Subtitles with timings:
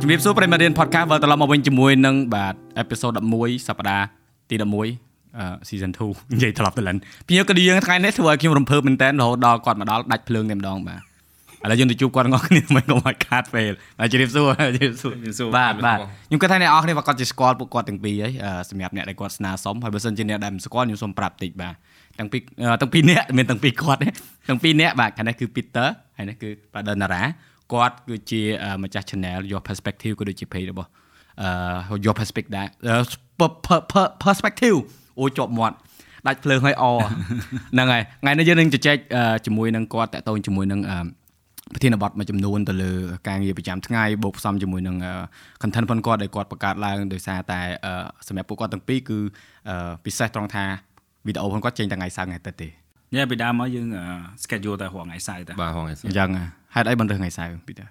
[0.00, 4.06] ជំរាបសួរប្រិយមិត្តរៀន podcast វិលត្រឡប់មកវិញជាមួយនឹងបាទអេពីសូត11សប្តាហ៍
[4.50, 4.64] ទី11
[5.38, 6.96] អឺ season 2និយាយត្រឡប់ទៅលិន
[7.26, 21.74] ពីក៏យើងថ្ងៃនេះធ្វើឲ្យខ្ញុំរំភើបមែនតើរហូតដល់គាត់មកដល់ដាច់ភ្លើងតែម្ដងបាទឥឡូវយើងទៅជួបគាត់ទាំងអស់គ្នាមិនកុំឲ្យខាតពេលបាទជំរាបសួរជំរាបសួរជំរាបសួរបាទបាទខ្ញុំគិតថាអ្នកនរគ្នាគាត់ជាស្គាល់ពួកគាត់ទាំងពីរហើយអឺសម្រាប់អ្នកដែលគាត់ស្នើសុំហើយបើសិនជាអ្នកដែលមិនស្គាល់ខ្ញុំសូមប្រាប់តិចបាទ
[22.18, 24.08] ទាំងពីរអឺទាំងពីរអ្នកមានទាំងពីរគាត់ទេ
[24.48, 27.22] ទាំងពីរអ្នកបាទខាងនេះគឺ Peter ហើយនេះគឺបាទ Donara
[27.72, 30.88] គាត់គឺជាអឺម្ចាស់ channel Your Perspective ក៏ដូចជា page របស់
[31.42, 32.96] អឺ Your Perspective ដែរអឺ
[33.38, 34.76] per- per- per- Perspective
[35.18, 35.76] អូជាប់មាត់
[36.26, 36.84] ដាច់ភ្លើងឲ្យអ
[37.72, 40.98] ហ្នឹងហើយថ្ងៃនេះយើងនឹងជជែកអឺជាមួយនឹងគាត់តាក់ទងជាមួយនឹងអឺ
[41.74, 42.92] ប្រធានបទមួយចំនួនទៅលើ
[43.28, 45.12] ការងារប្រចាំថ្ងៃបូកផ្សំជាមួយនឹងអឺ
[45.62, 47.92] content ផងគាត់ដែលគាត់បង្កើតឡើងដោយសារតែអឺ
[48.28, 49.18] សម្រាប់ពួកគាត់ទាំងពីរគឺ
[49.68, 50.64] អឺពិសេសត្រង់ថា
[51.26, 52.68] វីដេអូផងគាត់ចេញតែថ្ងៃសៅរ៍ថ្ងៃអាទិត្យទេ
[53.14, 53.86] ញ៉ែពីដើមមកយើង
[54.44, 56.30] schedule តែរងថ្ងៃសៅរ៍តែបាទហងឯអញ្ចឹង
[56.74, 57.86] ហេតុអីបានរើសថ្ងៃសៅរ៍ពីតា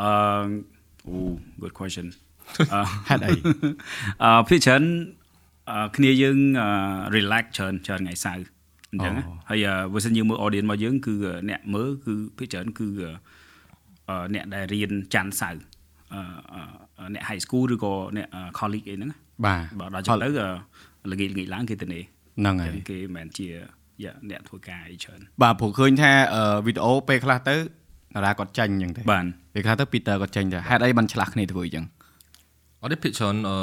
[0.00, 0.08] អឺ
[1.08, 1.16] អូ
[1.62, 2.06] good question
[2.72, 3.32] អឺហេតុអី
[4.22, 4.82] អឺភាគច្រើន
[5.70, 6.68] អឺគ្នាយើងអឺ
[7.16, 8.44] relax ច្រើនច្រើនថ្ងៃសៅរ៍
[8.92, 11.14] អញ្ចឹងណាហើយបើសិនយើងមើល audience របស់យើងគឺ
[11.50, 12.88] អ្នកមើលគឺភាគច្រើនគឺ
[14.08, 15.62] អឺអ្នកដែលរៀនច័ន្ទសៅរ៍
[16.12, 16.22] អឺ
[16.98, 18.26] អឺអ្នក high school ឬក៏អ្នក
[18.58, 20.28] college អីហ្នឹងណាបាទបើដល់ចុងទៅ
[21.04, 22.02] អឺល្ងាចល្ងាចឡើងគេទៅនេះ
[22.38, 23.48] ហ្នឹងហើយចឹងគេមិនមែនជា
[24.04, 27.56] យ៉ាអ្នកធ្វើការអីច្រើនបាទព្រោះឃើញថាអឺវីដេអូពេលខ្លះទៅ
[28.14, 29.24] តារាគាត់ចាញ់អញ្ចឹងទេបាទ
[29.54, 31.84] ពេលខ្លះទៅ Peter គាត់ចាញ់ទៅហេតុអីបានឆ្លាស់គ្នាធ្វើអញ្ចឹង
[32.82, 33.56] អត់ទេភិកច្រើនអឺ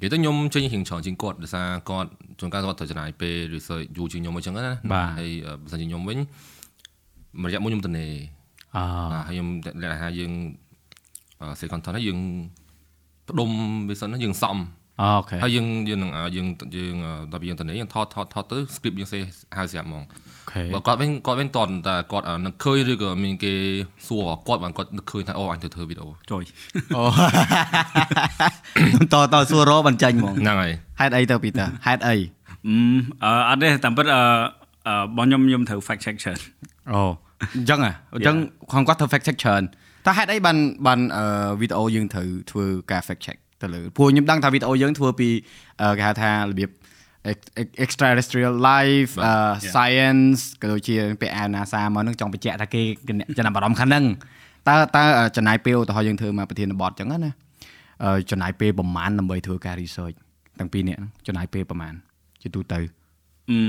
[0.00, 4.62] និយាយទៅខ្ញុំចេញរៀងច្រើនជាងគាត់ដោយសារគាត់ជួនកាលគាត់ត្រូវចំណាយពេល research យូរជាងខ្ញុំអញ្ចឹងណា
[5.18, 5.30] ហើយ
[5.62, 6.18] បើសិនជាខ្ញុំវិញ
[7.40, 8.06] មួយរយៈមួយខ្ញុំទៅនេ
[8.76, 8.78] អ
[9.12, 10.32] បាទហើយខ្ញុំលក្ខណៈថាយើង
[11.40, 12.18] អឺ say content ហើយយើង
[13.28, 13.50] ផ្ដុំ
[13.88, 14.56] វាសិនណាយើងសំ
[15.00, 16.96] okay ហើយយើងយើងនឹងយើងយើង
[17.32, 19.18] ដល់ពេលយើងទៅនេយើងថតថតថតទៅ script យើងសេ
[19.56, 23.52] ហៅស្រាប់ហ្មង okay បើគាត់វិញគាត់វិញតតតែគាត់នឹកឃើញឬក៏មានគេ
[24.06, 26.42] សួរគាត់បានគាត់នឹកឃើញថាអូអញទៅធ្វើវីដេអូជួយ
[26.96, 27.02] អូ
[29.12, 32.16] តតសួររបានចាញ់ហ្មងហ្នឹងហើយហេតុអីទៅ Peter ហេតុអី
[32.66, 32.76] អឺ
[33.24, 34.22] អឺអត់ទេតាមពិតអឺ
[34.88, 36.38] អឺបងខ្ញុំខ្ញុំត្រូវ fact check ច្រើន
[36.92, 37.02] អូ
[37.56, 38.36] អញ្ចឹងហ៎អញ្ចឹង
[38.72, 39.62] ខាងគាត់ធ្វើ fact check ច្រើន
[40.06, 40.56] តើហេតុអីបាន
[40.86, 45.28] បានអឺវីដេអូយើងត្រូវធ្វើការ fact check ទៅលើព្រោះខ្ញុំដឹងថាវីដេអូយើងធ្វើពី
[45.80, 46.70] អឺគេហៅថារបៀប
[47.84, 49.32] extraterrestrial life អឺ
[49.74, 52.82] science ក៏ដូចជាពាក្យអាវ NASA មកនឹងចង់បញ្ជាក់ថាគេ
[53.38, 54.04] ចំណាប់អារម្មណ៍ខាងហ្នឹង
[54.68, 55.04] តើតើ
[55.36, 57.32] ចំណាយពេលឧទាហរណ៍យើងធ្វើមកប្រធានបទអញ្ចឹងណា
[58.04, 60.16] អឺចំណាយពេលប្រហែលដើម្បីធ្វើការ research
[60.58, 61.94] ទាំងពីរនាក់ហ្នឹងចំណាយពេលប្រហែល
[62.42, 62.78] ជាទូទៅ
[63.50, 63.60] អឺ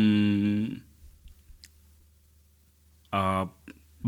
[3.14, 3.42] អឺ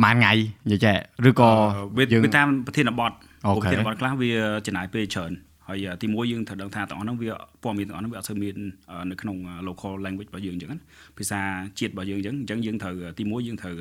[0.01, 0.31] ប្រហែលថ្ងៃ
[0.71, 0.95] និយាយចេះ
[1.29, 1.49] ឬក៏
[1.97, 3.11] វាយើងវាតាមប្រធានបទ
[3.45, 4.31] អូខេប្រធានបទខ្លះវា
[4.67, 5.31] ចំណាយពេលច្រើន
[5.69, 7.31] ហើយទីមួយយើងត្រូវដឹងថាទាំងអស់ហ្នឹងវា
[7.63, 8.55] ព័ត៌មានទាំងអស់ហ្នឹងវាអត់សូវមាន
[8.91, 9.37] អឺនៅក្នុង
[9.67, 10.79] local language របស់យើងអញ្ចឹងណា
[11.17, 11.39] ភាសា
[11.79, 13.75] ជាតិរបស់យើងអញ្ចឹងអញ្ចឹងយើងត្រូវទីមួយយើងត្រូវ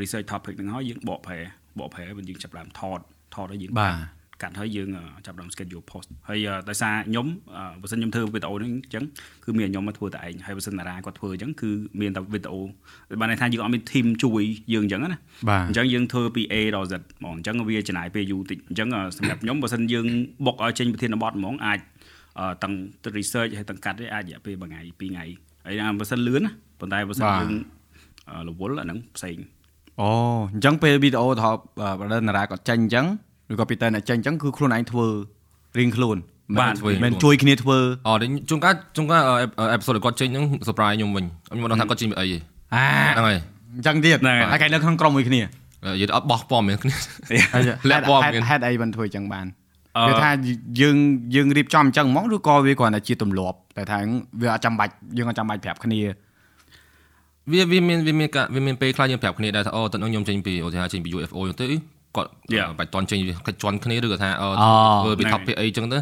[0.00, 1.38] research topic ហ្នឹងហើយយើងបកប្រែ
[1.78, 3.00] បកប្រែហើយយើងចាប់ផ្ដើមថត
[3.34, 7.26] ថតហើយយើងបាទ កាត់ហើយយើងអឺចាប់ផ្ដើម schedule post ហើយអឺដោយសារខ្ញុំ
[7.56, 9.04] អឺបើសិនខ្ញុំធ្វើវីដេអូហ្នឹងអញ្ចឹង
[9.44, 12.60] គឺមានខ្ញុំមកធ្វើតែឯងហើយបើសិនតារាគាត់ធ្វើអញ្ចឹងគឺមានតែវីដេអូ
[13.20, 20.06] បានន័យថាយើងអត់មាន team ជួយយើងអញ្ចឹងណាបាទអញ្ចឹងយើងធ្វើពី A ដល់ Z ហ្មងអញ្ចឹងវាចំណាយពេលយូរតិចអញ្ចឹងអឺសម្រាប់ខ្ញុំបើសិនយើង
[20.46, 21.80] បុកឲ្យចេញប្រធានបទហ្មងអាច
[22.38, 25.24] អឺទាំងទៅ research ហើយទាំងកាត់ទេអាចរយៈពេលមួយថ្ងៃពីរថ្ងៃ
[25.66, 27.52] ហើយអាបើសិនលឿនណាប៉ុន្តែបើសិនបាទយើង
[28.30, 29.38] អឺរវល់អាហ្នឹងផ្សេង
[30.00, 30.10] អូ
[30.52, 31.56] អញ្ចឹងពេលវីដេអូថត
[32.00, 33.06] បើដល់តារាគាត់ចេញអញ្ចឹង
[33.52, 35.06] ឬក៏ពីតែអ្នកចេញអញ្ចឹងគឺខ្លួនឯងធ្វើ
[35.78, 36.16] រៀងខ្លួន
[36.60, 37.78] បាទមិនមិនជួយគ្នាធ្វើ
[38.08, 38.20] អត់
[38.50, 39.22] ជួនកាលជួនកាល
[39.72, 42.38] អេផ isode គាត់ចេញហ្នឹង surprise ខ្ញុំវិញខ្ញុំមិនដឹងថាគាត់ចេញពីអីទេ
[42.74, 42.84] អា
[43.16, 43.36] ហ្នឹងហើយ
[43.76, 45.44] អញ្ចឹងទៀតហ្នឹងហើយហើយគេនៅក្នុងក្រុមមួយគ្នានិ
[46.00, 46.94] យាយទៅអត់បោះព័ត៌មានគ្នា
[47.90, 49.46] លាក់ហេតុព័ត៌មានហេតុអីបានធ្វើអញ្ចឹងបាន
[49.96, 50.30] អឺគឺថា
[50.80, 50.96] យើង
[51.34, 53.98] យើងរៀបចំអញ្ចឹងហ្មងឬក៏វាគ្រាន់តែជាទម្លាប់តែថា
[54.40, 56.00] វាអត់ចាំបាច់យើងអត់ចាំបាច់ប្រាប់គ្នា
[57.52, 61.68] វាវាមានវាមានការវាមានពេលខ្លះយើងប្រាប់គ្នាដែរថាអូតើខ្ញុំចេញពីឧទាហរណ៍ចេញពី UFO ទៅ
[62.16, 62.68] គាត់ Yeah.
[62.78, 64.68] បាច់តន់ចេញវាកិច្ចជន់គ្នាឬក៏ថាអូអូ
[65.04, 65.98] ធ្វើពីហ្នឹង topic អីចឹងទៅ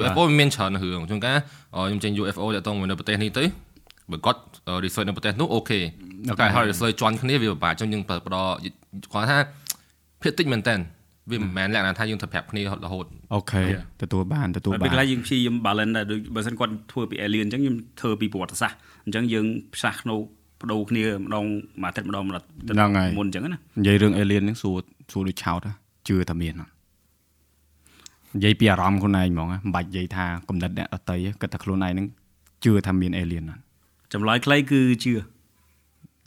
[0.00, 1.36] UFO វាមានច្រើនរឿងជួនកាល
[1.74, 3.44] ខ្ញុំចេញ UFO តាក់ទងមួយនៅប្រទេសនេះទៅ
[4.10, 4.40] បើគាត់
[4.84, 5.80] research នៅប្រទេសនោះអូខេ
[6.40, 8.30] តែហើយ research ជន់គ្នាវាពិបាកចឹងយើងផ្ដល់គា
[9.22, 9.38] ត់ថា
[10.22, 10.74] ភាគតិចមែនតើ
[11.30, 13.82] វាមិនមែនលក្ខណៈថាយើងត្រូវប្រាប់គ្នារហូតអូខេ Yeah.
[14.02, 20.18] ទទួលបានទទួលហើយបាពេលខ្លះនយើងព្យាយាម balance ដែរដូចបើសិនគាត់ធ្វើពី alien អញ្ចឹងខ្ញុំធ្វើពីប្រវត្តិសាស្ត្រអញ្ចឹងយើងផ្សះក្នុង
[20.60, 21.44] បដូរគ្នាម្ដង
[21.82, 24.76] មួយអាទិត្យម្ដងម្ដងហ្នឹងហើយមុនអញ្ចឹងណានិយាយរឿង alien ហ្នឹងសួរ
[25.12, 25.72] សួរដូចឆោតហ៎
[26.08, 26.72] ជឿថាមានអត់
[28.34, 32.06] និយាយពីអារម្មណ៍ខ្លួនឯងហ្មងហ៎មិនបាច់និយាយថាគំនិតអ្នកដតីគិតថាខ្លួនឯងហ្នឹង
[32.64, 33.60] ជឿថាមាន alien អត់
[34.12, 35.12] ចម្លើយខ្លីគឺជឿ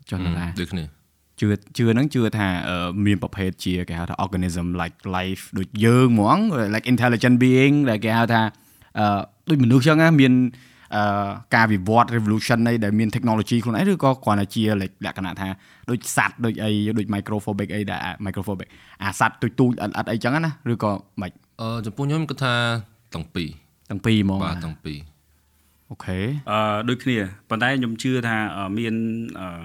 [0.10, 0.84] ចុះណាដូចគ្នា
[1.40, 6.38] ជឿជឿហ្នឹងជឿថាអឺមានប្រភេទជាគេហៅថា organism like life ដូចយើងហ្មង
[6.74, 8.42] like intelligent being ដែលគេហៅថា
[9.00, 9.20] អឺ
[9.50, 10.66] ដូចមនុស្សចឹងណាមានអឺ
[11.55, 14.63] ការវិវត្ត revolution នៃដែលមាន technology ខ្លួនឯងឬក៏គ្រាន់តែជា
[15.05, 15.49] លក្ខណៈថា
[15.91, 18.69] ដូចសัตว์ដូចអីដូច microphobic អីដែល microphobic
[19.03, 20.91] អាសัตว์ទូចទូចអត់អត់អីចឹងណាឬក៏
[21.21, 22.55] មិន អឺចំពោះខ្ញុំគិតថា
[23.15, 23.49] ទាំងពីរ
[23.91, 24.99] ទាំងពីរហ្មង បាទទាំងពីរ
[25.91, 26.19] អូខេ
[26.51, 27.17] អឺដូចគ្នា
[27.51, 28.95] ប៉ុន្តែខ្ញុំជឿថាអឺមាន
[29.41, 29.61] អឺ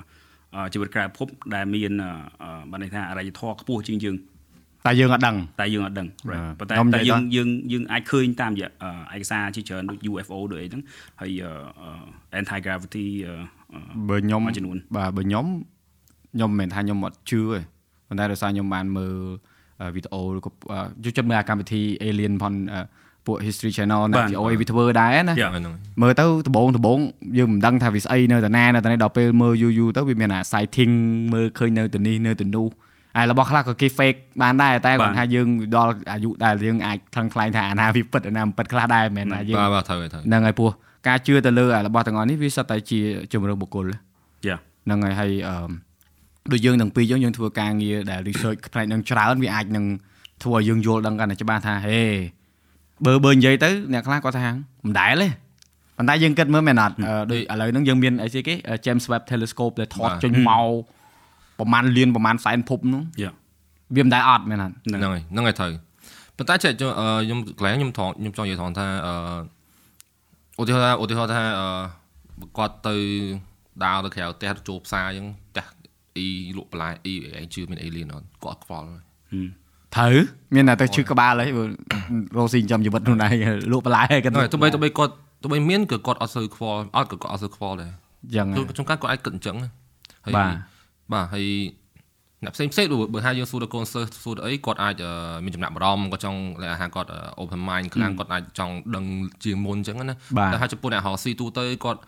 [0.56, 2.10] អឺជីវិតក្រៅភពដែលមានអឺ
[2.44, 4.16] អឺបានន័យថាអរិយធម៌ខ្ពស់ជាងយើង
[4.87, 8.71] តែយើងអត់ដឹងតែយើងអត់ដឹង right ប៉ុន្តែខ្ញុំនិតែយាយយើងថាយើងយើងអាចឃើញតាមរយៈ
[9.13, 10.83] អឺឯកសារជាច្រើនដូច UFO ដូចអីហ្នឹង
[11.21, 11.51] ហើយអឺ
[11.83, 13.35] អឺ anti gravity អឺ
[13.73, 15.45] អឺបើខ្ញុំមួយចំនួនបាទបើខ្ញុំ
[16.35, 17.59] ខ្ញុំមិនមែនថាខ្ញុំអត់ជឿទេ
[18.09, 19.17] ប៉ុន្តែដោយសារខ្ញុំបានមើល
[19.81, 22.81] អឺវីដេអូឬក៏អឺយកចិត្តមើលអាកម្មវិធី Alien ផងអឺ
[23.27, 25.51] ពួក History Channel ណាបាទវីអូអីវាធ្វើដែរណា Yeah.
[25.53, 26.99] ហ្នឹងមើលទៅដំបងដំបង
[27.39, 30.93] យើងមិនដឹងថាវាស្អីនៅតាណានៅតានេះដល់ពេលមើលយូរយូរទៅវាមានអា sighting
[31.33, 32.67] មើលឃើញនៅទីនេះនៅទីនោះ
[33.17, 40.71] ហើយរបស់ខ្លះក៏គេ fake បានដែរតែបាទគាត់ថាយើងដល់អាយុដែលយើងអាចខឹងខ្លាញ់ថាអាណាវាពិតអាណាមិនពិតខ្លះដែរមិនមែនថាយើងបាទបាទត្រូវហើយត្រូវហ្នឹងហើយពោះ
[41.09, 43.01] ការជឿទៅលើអារបស់ទាំងអស់នេះវាសុទ្ធតែជា
[43.33, 43.87] ជំរឿនបុគ្គល
[44.49, 44.59] Yeah.
[44.87, 45.71] ហ្នឹងហើយហើយអឺ
[46.53, 49.85] ដូចយើងទាំងពីរយើងយើងធ្វើការងារដែល research ផ្នែកនឹងច្រើនវាអាចនឹង
[50.43, 52.01] ធ្វើឲ្យយើងយល់ដឹងកាន់តែច្បាស់ថាហេ
[53.07, 54.51] បើបើនិយាយទៅអ្នកខ្លះគាត់ថា
[54.87, 55.29] មិនដែលទេ
[55.97, 58.55] ប៉ុន្តែយើងគិតមើលមែនអត់អឺដូចឥឡូវហ្នឹងយើងមានអីស្អីគេ
[58.85, 60.69] James Webb Telescope ដែលថតចេញមក
[61.61, 63.35] ប្រហែលលានប្រហែលសែនភពហ្នឹង Yeah.
[63.97, 65.73] វាមិនដែលអត់មែនអត់ហ្នឹងហើយហ្នឹងហើយត្រូវ
[66.37, 69.15] ប៉ុន្តែចេះខ្ញុំអឺខ្ញុំកន្លែងខ្ញុំថងខ្ញុំចង់និយាយថងថាអឺ
[70.61, 71.69] ឧទាហរណ៍ថាឧទាហរណ៍ថាអឺ
[72.59, 72.97] គាត់ទៅ
[73.85, 75.67] ដើរទៅក្រៅផ្ទះចូលផ្សារអញ្ចឹងផ្ទះ
[76.17, 79.03] អ៊ីលក់បន្លែអ៊ីឯងជឿមានអេលៀនអត់គាត់អត់ខ្វល់ហើយ
[79.97, 80.15] ត្រូវ
[80.55, 81.63] មានតែទៅឈឺក្បាលហើយបើ
[82.37, 83.35] រស់ស៊ីចំជីវិតខ្លួនឯង
[83.73, 85.13] លក់បន្លែហើយគាត់ហ្នឹងហើយទោះបីទោះបីគាត់
[85.43, 87.91] ទោះបីមានក៏គាត់អត់សូវខ្វល់អត់ក៏គាត់អត់សូវខ្វល់ដែរ
[88.37, 89.57] យ៉ាងហ៎ជួនកាលគាត់អាចគិតអញ្ចឹង
[90.25, 90.35] ហើយ
[91.13, 91.47] បាទបាទហើយ
[92.45, 95.13] អ្នកផ្សេងផ្សេងបើថាយើងសួរទៅកូនសិស្សសួរទៅអីគាត់អាចអឺ
[95.45, 99.05] មានចំណាប់អារម្មណ៍គាត់ចង់លក្ខណៈគាត់អឺ open mind ខ្លាំងគាត់អាចចង់ដឹង
[99.45, 102.01] ជាងមុនអញ្ចឹងណាបាទតែហើយចំពោះអ្នករកស៊ីទូទៅគាត់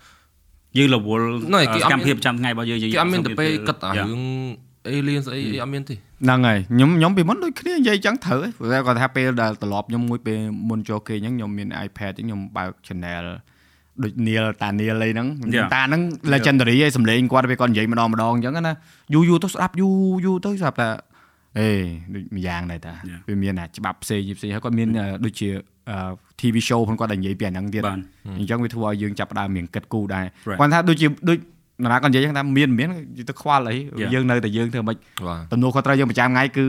[0.78, 4.06] យើងរវល់ហ្នឹងហើយគេអត់សកម្មភាពប្រចាំថ្ងៃរបស់យើងយើងគេអត់មានទៅពេលគិតអា Yeah.
[4.08, 4.22] រឿង
[4.90, 10.38] alien ស្អីអីអត់មានទេហ្នឹងហើយខ្ញុំខ្ញុំពីមុនដូចគ្នានិយាយចឹងត្រូវហ៎ព្រោះតែគាត់ថាពេលដែលត្រឡប់ខ្ញុំមួយពេល
[10.68, 13.24] មុនចូលគេអញ្ចឹងខ្ញុំមាន iPad អញ្ចឹងខ្ញុំបើក channel
[14.02, 15.66] ដូច Neil តា Neil អីហ្នឹង Yeah.
[15.74, 16.02] តាហ្នឹង
[16.32, 18.74] legendary ឯងសំឡេងគាត់ពេលគាត់និយាយម្ដងម្ដងអញ្ចឹងណា
[19.14, 19.94] យូរយូរទៅស្ដាប់យូរ
[20.24, 20.88] យូរទៅស្ដាប់ថា
[21.58, 21.70] អេ
[22.14, 23.20] ដូចម្យ៉ាងដែរតា Yeah.
[23.28, 25.48] វាមានអាច្បាប់ផ្សេងផ្សេងហើយគាត់មានអឺដូចជា
[25.90, 25.96] អឺ
[26.40, 27.98] TV show ផងគាត់ដែលនិយាយពីអាហ្នឹងទៀតបាទ
[28.38, 30.58] អញ្ចឹងវាធ្វើឲ្យយើងចាប់ផ្ដើមមានគិតគូរដែរ Right.
[30.60, 31.36] គាត់ថាដូចជាដូច
[31.84, 32.88] នរណាគាត់និយាយចឹងថាមានមាន
[33.28, 34.10] ទៅខ្វល់អី Yeah.
[34.14, 34.96] យើងនៅតែយើងធ្វើមិន
[35.28, 36.64] បាទទំនួលខុសត្រូវយើងប្រចាំថ្ងៃគឺ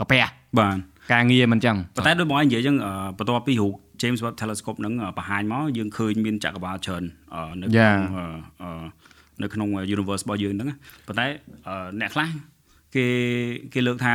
[0.00, 0.24] កាពះ
[0.58, 0.76] បាទ
[1.12, 7.02] ការងារមិនចឹងប៉ុន្តែដូចបងឯងនិយាយអញ្ចឹងអឺបន្ទាប់ពីរូប James Webb Telescope ហ្នឹងអឺបង្ហាញមកយើងឃើញមានចក្រវាឡច្រើន
[7.34, 7.96] អឺនៅក្នុង Yeah.
[8.16, 8.24] អឺ
[8.62, 8.84] អឺ
[9.42, 10.76] នៅក្នុង universe របស់យើងហ្នឹងណា
[11.06, 11.26] ប៉ុន្តែ
[11.68, 12.28] អឺអ្នកខ្លះ
[12.94, 13.06] គេ
[13.74, 14.14] គេលើកថា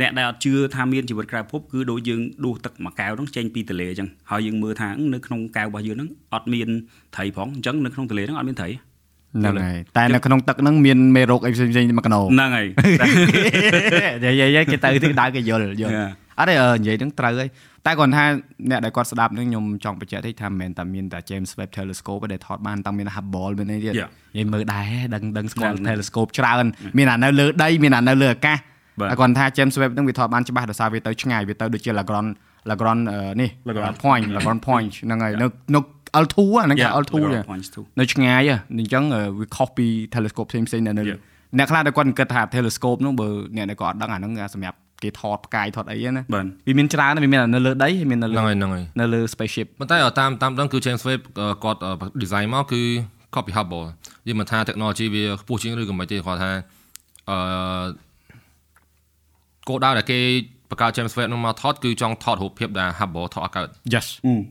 [0.00, 6.68] អ្នកដែលអត់ជឿថាមានជីវិតក្រៅភពគឺដូចយើងដួសទឹកមួយកែវហ្នឹងចេញពីទន្លេអញ្ចឹងហើយយើងមើលថានៅក្នុងកែវរបស់យើងហ្នឹងអត់មាន
[7.14, 12.66] ត្រីផងអញ្ចឹងនៅក្នុងទន្លេហ្នឹងអត់មានត្រីហ្នឹងហើយតែនៅក្នុងទឹកហ្នឹងមានមេរោគអីផ្សេងផ្សេងៗមួយកណោហ្នឹងហើយ
[14.24, 16.10] និយាយៗគេទៅទីដៅគេយល់យល់ Yeah.
[16.38, 17.48] អត់ទេអឺនិយាយហ្នឹងត្រូវហើយ
[17.86, 18.24] តែគាត់ថា
[18.70, 24.08] អ្នកដែលគាត់ស្ដាប់ហ្នឹងខ្ញុំចង់បញ្ជាក់ទេថាមិនមែនតែមានតែ James Webb Telescope ទេដែលថតបានតាំងមាន Hubble មានអីទៀត Yeah.
[24.36, 26.64] និយាយមើលដែរដឹងដឹងស្គាល់ហ្នឹង Telescope ច្រើន
[26.98, 28.58] មានអានៅលើដីមានអានៅលើអាកាស
[29.00, 32.30] បាទហើយគាត់ថា James Webb ហ្នឹងវាថតបានច្បាស់ដោយសារវាទៅឆ្ងាយវាទៅដូចជា Lagrange
[32.70, 35.80] Lagrange អឺនេះ Lagrange point Lagrange point ហ្នឹងហើយនៅនៅ
[36.24, 41.18] L2 ហ្នឹងគេ Yeah, L2 Lagrange ទេ points too នៅឆ្ងាយហ៎អញ្ចឹងអឺវាខុសពី telescope ផ្សេងផ្សេងៗនៅនៅ Yeah.
[41.58, 52.82] អ្នកខ្លះដែលគាត់គិតថា telescope នោះបើអ្នកដែលគាត់អត់ដឹងអាហ្នឹងសម្រាប់ គេថតផ្កាយថតអីហ្នឹងណាបាទវាមានច្រើនណាស់វាមាននៅលើដីហើយមាននៅលើហ្នឹងហើយហ្នឹងហើយនៅលើ spaceship ប៉ុន្តែតាមតាមដឹងគឺ James Webb អឺគាត់អឺ design មកគឺ
[53.34, 53.86] copy Hubble
[54.26, 56.50] យើងមិនថា technology វាខ្ពស់ជាងឬក៏មិនទេគាត់ថា
[57.30, 57.86] អឺ
[59.68, 60.18] គោលដៅដែលគេ
[60.70, 64.06] បង្កើត James Webb នោះមកថតគឺចង់ថតរូបភាពដែល Hubble ថតអត់កើត yes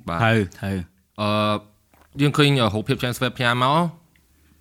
[0.07, 0.77] បាទត្រូវត្រូវ
[1.21, 1.29] អឺ
[2.21, 3.77] យើងឃើញរូបភាព James Webb ផ្ញើមក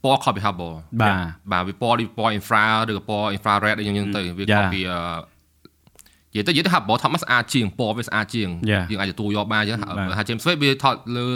[0.05, 1.17] ពណ៌ copy Hubble បាទ
[1.53, 4.59] បាទវាពណ៌នេះពណ៌ infra ឬក៏ពណ៌ infrared អីយ៉ាងទៅវា Yeah.
[4.63, 4.99] copy អឺ
[6.35, 8.85] និយាយទៅនិយាយទៅ Hubble ថតមកស្អាតជាងពណ៌វាស្អាតជាង Yeah.
[8.91, 11.27] យើងអាចទទួលយកបានអញ្ចឹងបាទហើយ James Webb វាថតលើ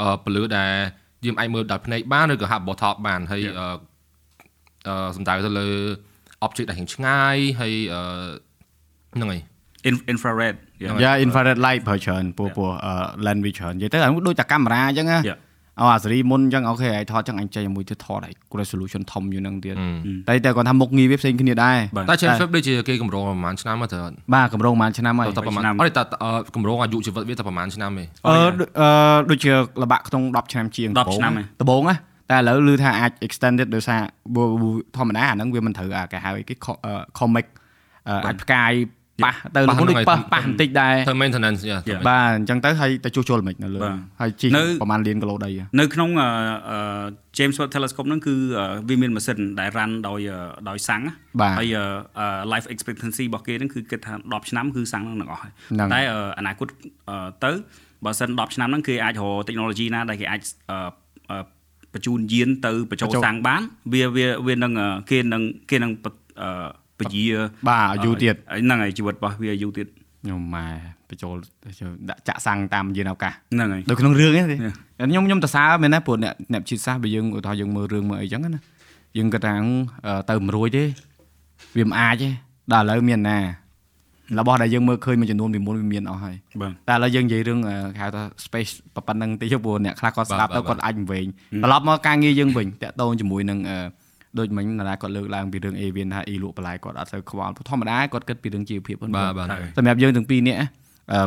[0.00, 0.72] អឺពលឺដែល
[1.24, 3.54] យើងអាចមើលដោយភ្នែកបានឬក៏ Hubble ថតបានហើយ Yeah.
[3.60, 3.66] អឺ
[4.88, 5.68] អឺសំដៅទៅលើ
[6.46, 8.00] object ដែលឆ្ងាយហើយអឺ
[9.14, 9.40] ហ្នឹងហើយ
[9.88, 10.94] In- infrared yeah.
[11.04, 12.92] យ៉ា infrared light ប្រើច្រើនពូពូអឺ
[13.26, 15.38] lens វាច្រើននិយាយទៅអានោះដូចតែកាមេរ៉ាអញ្ចឹងណា Yeah.
[15.80, 28.88] អោអាសេរីមុនអញ្ចឹងអូខេឲ្យថតអញ្ចឹងអញចេញមួយទៀតថតឲ្យ resolution ធំយូរហ្នឹងទៀតអឺតែតែគាត់ថាមុខងារវាផ្សេងគ្នាដែរបាទតែ James Webb ដូចជាគេកម្រងប្រហែលឆ្នាំមកទៅអត់បាទកម្រងប្រហែលឆ្នាំហើយតែប្រហែលឆ្នាំអត់តែអឺកម្រងអាយុជីវិតវាតែប្រហែលឆ្នាំទេអឺដូចអឺ
[29.30, 29.52] ដូចជា
[29.82, 31.96] លបាក់ក្នុង10ឆ្នាំជាង10ឆ្នាំហ៎ដំបូងណា
[32.30, 34.00] តែឥឡូវឮថាអាច extended ដោយសារ
[34.36, 34.44] បើ
[34.96, 37.46] ធម្មតាអាហ្នឹងវាមិនត្រូវអាគេហៅអីគេ co- អឺ comic
[38.08, 38.72] អឺអាចផ្កាយ
[39.24, 42.00] ប៉ះទៅមុនដូចប៉ះប៉ះបន្តិចដែរធ្វើ maintenance យ៉ា Yeah.
[42.08, 46.28] បាទអញ្ចឹងទៅហើយទៅជួសជុលមិននៅលើបាទហើយជីនៅប្រហែលលានគីឡូដីហ៎នៅក្នុងអឺ
[46.70, 46.78] អឺ
[47.38, 51.84] James Webb Telescope ហ្នឹងគឺអឺវាមានម៉ាស៊ីនដែល run ដោយអឺដោយសាំងណាបាទហើយអឺ
[52.18, 56.68] អឺ life expectancy របស់គេហ្នឹងគឺគិតថា10ឆ្នាំគឺសាំងហ្នឹងទាំងអស់ហើយហ្នឹងតែអឺអនាគត
[57.08, 57.52] អឺទៅ
[58.04, 60.78] បើសិន10ឆ្នាំហ្នឹងគេអាចរក technology ណាដែលគេអាចអឺ
[61.30, 61.38] អឺ
[61.94, 66.06] បញ្ជូនយានទៅបញ្ចូលបញ្ចូលសាំងបានវាវាវានឹងអឺគេនឹងគេនឹងប
[66.42, 66.50] អឺ
[66.98, 67.24] ពជា
[67.68, 69.86] បាទយូរទៀតហ្នឹងហើយជីវិតរបស់វាយូរទៀត
[70.22, 70.66] ខ្ញុំម៉ែ
[71.08, 71.34] បញ្ចូល
[72.08, 74.74] ដាក់ចាក់សាំងតាមយានអវកាសហ្នឹងហើយដូចក្នុងរឿងហ្នឹងទេ Yeah.
[75.10, 78.60] ខ្ញុំខ្ញុំទៅសារមែនណាព្រោះអ្នកអ្នកវិទ្យាសាស្ត្របើយើងឧទាហរណ៍យើងមើលរឿងមើលអីចឹងណា
[79.16, 79.54] យើងគិតថា
[80.06, 80.84] អឺទៅមិនរួចទេ
[81.76, 82.28] វាមិនអាចទេ
[82.72, 83.38] ដល់ឥឡូវមានណា
[84.38, 91.26] របស់ដែលយើងមើលឃើញមួយចំនួនពីមុនវាមានអស់ហើយបាទតែឥឡូវយើងនិយាយរឿងអឺគេហៅថា space ប៉ុណ្ណឹងតិចព្រោះអ្នកខ្លះគាត់ស្ដាប់បាទទៅបាទគាត់អាចវែង
[91.64, 93.78] ត្រឡប់មកការងារយើងវិញតាក់ទងជាមួយនឹងអឺ
[94.38, 100.60] ដូចមិញណាគាត់លើកឡើងពីរឿង avian ថា e លក់បន្លែគាត់អត់សូវខ្វល់ព្រោះធម្មតាគាត់គិតពីរឿងជីវភាពហ្នឹងបាទបាទសម្រាប់យើងទាំងពីរនាក់
[101.12, 101.20] អឺ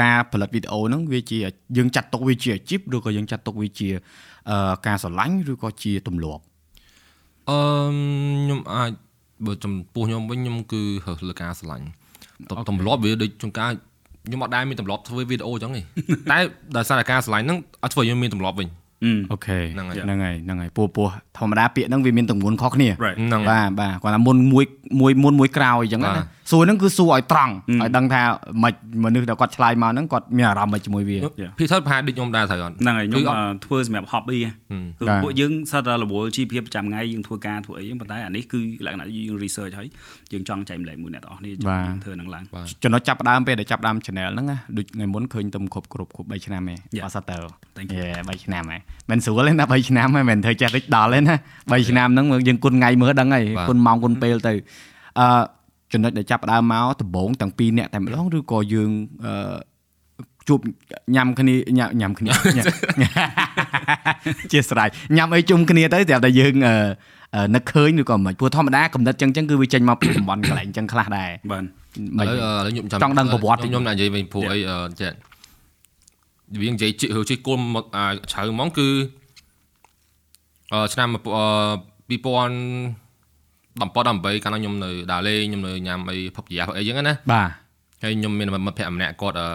[0.00, 1.38] ការផលិតវីដេអូហ្នឹងវាជា
[1.76, 3.88] យើងចាត់ទុកវាជាអាជីពឬក៏យើងចាត់ទុកវាជា
[4.50, 6.42] អឺការស្រឡាញ់ឬក៏ជាទម្លាប់
[7.50, 7.58] អឺ
[8.42, 8.90] ខ្ញុំអាច
[9.46, 11.86] បើចំពោះខ្ញុំវិញខ្ញុំគឺរើសលើការស្រឡាញ់
[12.50, 13.72] ទទម្លាប់វាដូចជួនកាល
[14.26, 15.80] ខ្ញុំអត់ដែរមានទម្លាប់ធ្វើវីដេអូអញ្ចឹងទេ
[16.30, 16.38] តែ
[16.76, 18.68] ដោយសារតែការស្រឡាញ់ហ្នឹងអត់ធ្វើឲ្យខ្ញុំមានទម្លាប់វិញ
[19.04, 21.06] អឺអូខេហ្នឹងហើយហ្នឹងហើយហ្នឹងហើយពោះពោះ
[21.38, 24.64] ធម្មតាពាក្យហ្នឹងវាមានទម្ងន់ខុសគ្នា right ហ្នឹងបាទបាទគាត់ថាមុនមួយ
[25.00, 27.52] មួយមុនមួយក្រោយអញ្ចឹងបាទណា សួរហ្នឹងគឺសួរឲ្យត្រង់
[27.82, 28.22] ឲ្យដឹងថា
[28.62, 28.74] មិន
[29.04, 31.52] មនុស្សដែលគាត់ឆ្លើយមកហ្នឹងគាត់មានអារម្មណ៍មិនជាមួយវា Yeah.
[31.58, 34.52] ភាគច្រើនប្រហែលដូចខ្ញុំដែរត្រូវអត់ហ្នឹងហើយខ្ញុំគឺអត់អឺធ្វើសម្រាប់ hobby ហ៎
[34.98, 39.88] គឺបាទពួកយើងសិតតែរវល់ជីវភាពប្រចាំថ្ងៃយើងធ្វើការធ្វើអីហ្នឹងប៉ុន្តែអានេះគឺលក្ខណៈយើង research ហើយ
[40.32, 42.44] យើងចង់ចែកម្លែកមួយអ្នកទាំងអស់គ្នាចង់បាទយើងធ្វើហ្នឹងឡើង
[42.82, 47.04] ចំណុចចាប់ផ្ដើមពេលដែលចាប់ផ្ដើម channel ហ្នឹងណាដូចថ្ងៃមុនឃើញទៅគ្រប់គ្រប់គ្រប់3ឆ្នាំឯង Yeah.
[47.06, 47.38] អត់សតើ
[47.76, 54.52] Thank យេ3ឆ្នាំហើយមិនស្រួលទេណា3ឆ្នាំហើយមិនធ្វើចេះរិចដល់ទេណា3ឆ្នាំហ្នឹងយើងគុណថ្ងៃមើលដឹងហើយបាទគុណម៉ោងគុណពេលទៅ
[55.20, 55.26] អឺ
[55.92, 58.90] ចំណុចដែលចាប់ដើមមកដំបូងទាំងពីរអ្នកតែម្ដងឬក៏យើង
[59.24, 59.56] អឺ
[60.48, 60.60] ជួប
[61.16, 61.54] ញ៉ាំគ្នា
[62.00, 62.30] ញ៉ាំគ្នា
[64.52, 66.54] ជាស្រ័យញ៉ាំអីជុំគ្នាទៅស្រាប់តែយើង
[67.54, 74.58] នឹកឃើញឬក៏មិនព្រោះធម្មតាកំណត់ចឹងចឹងគឺវាចេញមកពីតំបន់កន្លែងចឹងខ្លះដែរបាទឥឡូវឥឡូវខ្ញុំចាំចង់ដឹងប្រវត្តិខ្ញុំណានិយាយវិញព្រោះអី
[75.00, 75.08] ចា
[76.62, 77.84] វានិយាយជិះជិះគល់មក
[78.32, 78.88] ឆៅហ្មងគឺ
[80.92, 83.07] ឆ្នាំ2000
[83.80, 87.48] 17 កាលនោះខ្ញុំនៅដើរលេងខ្ញុំនៅញ៉ាំអីភពជាអីចឹងណាបាទ
[88.02, 89.48] ហើយខ្ញុំមានមិត្តភក្តិម្នាក់គាត់អឺ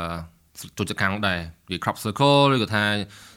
[0.77, 1.39] ចូលចិត្តខាងដែរ
[1.69, 2.85] វា crop circle ឬក៏ថា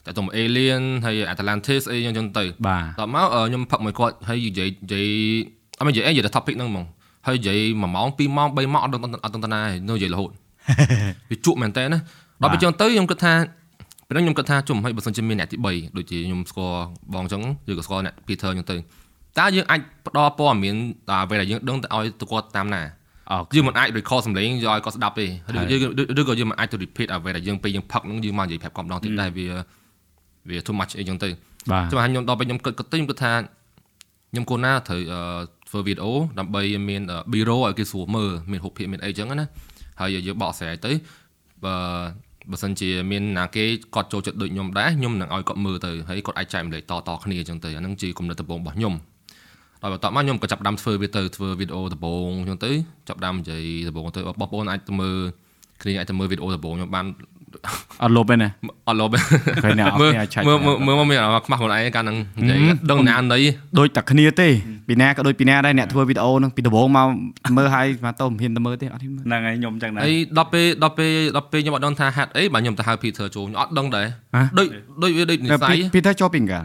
[0.07, 5.07] តើតុំ alien ហើយ Atlantis អីយ៉ាងចឹងទៅបាទដល់មកខ្ញុំផឹកមួយគាត់ហើយនិយាយនិយាយ
[5.79, 6.87] អត់មិននិយាយអីនិយាយតែ topic ហ្នឹងហ្មង
[7.27, 8.93] ហើយនិយាយ1ម៉ោង2ម៉ោង3ម៉ោងអត់
[9.25, 10.31] អត់តណាឯងនៅនិយាយរហូត
[11.31, 11.99] វាជក់មែនតើណា
[12.43, 13.35] ដល់ពេលចឹងទៅខ្ញុំគិតថា
[14.09, 16.83] ពេលហ្នឹងខ្ញុំគិតថាជុំឲ្យបើសិនជាមានអ្នកទី3ដូចជាខ្ញុំស្គាល់
[17.15, 18.77] បងចឹងឬក៏ស្គាល់អ្នក Peter ចឹងទៅ
[19.39, 20.77] តើយើងអាចផ្ដល់ព័ត៌មាន
[21.11, 22.83] ដល់អ្វីដែលយើងដឹងទៅឲ្យទៅគាត់តាមណា
[23.31, 25.81] អូយើងមិនអាច record សំឡេងយកឲ្យគាត់ស្ដាប់ទេហើឬយយើង
[26.21, 29.47] ឬក៏យើងមិនអាច to repeat អ្វីដែលយើងពេលយើងផឹកហ្នឹងយើងមកនិយាយប្រាប់គាត់ម្ដងទៀតដែរវា
[30.49, 31.29] វា too much អីចឹងទៅ
[31.71, 33.33] បាទចាំខ្ញុំដល់ពេលខ្ញុំគិតគិតទៅខ្ញុំគិតថា
[34.33, 35.21] ខ្ញុំគួរណាត្រូវអឺ
[35.69, 37.03] ធ្វើវីដេអូដើម្បីមាន
[37.33, 39.47] B-roll ឲ្យគេស្រួលមើលមានរូបភាពមានអីចឹងណា
[40.01, 40.93] ហើយយើងបកស្រាយទៅ
[41.65, 41.77] បើ
[42.51, 43.65] បើសិនជាមានណាគេ
[43.95, 48.95] គាត់ចូលចិត្តដូចខ្ញុំដែរខ្ញុំនឹងឲ្យគាត់មើលទៅហើយគាត់អាចចែកម្លែកតតគ្នាចឹងទៅអាហ្នឹងជាគំនិតដំបូងរបស់ខ្ញុំ
[49.87, 52.71] ដល់បន្ទាប់មកខ្ញុំក៏ចាប់ផ្ដើមធ្វើវាទៅធ្វើវីដេអូដំបូងចឹងទៅ
[53.09, 55.17] ចាប់ផ្ដើមនិយាយដំបូងទៅបងប្អូនអាចទៅមើល
[55.83, 57.07] គ្នាអាចទៅមើលវីដេអូដំបូងខ្ញុំបាន
[58.03, 58.49] អត់លុបទេណា
[58.89, 59.11] អត់លប
[59.65, 62.59] ឃើញអ្នកអរមើលគ្នាឆែកមើលមើលមើលមកមានអារម្មណ៍ខ្មាស់ខ្លួនឯងកាលហ្នឹងនិយាយ
[62.91, 63.41] ដឹងណាណី
[63.79, 64.49] ដូចតែគ្នាទេ
[64.89, 67.07] ពីណាក៏ដូចពីណាដែរអ្នកធ្វើវីដេអូហ្នឹងពីដំបូងមក
[67.57, 74.07] មើលហើយមកទៅមិនហ៊ានទៅមើលទេអត់ហ៊ានមើលហ្នឹងហើយខ្ញុំចឹងដែរហើយដល់ពេលដល់ពេលដល់ពេលខ្ញុំអត់ដឹងថាហេតុអីបាទខ្ញុំទៅហៅ Peter ចូលខ្ញុំអត់ដឹងដែរ
[74.59, 74.67] ដូច
[75.03, 76.65] ដូចវាដូចនិស័យពីទៅចូលពីកាល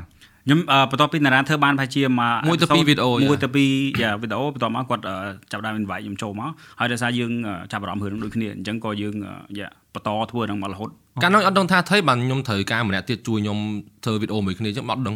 [0.51, 5.15] ខ្ញុំអឺបន្ទាប់ពីតារាធ្វើបានប្រហែលជាមួយមួយទៅពីរ episode វីដេអូមួយទៅពីរយ៉ាវីដេអូបន្ទាប់មកគាត់អឺ
[5.51, 10.89] ចាប់ដើម invite ខ្ញុំចូលមកហើយដោយសារយើងអឺចាប់អារម្មណ៍រឿងដូចគ្នាអញ្ចឹងក៏យើងអឺយ៉ាបន្តធ្វើនឹងមករហូត
[11.23, 13.57] កាលនោះអត់ដឹងថាថៃបាទខ្ញុំត្រូវការម្នាក់ទៀតជួយខ្ញុំ
[14.05, 15.15] ធ្វើវីដេអូមួយគ្នាអញ្ចឹងអត់ដឹង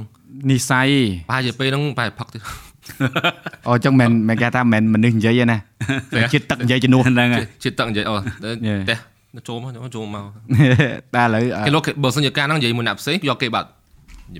[0.52, 0.88] និស័យ
[1.30, 2.42] ប្រហែលជាពេលហ្នឹងប្រហែលផឹកទៀត
[3.68, 5.58] អូអញ្ចឹងមិនមិនគេថាមិនមនុស្សនិយាយទេណា
[6.34, 8.16] ជាតិទឹកនិយាយជំនួសហ្នឹងហើយជាតិទឹកនិយាយអូ
[8.70, 8.82] Yeah.
[8.90, 10.24] តែចូលមកចូលមក
[11.16, 13.84] តែឥឡូវអឺគេលោកគេបើសិនជាការហ្នឹងនិយាយមួយអ្នកផ្សេងយកគេបាត់និយាយ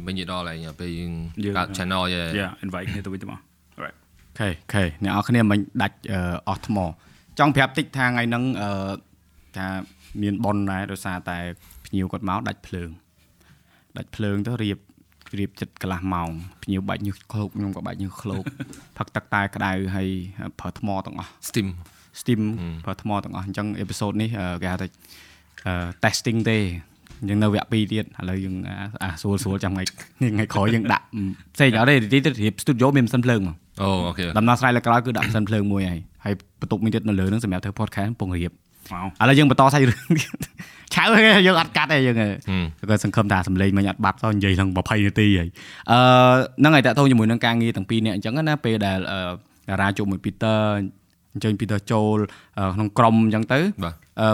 [0.08, 1.12] មិញនិយាយដល់ហើយពេលយើង
[1.44, 3.40] យើងកើត channel យេយ៉ា invite គ្នាទៅវិញទៅមក
[3.84, 3.98] right
[4.40, 6.78] ខេខេអ្នកនរគ្នាមិញដាច់អឺអស់ថ្ម
[7.40, 8.70] ចង់ប្រាប់តិចថាថ្ងៃហ្នឹងអឺ
[9.58, 9.68] ថា
[10.22, 11.38] មានប៉ុនដែរដោយសារតែ
[11.86, 12.90] ភ្ញៀវគាត់មកដាច់ភ្លើង
[13.98, 14.78] ដាច់ភ្លើងទៅរៀប
[15.40, 16.30] រៀបចិត្តកន្លះម៉ោង
[16.64, 18.44] ភ្ញៀវបាច់ញើសឃ្លោកខ្ញុំក៏បាច់ញើសឃ្លោក
[18.98, 20.10] ផឹកទឹកតែក្តៅហើយ
[20.60, 21.68] ប្រើថ្មទាំងអស់ Steam
[22.20, 22.42] steam
[22.86, 24.88] ប្រើថ្មទាំងអស់អញ្ចឹងអេពីសូតនេះអឺគេហៅថា
[25.68, 26.58] អឺ testing ទេ
[27.30, 31.06] យើងនៅវគ្គ2ទៀតឥឡូវយើងអាអាស្រួលស្រួលចាំថ្ងៃថ្ងៃក្រោយយើងដាក់
[31.56, 38.52] ផ្សេងអត់ទេទីទៅរៀប studio មានម៉ាស៊ីនភ្លើងមកអូអូខេដំណោះស្រាយលើក្រោយគឺដាក់សិនភ្លើងមួយហើយហើយបន្ទុកមួយទៀតនៅលើហ្នឹងសម្រាប់ធ្វើ podcast ពងរៀប
[38.92, 40.32] វ៉ាវឥឡូវយើងបន្តសាច់រឿងទៀត
[40.94, 45.50] ឆៅហើយយើងអត់កាត់ទេយើងហឹមក៏សង្ឃឹមថាសម្លេងមិញអត់បាត់សោះនិយាយឡើង20នាទីហើយ
[45.92, 46.00] អឺ
[46.60, 49.20] ហ្នឹងហើយតើតោងជាមួយនឹងការងារទាំងពីរនេះអញ្ចឹងណាពេលដែលអឺ
[49.70, 50.58] តារាជួបមួយ Peter
[51.34, 52.18] អញ្ជើញ Peter ចូល
[52.58, 54.30] អឺក្នុងក្រុមអញ្ចឹងទៅបាទអឺ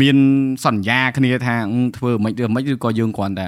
[0.00, 0.16] មាន
[0.64, 3.46] សន្យាគ្នាថាអឺធ្វើមិនឬមិនឬក៏យើងគ្រាន់តែ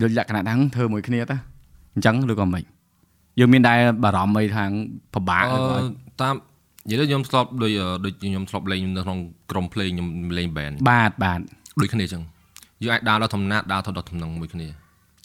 [0.00, 1.36] ដូចលក្ខណៈថាធ្វើមួយគ្នាទៅ
[1.94, 2.62] អញ្ចឹងឬក៏មិន
[3.38, 4.64] យើងមានដែរបារម្ភអីថា
[5.14, 5.80] ពិបាកឬក៏អឺ
[6.22, 6.34] តាម
[6.88, 9.18] និយាយទៅខ្ញុំធ្លាប់ដូចអឺដូចខ្ញុំធ្លាប់លេងនៅក្នុង
[9.50, 11.40] ក្រុមភ្លេងខ្ញុំលេង band បាទបាទ
[11.80, 12.22] ដូចគ្នាអញ្ចឹង
[12.82, 14.68] យើងអាចដើរដល់ធម្មតាដើរទៅដល់ដំណឹងមួយគ្នា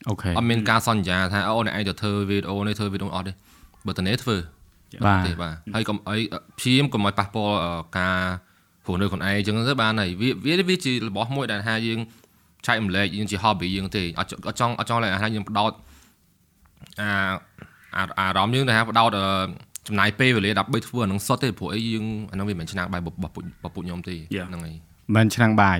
[0.09, 3.33] អូខេអត់មានការសន្យាថាអូអ្នកឯងទៅធ្វើវីដេអូនេះធ្វើវីដេអូអត់ទេ
[3.85, 4.37] បើតនេធ្វើ
[5.05, 6.17] បាទទេបាទហើយកុំអី
[6.57, 8.17] ព្យាយាមកុំឲ្យប៉ះពាល់អឺការ
[8.87, 11.99] ព្រោះនៅខ្លួនឯងអញ្ចឹងទៅបានហើយវាវាវាជារបស់មួយដែលថាយើង
[12.67, 15.71] ចែករំលែកយើងជា hobby យើងទេអត់អត់ចង់អត់ចង់ឡើយថាយើងបដោត
[17.01, 17.09] អា
[17.95, 19.25] អាអារម្មណ៍យើងទៅថាបដោតអឺ
[19.87, 24.45] ចំណាយពេលវេលាដើម្បីធ្វើអានឹងសុទ្ធទេព្រោះអីយើងអានឹងវាមិនមែនឆ្នាំងបាយរបស់ពួករបស់ពួកខ្ញុំទេ Yeah.
[24.49, 24.75] ហ្នឹងហើយ
[25.15, 25.79] មិនឆ្នាំងបាយ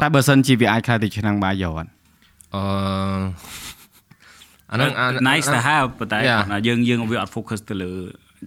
[0.00, 1.90] តែបើសិនជាវាអាចខ្លាយទៅឆ្នាំងបាយយកអត់
[2.54, 2.62] អឺ
[4.70, 6.40] អាហ្នឹងអា nice ទៅហើយប៉ុន្តែ Yeah.
[6.40, 7.92] គាត់ថាយើងយើងវាអត់ focus ទៅលើ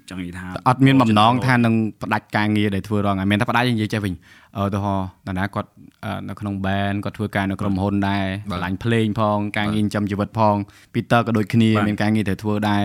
[0.09, 4.13] ចង់និយាយថាអត់មានបំណងថានឹងផ្ដាច់ការងារដែលធ្វើរងហើយមានតែផ្ដាច់និយាយចេះវិញ
[4.57, 4.95] អឺទៅហោ
[5.27, 5.69] តាណាគាត់
[6.05, 10.55] អឺនៅក្នុង band គាត់ធ្វើការនៅក្រុមហ៊ុនដែរបាទឆ្លាញ់ភ្លេងផងការងារចិញ្ចឹមជីវិតផង
[10.93, 12.83] Peter ក៏ដូចគ្នាបាទមានការងារត្រូវធ្វើដែរ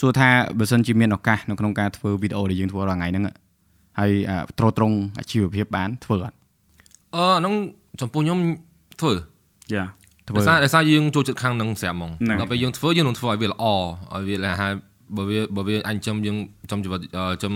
[0.00, 3.24] សួរថាបើសិនជាមានឱកាសនៅក្នុងការធ្វើវីដេអូដែលយើងធ្វើរាល់ថ្ងៃហ្នឹង
[3.98, 6.36] ហើយអ่าត្រួតត្រងអាជីវភាពបានធ្វើអត់
[7.16, 7.54] អឺអាហ្នឹង
[8.00, 8.38] ចំពោះខ្ញុំ
[9.00, 9.12] ធ្វើ
[9.72, 9.84] យ៉ា
[10.28, 13.64] ធ្វើដោយសារដោយសារយើងចូលចិត្តខាងហ្នឹងស្រាប់ហ្មងហ្នឹងដល់ពេលយើងធ្វើយើងនឹងធ្វើឲ្យវាល្អ
[14.14, 14.68] ឲ្យវាថា
[15.18, 16.36] បើវាបើវាអញចំយើង
[16.70, 17.54] ចំជីវិតអឺចំ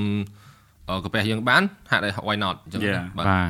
[0.89, 2.97] អឺកាពះយើងបានហាក់ដែរ why not អញ្ចឹង Yeah.
[2.97, 3.49] ណាបាទបាទ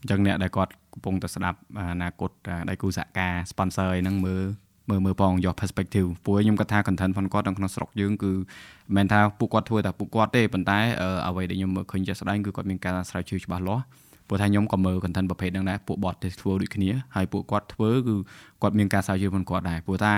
[0.00, 2.30] អញ្ចឹងអ្នកដែលគាត់កំពុងតែស្ដាប់អនាគត
[2.70, 4.44] ដៃគូសហការ sponsor អីហ្នឹងមើល
[4.90, 13.84] មើលមើលផងយក perspective ព្រោះខ្ញុំគាត់ថា content ផងគាត់នៅក្នុងស្រុកយើងគឺមិនមែនថាពួកគាត់ធ្វើតែពួកគាត់ទេប៉ុន្តែអឺអ្វីដែលខ្ញុំមើលឃើញជាក់ស្ដែងគឺគាត់មានការស្រាវជ្រាវច្បាស់លាស់
[14.28, 18.14] ព្រោះថាខ្ញុំក៏មើល content ប្រភេទហ្នឹងដែរពួក bot ទេធ្វើដូចគ្នាហើយពួកគាត់ធ្វើគឺ
[18.62, 20.12] គាត់មានការស្រាវជ្រាវផងគាត់ដែរព្រោះថា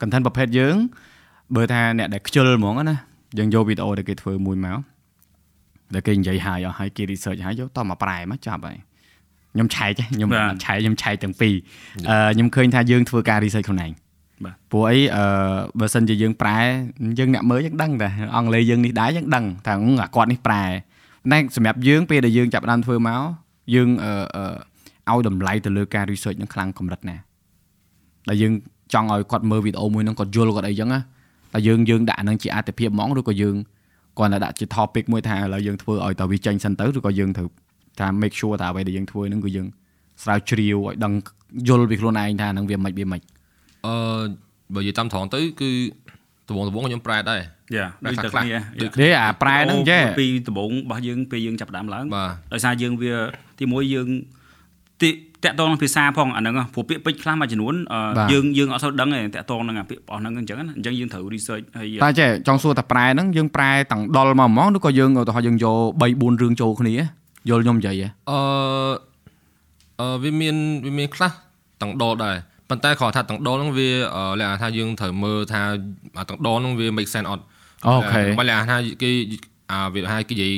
[0.00, 0.76] content ប្រភេទយើង
[1.56, 2.96] បើថាអ្នកដែលខ្ជិលហ្មងណា
[3.38, 4.78] យើងយកវីដេអូដែលគេធ្វើមួយមក
[5.94, 8.78] ដែលគេនិយាយហើយអស់ហើយគេ research ហើយយកតមកប្រែមកចាប់ហើយ
[9.54, 11.54] ខ្ញុំឆែកហ៎ខ្ញុំបាទអត់ឆែកខ្ញុំឆែកទាំងពីរ
[12.10, 13.92] អឺខ្ញុំឃើញថាយើងធ្វើការ research ខ្លួនឯង
[14.44, 15.24] បាទព្រោះអីអឺ
[15.80, 16.58] បើសិនជាយើងប្រែ
[17.18, 20.64] យើងអ្នកមើលយើងដឹងតែអង់គ្លេសយើងនេះដែរយើងដឹងថាអឺអាគាត់នេះប្រែ
[21.32, 23.22] តែសម្រាប់យើងពេលដែលយើងចាប់ផ្ដើមធ្វើមក
[23.74, 27.16] យើងអឺអឺឲ្យតម្លៃទៅលើការ research នឹងខ្លាំងកម្រិតណា
[28.28, 28.52] ដែលយើង
[28.94, 31.00] ចង់ឲ្យគាត់មើលវីដេអូមួយហ្នឹងគាត់យល់គាត់អីចឹងណា
[31.54, 33.56] តែយើងយើងដាក់ហ្នឹងជាអត្ថភាពហ្មងឬក៏យើង
[34.18, 37.48] គាត់តែដាក់ជា topic មួយថាឥឡូវយើងធ្វើឲ្យតើវាចេញសិនទៅឬក៏យើងត្រូវ
[38.00, 39.66] ថា make sure ថាអ្វីដែលយើងធ្វើហ្នឹងគឺយើង
[40.22, 41.12] ស្រាវជ្រាវឲ្យដឹង
[41.68, 43.20] យល់ពីខ្លួនឯងថាហ្នឹងវាមិនវាមិន
[43.86, 43.94] អឺ
[44.74, 45.70] បើនិយាយតាមត្រង់ទៅគឺ
[46.48, 47.40] ដំបងដំបងខ្ញុំប្រែដែរ
[47.76, 53.14] យ៉ាដូចតែខ្លះគ្នាដូចទេអាប្រែហ្នឹងចេះពីដំបូងរបស់យើងពេលយើងចាប់ផ្ដើមឡើងបាទដោយសារយើងវា
[53.60, 54.08] ទីមួយយើង
[55.02, 55.10] ទី
[55.44, 66.94] តាក់ទងនឹងភាសាផងអាហ្នឹងហ៎ព្រោះពាក្យពេចន៍ខ្លះមួយចំនួនអឺបាទយើងយើងអត់សូវដឹងទេតាក់ទងនឹងអាពាក្យរបស់ហ្នឹងអញ្ចឹងណាអញ្ចឹងយើងត្រូវ research ហើយតែចេះចង់សួរតែប្រែហ្នឹងយើងប្រែទាំងដុលមកហ្មងឬក៏យើងឧទាហរណ៍យើងយក3 4រឿងចូលគ្នា
[67.48, 68.38] យល់ខ្ញុំនិយាយហ៎អឺ
[70.00, 71.32] អឺវាមានវាមានខ្លះ
[71.82, 72.36] ទាំងដលដែរ
[72.70, 75.60] ប៉ុន្តែគ្រាន់ថាទាំងដលហ្នឹងវាអឺលក្ខណៈថាយើងត្រូវមើលថា
[76.18, 77.44] អាទាំងដលហ្នឹងវា make sense អត់
[77.86, 79.10] អូខេបើលក្ខណៈថាគេ
[79.72, 80.52] អាវាថាគេនិយាយ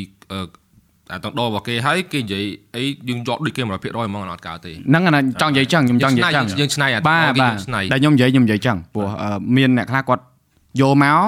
[1.11, 2.45] អឺអាទាំងដលរបស់គេហើយគេនិយាយ
[2.77, 10.23] អីយើងយកដូចគេ100%ហ្មងអត់កើតទេហ្នឹងអាណាចង់និយាយចឹងខ្ញុំចង់និយាយចឹងយើងឆ្នៃអាបាទគេបាទយើងឆ្នៃតែខ្ញុំនិយាយខ្ញុំនិយាយចឹងព្រោះអឺមានអ្នកខ្លះគាត់
[10.81, 11.19] យកមក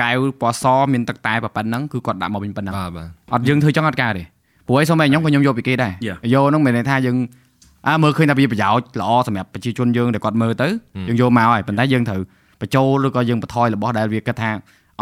[0.00, 4.24] កែវពណ៌សមានទឹកតែប៉ុណ្ណឹងគឺគាត់ដាក់មកវិញប៉ុណ្ណឹងបាទបាទអត់យើងធ្វើចឹងអត់កើតទេ
[4.66, 6.16] ព្រោះអីសូម្បីខ្ញុំក៏ខ្ញុំយកពីគេដែរ Yeah.
[6.34, 7.16] យកហ្នឹងមិនមែនថាយើង
[7.88, 10.68] អើមើលឃើញថាវាប្រយោជន៍ល្អសម្រាប់ប្រជាជនយើងដែលគាត់មើលទៅ
[11.08, 12.20] យើងយកមកហើយប៉ុន្តែយើងត្រូវ
[12.60, 14.50] បញ្ចូលឬក៏យើងបន្ថយរបស់ដែលវាគិតថា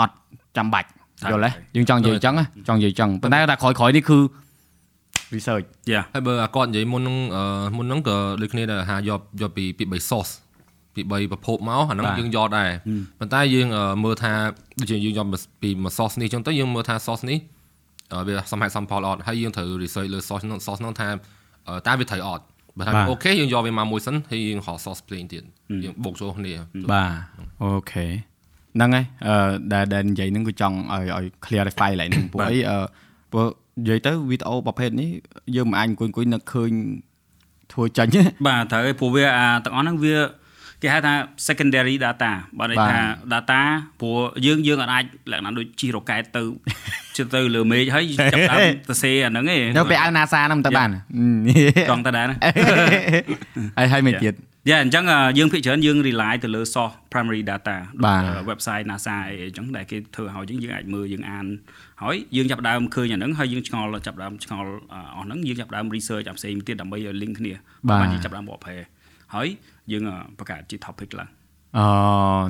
[0.00, 0.14] អត់
[0.56, 0.88] ចាំបាច់
[1.30, 4.18] យល់ទេយើងចង់និយាយចឹងណាចង់និយាយចឹងប៉ុន្តែតែក្រោយក្រោយៗនេះគឺ
[5.34, 7.44] research យ៉ាហើយបើអាគាត់និយាយមុនហ្នឹងអឺ
[7.76, 10.32] មុនហ្នឹងក៏ដូចគ្នាដែរថាយកយកពីពី3 sauce
[10.94, 12.70] ពី3ប្រភពមកអាហ្នឹងបាទយើងយកដែរ
[13.20, 14.32] ប៉ុន្តែយើងអឺមើលថា
[14.80, 15.26] ដូចជាយើងយក
[15.62, 17.38] ពីមួយ sauce នេះអញ្ចឹងទៅយើងមើលថា sauce នេះ
[18.12, 21.08] អឺវាសមហេតុសមផលអត់ហើយយើងត្រូវ research លើ sauce ហ្នឹង sauce ហ្នឹងថា
[21.68, 22.44] អឺតើវាត្រូវអត់
[22.78, 25.42] បើថាបាទអូខេយើងយកវាមកមួយសិនហើយយើងហៅ sauce ផ្សេងទៀត
[25.84, 26.54] យើងបូកចូលគ្នា
[26.92, 27.12] បាទ
[27.62, 28.06] អូខេ
[28.76, 32.78] ហ្នឹងហើយអឺដែលដែលនិយាយហ្នឹងគឺចង់ឲ្យឲ្យ clarify ឡើងហ្នឹងព្រោះអីអឺ
[33.32, 33.46] ព្រោះ
[33.80, 35.10] និយាយទៅវីដេអូប្រភេទនេះ
[35.56, 36.70] យើងមិនអាចអង្គុយអង្គុយនឹកឃើញ
[37.72, 40.16] ធ្វើចាញ់ទេបាទត្រូវហើយព្រោះវាអាទាំងអស់ហ្នឹងវា
[40.82, 41.14] គេហៅថា
[41.46, 43.00] secondary data បើន័យបាទថា
[43.32, 43.60] data
[44.00, 46.42] ព្រោះយើងយើងអាចអាចលក្ខណៈដូចជីរ៉ូកែតទៅ
[47.16, 50.88] ជិះទៅលើមេឃហើយចាប់តាមទៅសេអាហ្នឹងឯងនៅពេលអាវ NASA ហ្នឹងមិនទៅបាន
[51.90, 52.36] ត្រង់តែដែរណា
[53.78, 54.34] ហើយហើយមិនទៀត
[54.68, 55.04] យ៉ាអញ្ចឹង
[55.38, 61.46] យើងភាគច្រើនយើង rely ទៅលើ source primary data បាទ website NASA អីអញ្ចឹងដែលគេធ្វើឲ្យយើងយើងអាចមើលយើងអាន
[62.02, 67.52] ហើយយើងចាប់ផ្ដើមឃើញអាហ្នឹងហើយយើងឆ្ងល់ចាប់ផ្ដើមឆ្ងល់អស់ហ្នឹងយើងចាប់ផ្ដើម research អាផ្សេងទៀតដើម្បីឲ្យ link គ្នា
[67.88, 68.76] បាទបានយើងចាប់ផ្ដើមបកប្រែ
[69.34, 69.48] ហើយ
[69.92, 71.28] យើងអឺបង្កើតជា topic ឡើង
[71.76, 71.86] អូ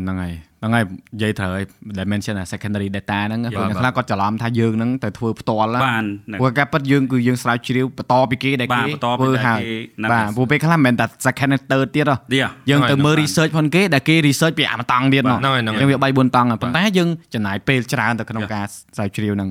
[0.00, 1.64] ហ្នឹងហើយ ហ្នឹងហើយនិយាយត្រូវហើយ
[1.98, 18.64] dimension អា secondary data ហ្នឹងព្រោះអ្នកខ្លះគាត់ច្រឡំថាយើងហ្នឹងទៅធ្វើផ្ទាល់ណាបានហ្នឹងព្រោះការពិតយើងគឺយើងស្រាវជ្រាវបន្តពីគេដែលបាគេទបន្តពីធ្វើដែលហើយគេណាបាទព្រោះពេលខ្លះមិនមែនតែ second និង third ទៀតហ៎នេះយើងទៅមើលហ្នឹងហើយ research ផងគេដែលគេ research ពីអាម្តង់ទៀតមកហ្នឹងហើយហ្នឹងហើយយើងវា3 4តង់ហើយប៉ុន្តែយើងចំណាយពេលច្រើនទៅក្នុងការ
[18.96, 19.50] ស្រាវជ្រាវហ្នឹង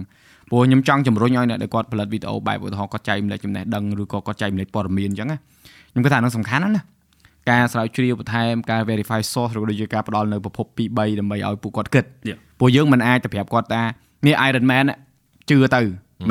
[0.50, 5.38] ព្រោះខ្ញុំចង់ជំរុញឲ្យអ្នកដែលគាត់ផលិតវីដេអូបែបឧទាហរណ៍គាត់ចែកម្លែកចំណេះដឹងឬក៏គាត់ចែកម្លែកព័ត៌មានអញ្ចឹងណា
[5.92, 6.84] ខ្ញុំគិតថាហ្នឹងសំខាន់ណាស់ណា
[7.50, 12.38] ការស្រាវជ្រាវបន្ថែមការ verify source ឬក៏ដូចជាការផ្ដល់នៅប្រភព2 3ដើម្បីឲ្យពួកគាត់គិត Yeah.
[12.60, 13.84] ព្រោះយើងមិនអាចទៅប្រាប់គាត់ថា
[14.28, 14.96] នេះ Iron Man ណា
[15.50, 15.82] ជឿទៅ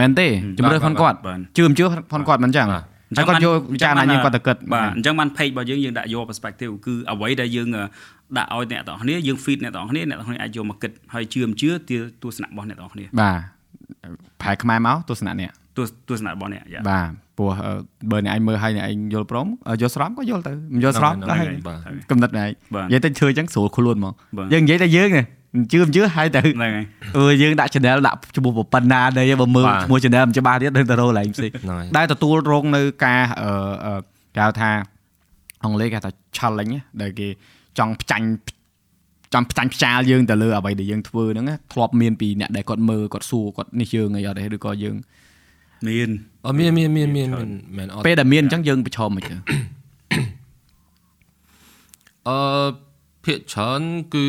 [0.00, 2.84] មែនទេជំរឿនផងគាត់បាទជឿមិនជឿផងគាត់មិនអញ្ចឹងបាទ
[3.16, 7.68] ហើយគាត់យកវិចារណយើងគាត់ទៅគិតបាទអញ្ចឹងបាន page របស់យើងយើងដាក់យក perspective គឺអ្វីដែលយើង
[8.38, 13.38] ដាក់ឲ្យអ្នកទាំងអស់គ្នាយើង feed អ្នកទាំងអស់គ្នាអ្នកទាំងអស់គ្នាអាចយកមកគិតហើយជឿមិនជឿទាទស្សនៈរបស់អ្នកទាំងអស់គ្នាបាទ
[14.42, 17.08] ប្រែខ្មែរមកទស្សនៈនេះទស្សទស្សនៈរបស់អ្នកយ៉ាបាទ
[17.42, 17.72] ព្រោះអឺ
[18.10, 21.78] បើអ្នកឯងមើលឲ្យអ្នកឯងយល់ព្រមអឺយល់ស្របក៏យល់ទៅមិនយល់ស្របហ្នឹងក៏ហើយហើយបាទ
[22.10, 25.24] កំណត់ណែបាទនិយាយទៅឈើអញ្ចឹងស្រួលខ្លួនហ្មងបាទយើងនិយាយតែយើងនេះ
[25.72, 33.50] ជឿមិនជឿហើយទៅហ្នឹងហើយអឺយើងដាក់ channel ដាក់ឈ្មោះប៉ុណ្ណាដែរបើមើលបាទឈ្មោះ channel មិនច្បាស់ទៀតដឹងតែរកឡើងផ្សេងហ្នឹងហើយដែលទទួលរងនៅការអឺ
[33.86, 33.94] អឺ
[34.36, 34.70] គេហៅថា
[35.64, 37.28] អង់គ្លេសគេហៅថា challenge ណាដែលគេ
[37.78, 38.26] ចង់ផ្ចាញ់
[39.34, 44.96] ចង់ផ្ចាញ់ផ្ចាលយើងទៅលើអ្វីដែលយើងធ្វើហ្នឹងណាធ្លាប់មានពីអ្នកដែលគាត់មើលគាត់សួរគាត់នេះយើងអីអត់ទេឬក៏យើង
[45.88, 46.08] មាន
[46.46, 49.36] អត់មានមានមានមានមានមែនអត់ពេលដែលមានអញ្ចឹងយើងប្រឈមមិនទៅ
[52.28, 52.38] អឺ
[53.24, 53.82] ភាកច្រើន
[54.14, 54.26] គឺ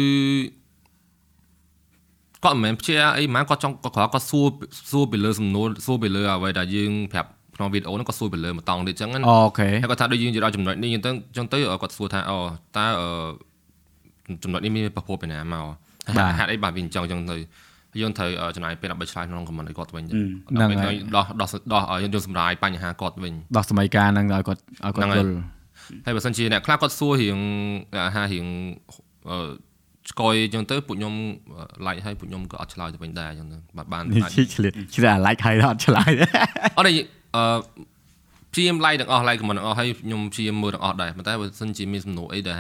[2.44, 4.48] គាត់មិនមែនព្យាអីហ្មងគាត់ចង់គាត់គាត់គាត់សួរ
[4.92, 12.38] សួរពីលើសំណួរសួរពីលើអ្វីដែលយើងប្រាប់ក្នុងវីដេអូហ្នឹងគាត់សួរពីលើមួយតង់ទៀតអញ្ចឹងណាអូខេហើយគាត់ថាដូចយើងនិយាយដល់ចំណុចនេះអញ្ចឹងអញ្ចឹងទៅគាត់សួរថាអូ
[12.78, 13.10] តើអឺ
[14.44, 15.66] ចំណុចនេះមានប្រភពពីណាមក
[16.38, 17.38] ហេតុអីបាទវាអញ្ចឹងអញ្ចឹងទៅ
[18.02, 20.04] យើងត្រូវចំណាយពេលដើម្បីឆ្លើយក្នុងខមមិនឲ្យគាត់វិញ
[20.62, 20.76] ដើម្បី
[21.16, 25.34] ដោះដោះដោះយើងយើងសម្រាយបញ្ហាគាត់វិញដោះសម័យកាលហ្នឹងឲ្យគាត់ឲ្យគាត់ហ្នឹងហើយយល់
[26.06, 27.40] ហើយបើសិនជាអ្នកខ្លះគាត់សួររៀង
[28.08, 28.46] អាហាររៀង
[29.30, 29.38] អឺ
[30.12, 31.14] ស្គយអញ្ចឹងទៅពួកខ្ញុំ
[31.86, 36.12] like ហើយពួកខ្ញុំក៏អត់ឆ្លើយទៅវិញដែរអញ្ចឹងទៅបាទបាននេះអាចឈិះឆ្លៀតឆ្លៀតអា like ហើយអត់ឆ្លើយ
[36.78, 36.92] អត់ទេ
[37.36, 37.44] អឺ
[38.54, 42.56] ព្យាយាម like ទាំងអស់ like comment ទាំងអស់ហើយខ្ញុំព្យាយាមមើលទាំងអស់ដែរប៉ុន្តែបើសិនជាមានសំណួរអីដែល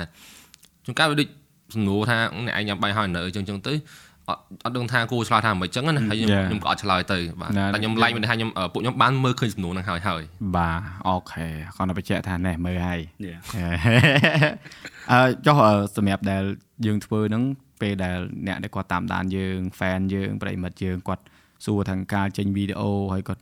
[0.85, 1.27] ជួនកាលវាដូច
[1.75, 3.73] សំណួរថាអ្នកឯងញ៉ាំបាយហើយនៅអញ្ចឹងអញ្ចឹងទៅ
[4.29, 10.21] អត់អត់ដឹងថាគួរឆ្លើយថាមិនអញ្ចឹងណាហើយខ្ញុំខ្ញុំក៏អត់ឆ្លើយទៅបាទតែខ្ញុំ like មិនថាខ្ញុំពួកខ្ញុំបានមើលឃើញសំណួរហ្នឹងហើយហើយ
[10.55, 13.39] បាទអូខេគាត់ទៅបញ្ជាក់ថានេះមើលហើយ Yeah.
[15.12, 16.43] អឺចុះអឺសម្រាប់ដែល
[16.86, 17.43] យើងធ្វើហ្នឹង
[17.81, 21.23] ពេលដែលអ្នកដែលគាត់តាមដានយើង fan យើងប្រិមិត្តយើងគាត់
[21.65, 23.41] សួរថាការចេញវីដេអូហើយគាត់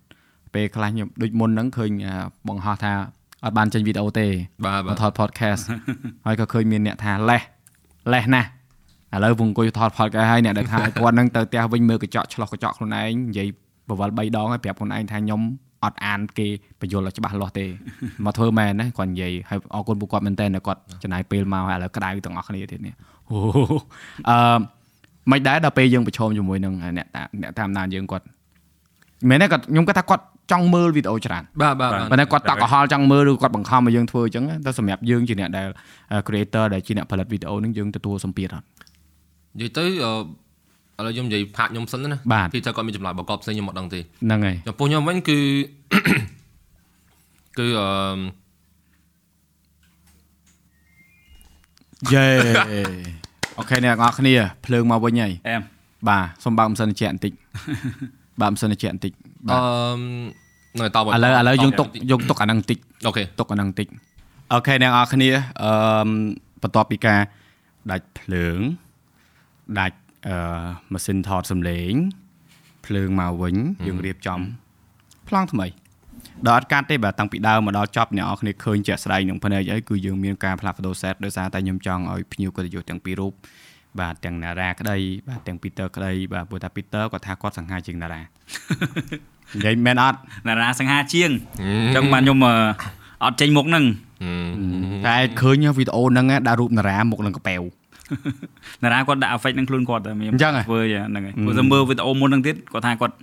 [0.53, 2.15] ពេលខ្លះខ្ញុំដូចមុនហ្នឹងឃើញអា
[2.47, 2.93] បង្ហោះថា
[3.45, 4.27] អត់បានចេញវីដេអូទេ
[4.65, 5.61] បាទបាមកទថត podcast
[6.25, 7.41] ហើយក៏ឃើញមានអ្នកថាលេះ
[8.13, 8.49] លេះណាស់
[9.13, 13.47] ឥឡូវពងអង្គុយថត podcast ហើយអ្នកដែលថាឲ្យគាត់ហ្នឹងទៅផ្ទះវិញមើលកញ្ចក់ឆ្លោះកញ្ចក់ខ្លួនឯងនិយាយ
[13.89, 15.41] បវល់3ដងហើយប្រាប់ខ្លួនឯងថាខ្ញុំ
[15.83, 16.47] អត់អានគេ
[16.81, 17.65] បញ្យល់ឲ្យច្បាស់លាស់ទេ
[18.25, 22.93] មកធ្វើមែនណាគាត់និយាយហើយអរគុណពួកគាត់មែនតើគាត់ចំណាយពេលមកហើយឥឡូវក្តៅទាំងអស់គ្នាទៀតនេះ
[23.31, 23.39] អូ
[24.29, 24.57] អឺ
[25.31, 28.25] មិនដែរដល់ពេលយើងប្រឈមជាមួយនឹងអ្នកតាអ្នកតាមដានយើងគាត់
[29.29, 35.67] មែនទេគាត់ខ្ញុំគាត់ថាគាត់ចង់មើលវីដេអូច្រើនបាទបាទប៉ុន្តែគាត់តក់កុហលចង់មើលឬគាត់បង្ខំឲ្យយើងធ្វើអញ្ចឹងតែសម្រាប់យើងជាអ្នកដែល
[36.27, 38.65] creator ដែលជាអ្នកផលិតវីដេអូហ្នឹងយើងទទួលសម្ពាធអត់
[39.59, 45.39] និយាយទៅអឺឥឡូវខ្ញុំនិយាយផាកខ្ញុំសិនណាបាទពីថាគាត់មានចម្លើយបកបផ្សេងខ្ញុំអត់ដឹងទេហ្នឹងហើយចំពោះខ្ញុំវិញគឺ
[47.59, 47.87] គឺអឺ
[52.13, 54.33] yeah okay អ្នកទាំងអស់គ្នា
[54.65, 55.61] ភ្លើងមកវិញហើយអែម
[56.09, 57.33] បាទសូមបើកម៉ាស៊ីនត្រជាក់បន្តិច
[58.41, 59.13] បើកម៉ាស៊ីនត្រជាក់បន្តិច
[59.51, 59.57] អឺ
[60.77, 63.87] បាទនៅតបឥឡូវឥឡូវយើងទុកយើងទុកអាហ្នឹងបន្តិច okay ទុកអាហ្នឹងបន្តិច
[64.53, 65.29] okay អ្នកទាំងអស់គ្នា
[65.63, 65.71] អឺ
[66.61, 67.19] បន្ទាប់ពីការ
[67.91, 68.59] ដាច់ភ្លើង
[69.79, 70.35] ដាច់អឺ
[70.93, 71.93] ម៉ាស៊ីនថតសំឡេង
[72.85, 73.55] ភ្លើងមកវិញ
[73.87, 74.39] យើងរៀបចំ
[75.27, 75.67] ប្លង់ថ្មី
[76.47, 83.33] ដល់អត់កាត់ទេបាទតាំងពីដើមមកដល់ចប់អ្នកនរគ្នាឃើញជាក់ស្ដែងនឹងភ្នែកហើយគឺយើងមានការផ្លាស់ប្ដូរ set ដោយសារតែខ្ញុំចង់ឲ្យភ្ញៀវកិត្តិយសទាំងពីររូប
[83.99, 84.97] បាទទាំងណារ៉ាក្តី
[85.29, 91.29] បាទទាំង Peter ក្តីបាទព្រោះថា Peter គាត់ថាគាត់សង្ហាជាងណារ៉ានិយាយមែនអត់ណារាសង្ហាជាង
[91.61, 92.55] អញ្ចឹងបានខ្ញុំអឺ
[93.23, 93.85] អត់ចេញមុខហ្នឹង
[95.07, 97.61] តែឃើញវីដេអូហ្នឹងដាក់រូបតារាមុខនឹងកប៉ែវ
[98.83, 103.15] ណារាគាត់ដាក់ effect ហ្នឹងខ្លួនគាត់តែមានអញ្ចឹងហ៎ធ្វើយ៉ាងហ្នឹងហើយព្រោះតែមើលវីដេអូមុនហ្នឹងទៀតគាត់ថាគាត់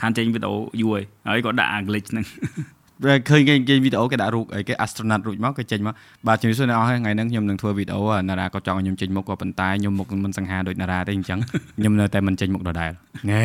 [0.00, 5.94] ខានចេញវីដេអូយូរហើយហើយគាត់ដាក់អា glitch ហ្នឹងពេល ឃើញគេគេវីដេអូគេដាក់រូបអីគេ astronaut រួចមកគេចេញមក
[6.26, 11.38] បាទជំរាបសួរអ្នកនរហើយថ្ងៃហ្នឹងខ្ញុំនឹងធ្វើវីដេអូណារ៉ាក៏ចង់ឲ្យខ្ញុំចេញមុខក៏ប៉ុន្តែខ្ញុំមុខមិនសង្ហាដូចណារ៉ាទេអញ្ចឹង
[11.78, 12.90] ខ្ញុំនៅតែមិនចេញមុខដដែល
[13.28, 13.40] ហេ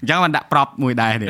[0.00, 1.28] អញ្ចឹងបានដាក់ prop មួយដែរនេះ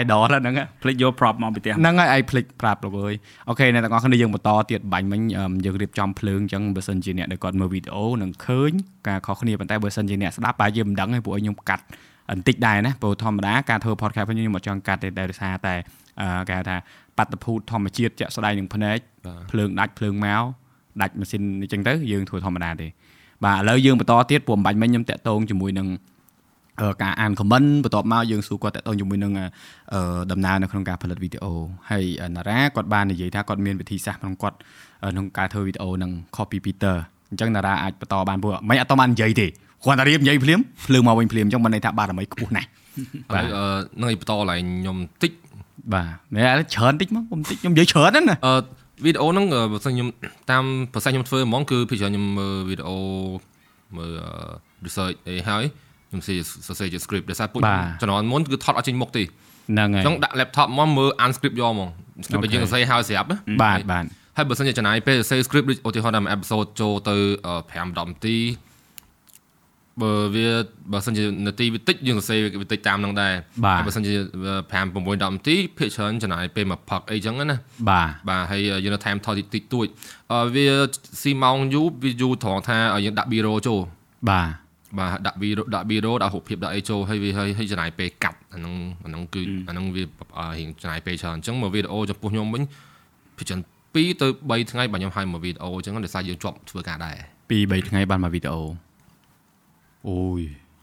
[0.00, 3.14] idol ហ្នឹងភ្លេចយក prop មកពីផ្ទះហ្នឹងហើយឯងភ្លេចប្រាប់លោកអើយ
[3.48, 8.72] អូខេអ្នកទាំងអស់គ្នាយើងបន្តទៀតបាញ់មិញអឺយើងរៀបចំភ្លើងអញ្ចឹងបើសិនជាអ្នកដែលគាត់មើលវីដេអូនឹងឃើញ
[9.08, 11.84] ការខុសគ្នាប៉ុន្តែបើសិនជាអ្នកស្ដាប់បែរយើងមិនដឹងទេពួកខ្ញុំកាត់
[12.30, 15.74] បន្តិចដែរណាព្រោះធម្មតាការធ្វើ podcast ខ្ញុំមកចង់កាត់ទេតែដោយសារតែ
[16.20, 16.76] អឺគេហៅថា
[17.18, 18.98] បាតុភូតធម្មជាតិជាក់ស្ដែងនឹងភ្នែក
[19.50, 20.42] ភ្លើងដាច់ភ្លើងមក
[21.00, 22.88] ដាច់ម៉ាស៊ីនអញ្ចឹងទៅយើងធ្វើធម្មតាទេ
[23.44, 25.88] បាទឥឡូវយើងបន្តទៀតព្រោះបាញ់មិញខ្ញុំតាក់ទងជាមួយនឹង
[26.80, 31.52] អឺការអាន comment បន្ទាប់មកយើងសួរគាត់តទៅជាមួយនឹងអឺដំណើរនៅក្នុងការផលិតវីដេអូ
[31.90, 32.04] ហើយ
[32.36, 34.56] ណារ៉ាគាត់បាននិយាយថាគាត់មានវិធីសាស្ត្រក្នុងគាត់
[35.12, 36.96] ក្នុងការធ្វើវីដេអូនឹង copy Peter
[37.30, 39.46] អញ្ចឹងណារ៉ាអាចបន្តបានព្រោះមិនអត់តបាននិយាយទេ
[39.84, 42.68] គ្រាន់តែរៀបនិយាយភ្លាមភ្លើងមកវិញភ្លាមអញ្ចឹងមិនន័យថាបារមីខ្ពស់ណាស់
[43.34, 43.64] បាទអឺ
[44.00, 45.32] នឹងឲ្យបន្តឡើងខ្ញុំតិច
[45.94, 48.54] បាទមែនឥឡូវច្រើនតិចមកខ្ញុំតិចខ្ញុំនិយាយច្រើនហ្នឹងណាអឺ
[49.04, 50.08] វីដេអូហ្នឹងអឺបើសិនខ្ញុំ
[50.50, 52.98] តាមប្រសាសន៍ខ្ញុំធ្វើហ្មងគឺភាគច្រើនខ្ញុំមើលវីដេអូ
[53.96, 54.30] មើលអឺ
[54.84, 55.64] research អីហើយ
[56.08, 56.28] ខ្ញុំស
[56.72, 61.88] រសេរជា script ដោយសារពួកខ្ញុំជំនាន់មុនគឺថតអត់ចេញមុខទេហ្នឹងហើយចង់ដាក់ laptop មកមើល unscript យកហ្មង
[62.24, 64.04] script ដែលយើងសរសេរហើយស្រាប់ណាបាទបាទ
[64.36, 67.16] ហើយបើសិនជាចំណាយពេលសរសេរ script ដូចឧទាហរណ៍ថាមួយ episode ចូលទៅ
[67.50, 68.36] 5 10នាទី
[70.02, 70.48] បើវា
[70.92, 73.32] បើសិនជានាទីវាតិចយើងសរសេរវាតិចតាមនឹងដែរ
[73.64, 74.16] បាទហើយបើសិនជា5 6
[75.22, 77.56] 10នាទីភាគច្រើនចំណាយពេលមកផឹកអីចឹងណា
[77.90, 79.86] បាទបាទហើយយើងនៅ time ថតតិចតិចតួច
[80.32, 80.66] អឺវា
[81.22, 83.80] ស៊ីម៉ោងយូរវាយូរត្រង់ថាយើងដាក់ B-roll ចូល
[84.30, 84.48] បាទ
[84.98, 92.62] បាទដាក់ B-roll ដាក់ B-roll ដាក់រូបភាពដាក់អីចូលហើយវាហើយហើយចំណាយពេលកាត់អាហ្នឹងអាហ្នឹងគឺអាហ្នឹងវារៀងចំណាយពេលច្រើនអញ្ចឹងមកវីដេអូចំពោះខ្ញុំវិញ
[93.36, 93.60] ភាគច្រើន
[93.96, 94.28] 2ទៅ
[94.66, 97.16] 3ថ្ងៃបាទខ្ញុំហើយមកវីដេអូអញ្ចឹងដោយសារយើងជាប់ធ្វើការដែរ
[97.50, 98.85] 2 3ថ្ងៃបានមកវីដេអូ
[100.08, 100.40] អូយ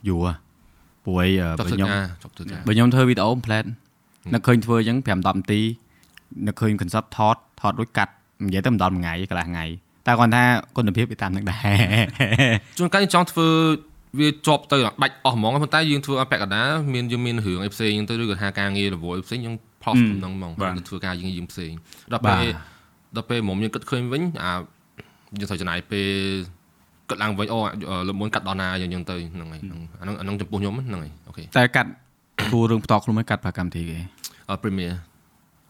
[0.08, 0.34] យូរហ៎
[1.06, 3.70] ព្រោះអីអឺជាប់បើធ្វើខ្ញុំការជាប់ធ្វើការបើខ្ញុំធ្វើវីដេអូ plate
[4.34, 5.62] នឹកឃើញធ្វើអញ្ចឹង5 10នាទី
[6.48, 8.14] នឹកឃើញ concept ថតថតរួចកាត់
[8.46, 9.66] និយាយទៅមិនដល់មួយថ្ងៃកន្លះថ្ងៃ
[10.08, 10.44] តែគាត់ថា
[10.78, 13.48] គុណភាពវាតាមនឹងដែរជួនកាលយើងចង់ធ្វើ
[14.20, 21.72] វាជាប់ទៅដាច់អស់ហ្មងប៉ុន្តែយើងធ្វើអពាក់កណ្ដាលមានយើងមានរឿងអីផ្សេងហ្នឹងទៅឬក៏ថាការងាររវល់ផ្សេងយើង prof ក្នុងហ្មងទៅធ្វើការយើងយើងផ្សេង
[22.14, 22.44] ដល់ពេល
[23.16, 24.54] ដល់ពេលមុំយើងគិតឃើញវិញអា
[25.40, 26.10] យើងត្រូវចំណាយពេល
[27.10, 27.60] គិតឡើងវិញអូ
[28.08, 29.60] លើកមុនកាត់ដល់ណាយ៉ាងយ៉ាងទៅហ្នឹងហើយ
[30.00, 31.90] អាហ្នឹងអាហ្នឹងចំពោះខ្ញុំហ្នឹងហើយអូខេតែកាត់
[32.52, 33.98] គួររឿងផ្ទាល់ខ្លួនមកកាត់ប្រកម្មវិធីគេ
[34.50, 34.96] អឺ Premiere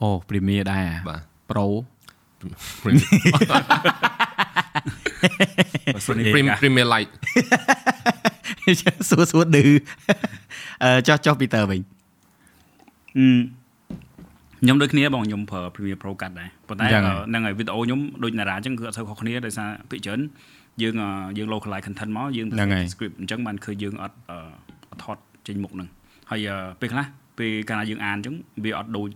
[0.02, 1.66] អូ Premiere ដែរបាទ Pro
[2.84, 3.20] Premiere
[6.62, 7.10] Premiere Light
[9.10, 9.64] សួរសួរឌឺ
[10.84, 11.80] អឺចោះចោះ Peter វិញ
[13.18, 13.26] អឺ
[14.64, 20.20] ខ្ញុំដូចគ្នាបងខ្ញុំប្រើ Premiere Pro កាត់ដែរប៉ុន្តែអញ្ចឹងហ្នឹងហើយវីដេអូខ្ញុំដូចណារ៉ាអញ្ចឹងគឺអត់សូវខុសគ្នាដោយសារភាគច្រើន
[20.82, 24.38] យើងអឺយើង localize content មកយើងហ្នឹងហើយ script អញ្ចឹងបានឃើញយើងអត់អឺ
[24.92, 25.90] អត់ថតចេញមុខហ្នឹង
[26.32, 27.06] ហើយអឺពេលខ្លះ
[27.40, 29.10] ពេលកាលណាយើងអានអញ្ចឹងវាអត់ដូច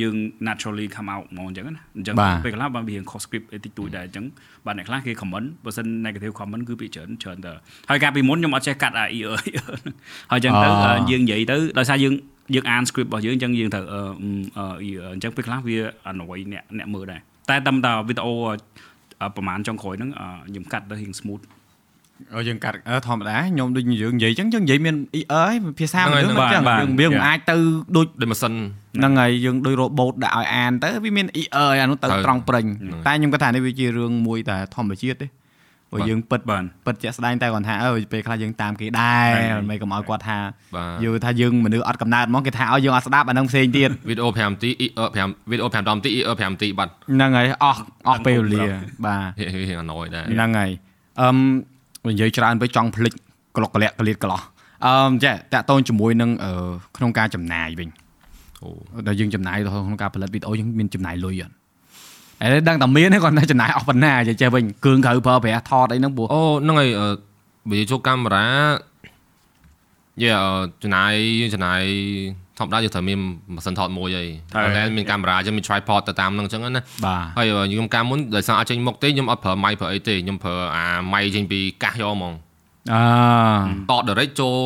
[0.00, 0.16] យើង
[0.48, 4.24] naturally come out ហ្មងអញ្ចឹងណាអញ្ចឹងបាទពេលខ្លះបានវារៀងខុស script អីតិចតួចដែរអញ្ចឹង
[4.66, 7.52] បាទអ្នកខ្លះគេ comment បើសិន negative comment គឺពីច្រើនច្រើនទៅ
[7.90, 9.94] ហើយកាលពីមុនខ្ញុំអត់ចេះកាត់អា ER ហ្នឹង
[10.30, 12.14] ហើយអញ្ចឹងទៅអូអឺយើងនិយាយទៅដោយសារយើង
[12.54, 14.00] យើងអាន script របស់យើងអញ្ចឹងយើងត្រូវអឺ
[14.58, 15.76] អឺ ER អញ្ចឹងពេលខ្លះវា
[16.10, 17.20] annoy អ្នកអ្នកមើលដែរ
[17.50, 18.54] តែតាមតាវីដេអូអឺ
[19.36, 21.42] ប្រហែលចុងក្រោយហ្នឹងអឺខ្ញុំកាត់ទៅរៀង smooth
[22.34, 27.56] អូយើងកាត់អឺធម្មតាខ្ញុំដូចយើងនិយាយអញ្ចឹងយើងនិយាយមាន ER ឯងភាសាហ្នឹងមិនហើយយើងមិនអញ្ចឹងបាទយើងវាមិនបាទអាចទៅ
[27.96, 28.54] ដូចដូចម៉ាស៊ីន
[28.98, 35.26] ហ្នឹងហើយយើងដូច robot ដាក់ឲ្យអានទៅវាមាន ER អានោះទៅហើយត្រង់ប្រេងហ្នឹងតែខ្ញុំគាត់ថានេះវាជារឿងមួយតែធម្មជាតិទេ
[35.90, 40.38] ព្រោះបាទយើងពិតបាទពិតជាក់ស្ដែងតែគាត់ថាអើពេលខ្លះយើងតាមគេដែរហ្នឹងហើយមិនកុំឲ្យគាត់ថា
[40.76, 48.62] បាទយល់ថាយើងមនុស្សអត់កំណើតហ្មងគេថាឲ្យយើងអត់ស្ដាប់អាហ្នឹងផ្សេងទៀតវីដេអូ5នាទី ER 5វីដេអូ5 10នាទី ER 5នាទីបាត់ហ្នឹងហើយអស់អស់ពេលវេលា
[49.06, 50.70] បាទហេហេហេ annoy ដែរហ្នឹងហើយ
[51.20, 51.36] អឹម
[52.08, 53.12] និយាយច្រើនពេកចង់ភ្លេច
[53.56, 54.40] ក្លុកក្លាក់ក្លៀតក្លោះ
[54.86, 56.52] អឺចេះតាក់ទងជាមួយនឹងអឺ
[56.96, 57.88] ក្នុងការចំណាយវិញ
[58.62, 58.68] អូ
[59.06, 61.54] ដល់យើងចំណាយទៅក្នុងការផលិតវីដេអូយើងមានចំណាយលុយអត់
[62.42, 67.08] អីដឹងតែមានទេគាត់តែចំណាយអស់ប៉ុណ្ណាចេះចេះវិញគ្រឿងក្រៅប្រើប្រាស់ថតអីហ្នឹងព្រោះអូហ្នឹងហើយអឺ
[67.68, 68.46] បើយើងចូលកាមេរ៉ា
[70.22, 70.30] យេ
[70.82, 71.82] ចំណាយយើងចំណាយ
[72.58, 73.18] ធម្មតាយើងត្រូវមាន
[73.54, 82.34] ម៉ាស៊ីនថតមួយហើយហើយតែមានកាមេរ៉ាយើងមាន tripod ទៅតាមហ្នឹងអញ្ចឹងណាបាទហើយខ្ញុំកាលមុនដោយសារអត់ចេញមុខទេខ្ញុំអត់ប្រើម៉ៃប្រើអីទេខ្ញុំប្រើអាម៉ៃចេញពីកាសយកហ្មង
[82.92, 82.98] អឺ
[83.90, 84.56] តត direct ចូល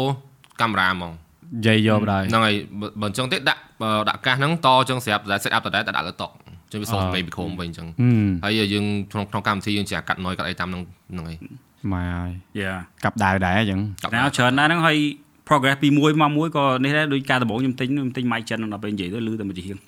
[0.60, 10.82] កាមេរ៉ាហ្មងនិយាយយកដែរហ្នឹងហើយបើបើអញ្ចឹងទេដាក់បើដាក់កាសហ្នឹងតអញ្ចឹងស្រាប់តែ set up ដដែលតែដាក់លើតុអញ្ចឹងវាសុំសម្លេងពីក្រុមវិញអញ្ចឹងហឹមហើយយើងក្នុងក្នុងកម្មវិធីយើងចេះកាត់ noise កាត់អីតាមហ្នឹង
[11.12, 11.38] ហ្នឹងហើយ
[11.92, 12.30] ម៉ែហើយ
[12.60, 14.98] Yeah កាប់ដាវដែរអញ្ចឹងកាត់តែច្រើនដែរហ្នឹងហើយ
[15.48, 19.78] progress ពីមួយមកមួយក៏នេះដែរដូចការដំបូងខ្ញុំទិញខ្ញុំទិញ mic ចិនដល់ពេលនិយាយទៅលឺតែមួយជាង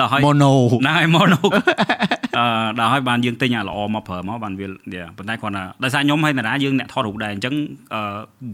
[0.00, 1.40] ដល់ហើយ mono ហ្នឹងហើយ mono
[2.38, 2.44] អឺ
[2.78, 7.54] ដល់ហើយបានយើងទិញអាល្អមកប្រើមកបានវា yeah ប៉ុន្តែគ្រាន់តែដោយសារខ្ញុំហើយតារាយើងអ្នកថតរូបដែរអញ្ចឹង
[7.94, 8.00] អឺ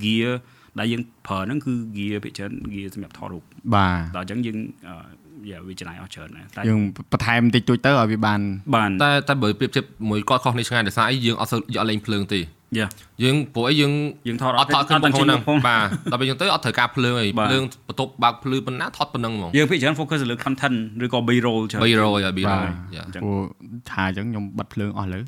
[0.04, 0.30] gear
[0.78, 3.42] ដែលយើងប្រើហ្នឹងគឺ gear ភាគច្រើន gear សម្រាប់ថតរូប
[3.74, 5.19] បាទដល់អញ្ចឹងយើងអឺ yeah
[5.68, 6.81] វាចំណាយអស់ច្រើនដែរតែយើង
[7.12, 8.40] បន្ថែមតិចតួចទៅឲ្យវាបាន
[8.74, 12.40] បានតែតែបើប្រៀបធៀបមួយគាត់ខុសនេះឆ្ងាយដោយសារអីយើងអត់សូវយកលេងភ្លើងទេ
[12.79, 12.87] យ៉ា
[13.22, 13.92] យើងព្រោះអីយើង
[14.26, 23.40] យើងថតអត់ថតขึ้นអត់ផងហ្នឹងផងបាទដល់ពេលយើងទៅអត់ត្រូវការភ្លើងអីបាទភ្លើងបន្ទប់បើកភ្លឺប៉ុណ្ណាថតប៉ុណ្ណឹងហ្មងយើងភាគច្រើន focus ទៅលើ content ឬក៏ B roll ច្រើន3រយហើយ2រយបាទយ៉ាចឹងព្រោះ
[23.90, 25.20] ថាអញ្ចឹងខ្ញុំបិទភ្លើងអស់លើ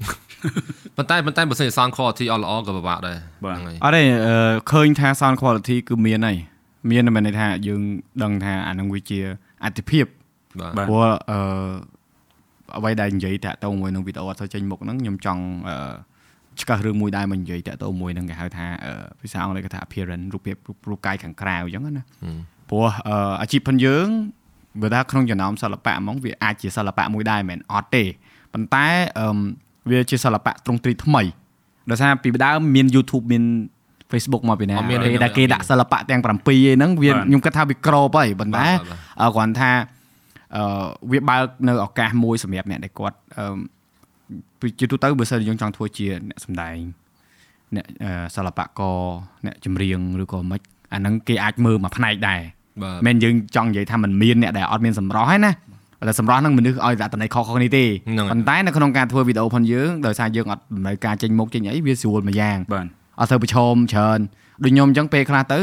[0.97, 4.37] ប៉ុន្តែប៉ុន្តែបើសិនជា sound quality អត់ល្អក៏ពិបាកដែរបាទហ្នឹងហើយអត់ទេអឺ
[4.73, 6.37] ឃើញថា sound quality គឺមានហើយ
[6.91, 7.83] មានតែមានន័យថាយើង
[8.23, 9.21] ដឹងថាអានឹងវាជា
[9.65, 10.07] អតិភិប
[10.61, 11.39] បាទបាទព្រោះអឺ
[12.77, 15.77] អ្វីដែលនិយាយតាក់ទងមួយនឹងវីដេអូអត់សូវចេញមុខហ្នឹងខ្ញុំចង់អឺ
[16.61, 22.05] ឆ្កឹះរឿងមួយដែរមកនិយាយតាក់ទងមួយនឹងគេហៅថាអឺភាសាអង់គ្លេសគេថា appearance រូបភាពរូបរូបកាយខាងក្រៅអញ្ចឹងណា
[22.71, 24.07] ព្រោះអឺអាជីពផងយើង
[24.81, 28.05] បើថាក្នុងចំណោមសិល្បៈហ្មងវាអាចជាសិល្បៈមួយដែរមិនមែនអត់ទេ
[28.53, 28.87] ប៉ុន្តែ
[29.19, 29.27] អឺ
[29.91, 31.23] វាជាសិល្បៈត្រង់ទ្រីថ្មី
[31.91, 33.45] ដោយសារពីដើមមាន YouTube មាន
[34.13, 39.71] Facebook មកពីណាអត់មានពេលទេដែលគេអត់មានដាក់សិល្បៈទាំង7ឯហ្នឹងវាបាទខ្ញុំគិតថាវាក្របហើយប៉ុន្តែបាទបាទអឺគ្រាន់ថា
[40.57, 40.65] អឺ
[41.13, 43.57] វាបើកនៅឱកាសមួយសម្រាប់អ្នកដែលគាត់អឺ
[44.61, 46.77] ពីជាទូទៅបើសិនជាយើងចង់ធ្វើជាអ្នកសម្ដែង
[47.77, 48.99] អ្នកអឺសិល្បករ
[49.47, 50.61] អ្នកចម្រៀងឬក៏មិន
[50.93, 52.41] អាហ្នឹងគេអាចមើលមួយផ្នែកដែរ
[52.83, 55.53] បាទមិនយើងចង់និយាយថាมันមានអ្នកដែលអត់មានសម្រស់ហើយណា
[56.09, 62.87] តែសម្រស់ហ្នឹងមនុស្សឲ្យតែតំណែងខុសៗគ្នាទេហ្នឹងហើយប៉ុន្តែនៅក្នុងការធ្វើវីដេអូផងយើងដោយសារយើងអត់ដំណើរការចេញមុខចេញអីវាស្រួលមួយយ៉ាងបាទ
[63.23, 64.21] អត់ទៅប្រឈមច្រើន
[64.65, 65.61] ដូចខ្ញុំអញ្ចឹងពេលខ្លះទៅ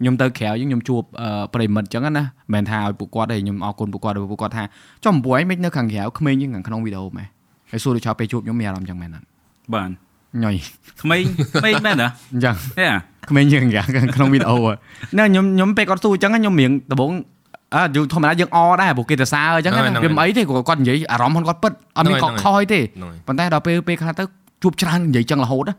[0.00, 4.64] ខ្ញុំទៅក្រៅយើងខ្ញុំជួបអឺប្រិមិត្តអញ្ចឹងណាមិនមែនថាឲ្យពួកគាត់ទេខ្ញុំអរគុណពួកគាត់ដោយពួកគាត់ថា
[5.04, 7.26] ចំពួយមិននៅខាងក្រៅក្មេងជាងខាងក្នុងវីដេអូម៉េះ
[7.70, 9.26] ហើយសួរដូចឆោពេលជួបខ្ញុំមានអារម្មណ៍អញ្ចឹងមែនអត់
[9.74, 9.90] បាទ
[10.42, 10.56] ញ៉យ
[11.02, 11.22] ក្មេង
[11.54, 12.88] ក្មេងមែនតាអញ្ចឹងហេ
[13.30, 14.56] ក្មេងជាងខាងក្នុងវីដេអូ
[15.18, 17.10] ណាខ្ញុំខ្ញុំពេលគាត់សួរអញ្ចឹងខ្ញុំរៀងដំបង
[17.74, 24.24] អើយើងធម្មតាយើងអដែរព្រោះគេទៅសារអញ្ចឹងណាហ្នឹងហើយវាមិនអីទេគាត់គាត់និយាយអារម្មណ៍របស់គាត់ពិតអត់មានហ្នឹងកហើយកខយទេហ្នឹងហើយប៉ុន្តែដល់ពេលពេលខ្លះទៅ
[24.62, 25.74] ជួបច្រើននិយាយចឹងរហូតណា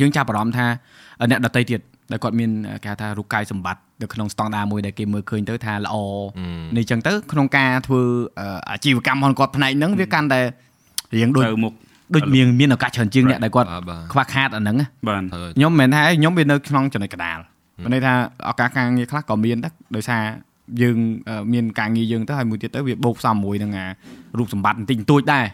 [0.00, 0.66] យើងចាប់អារម្មណ៍ថា
[1.30, 1.80] អ្នកដតីទៀត
[2.12, 2.50] ដែលគាត់មាន
[2.82, 5.96] គេហៅថារូបកាយសម្បត្តិនៅក្នុងស្តង់ដារមួយដែលគេមើលឃើញទៅថាល្អ
[6.76, 8.00] នេះចឹងទៅក្នុងការធ្វើ
[8.40, 10.40] អឺអាជីវកម្មរបស់គាត់ផ្នែកហ្នឹងវាកាន់តែ
[11.16, 11.72] រៀងដូចទៅមុខ
[12.14, 17.38] ដូចមានមានឱកាសច្រើនជាងអ្នកដែលគាត់បាទបាទខ្វះខាតអាហ្នឹងណាបាទត្រូវខ្ញុំមិនមែនថាខ្ញុំវានៅក្នុងចំណុចកណ្ដាល
[17.82, 18.12] មានន័យថា
[18.50, 20.22] ឱកាសការងារខ្លះក៏មានដែរដោយសារ
[20.82, 20.96] យើង
[21.28, 23.86] អឺមានការងារយើងទៅហើយមួយទៀតទៅវាបូកផ្សំមួយនឹងអា
[24.38, 25.44] រូបសម្បត្តិបន្តិចបន្តួចដែរ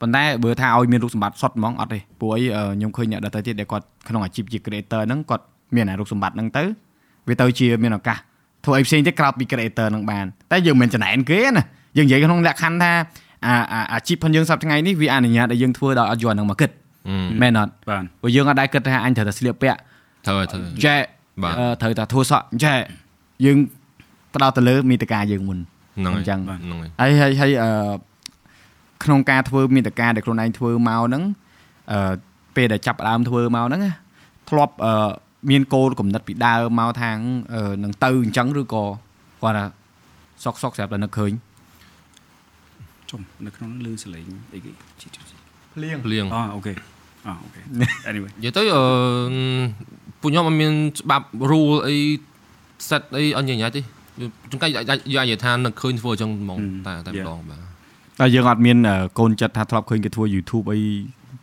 [0.00, 6.62] ប៉ុន្តែបើថាឲ្យមានរូបសម្បត្តិសុទ្ធហ្មងអត់ទេព្រោះអីអឺខ្ញុំឃើញអ្នកដទៃទៀតដែលគាត់ក្នុងអាជីពជា creator ហ្នឹងគាត់មានអារូបសម្បត្តិហ្នឹងទៅ
[7.28, 8.18] វាទៅជាមានឱកាស
[8.64, 11.64] ធ្វើអីផ្សេងទៀតក្រៅពី creator ហ្នឹងបានតែយើងមិនចំណែនគេណា
[11.96, 12.92] យើងនិយាយក្នុងលក្ខខណ្ឌថា
[13.46, 16.70] អាអាអាជីពផងយើងសប្តាហ៍ថ្ងៃនេះវាអនុញ្ញាតឲ្យយើងធ្វើដោយអត់យកអាហ្នឹងមកគិត
[17.42, 19.78] មែនអត់បាទព្រោះយើងអត់ដែរគិតថាអញត្រូវតែស្លៀកពាក់
[20.26, 20.96] ត្រូវហើយត្រូវហើយចែ
[21.42, 22.74] បាទអឺត្រូវតែធួសក់ចែ
[23.44, 23.58] យើង
[24.34, 25.58] ផ្ដោតទៅលើមេតការយើងមុន
[25.98, 27.70] ហ្នឹងហើយអញ្ចឹងហ្នឹងហើយហើយហើយហើយអឺ
[29.04, 31.22] ក្នុងការធ្វើមេតការដែលខ្លួនឯងធ្វើមកហ្នឹង
[31.92, 32.12] អឺ
[32.56, 33.92] ពេលដែលចាប់ផ្ដើមធ្វើមកហ្នឹងណា
[34.50, 35.10] ធ្លាប់អឺ
[35.50, 37.10] មានគោលគំនិតពីដើមមកថា
[37.54, 38.84] អឺនឹងទៅអញ្ចឹងឬក៏
[39.42, 39.64] គាត់ថា
[40.44, 41.32] សុកសុកស្រាប់តែនឹកឃើញ
[43.10, 44.70] ជុំនៅក្នុងលឺសលេងអីគេ
[45.74, 46.74] ភ្លៀងភ្លៀងអូអូខេ
[47.26, 47.60] អូអូខេ
[48.10, 48.82] anyway និយាយទៅអឺ
[50.20, 51.96] ពួកខ្ញុំអត់មានច្បាប់ rule អី
[52.88, 53.82] set អីអត់ញញ៉ាច់ទេ
[54.50, 57.67] ជួនកាលយើងអាចនិយាយថានឹកឃើញធ្វើអញ្ចឹងហ្មងតែតែម្ដងបាទ
[58.20, 58.76] តែយើងអត់មាន
[59.18, 60.80] កូនចិត្តថាធ្លាប់ឃើញគេធ្វើ YouTube អី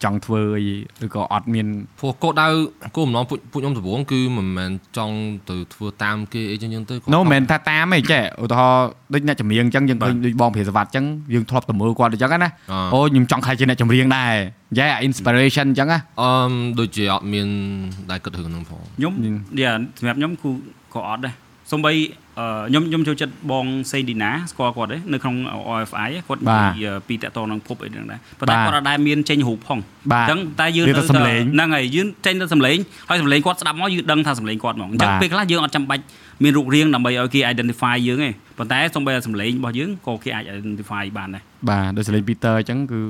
[0.04, 0.66] ចង់ធ្វើអី
[1.06, 1.68] ឬក៏អត់មាន
[2.00, 2.48] ព្រោះគោលដៅ
[2.96, 5.16] គោលបំណងពួកពួកខ្ញុំដំបូងគឺមិនមែនចង់
[5.50, 14.32] ទៅធ្វើតាមគេអីចឹងចឹងទៅគាត់ no មិនមែនថាតាមទេចេះឧទាហរណ៍ដូចអ្នកចម្រៀងអញ្ចឹងយើងឃើញដូចបងព្រាសវត្តអញ្ចឹងយើងធ្លាប់ទៅមើលគាត់អញ្ចឹងណាអអូខ្ញុំចង់ខ្លាចជាអ្នកចម្រៀងដែរ
[14.80, 17.48] យ៉ែ inspiration អញ្ចឹងណាអឺមដូចជាអត់មាន
[18.12, 19.14] ដែលគិតរឿងហ្នឹងផងខ្ញុំ
[19.62, 20.50] យ៉ាសម្រាប់ខ្ញុំគឺ
[20.94, 21.34] ក៏អត់ដែរ
[21.72, 25.36] សំបីអឺ ខ្ញុំខ្ញុំចូលចិត្តបងសេឌីណាស្គាល់គាត់ទេនៅក្នុង
[25.70, 29.80] OFI គាត់និយាយពីតកតងនឹងភពអីហ្នឹងដែរប៉ុន្តែគាត់អត់ដែលមានចេញរូបផង
[30.14, 32.78] បាទអញ្ចឹងតែយើងវាទៅសំឡេងហ្នឹងហើយយើងចេញទៅសំឡេង
[33.10, 36.04] ហើយសំឡេងគាត់ស្ដាប់មកយើងដឹងថាសំឡេងគាត់ហ្មងអញ្ចឹងបាទពេលខ្លះយើងអត់ចាំបាច់
[36.44, 43.02] មានរូបរាងដើម្បីឲ្យគេ identify យើងទេប៉ុន្តែសំបីតែសំឡេងរបស់យើងក៏គេអាច identify បានដែរបាទដូចសលេង Peter អញ្ចឹងគឺ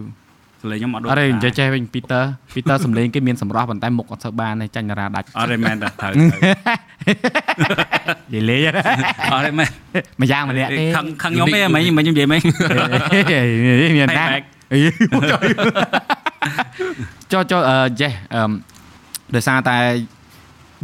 [0.65, 2.23] សំឡេងខ្ញុំអត់ដូចអត់ទេនិយាយចេះវិញ Peter
[2.55, 6.25] Peter សំលេងគេមានសម្រស់ប៉ុន្តែមុខអត់សូវបានទេចាញ់តារាដាច់អត់ទេមែនតែត្រូវនិ
[8.33, 9.69] យាយលេងអត់ទេមែន
[10.19, 12.41] មួយយ៉ាងម្នាក់ទេខឹងខឹងខ្ញុំទេមិនមិនខ្ញុំនិយាយមិន
[13.97, 14.43] មានណា Payback
[17.31, 18.51] ចុះចុះអឺចេះអឺម
[19.35, 19.77] ដោយសារតែ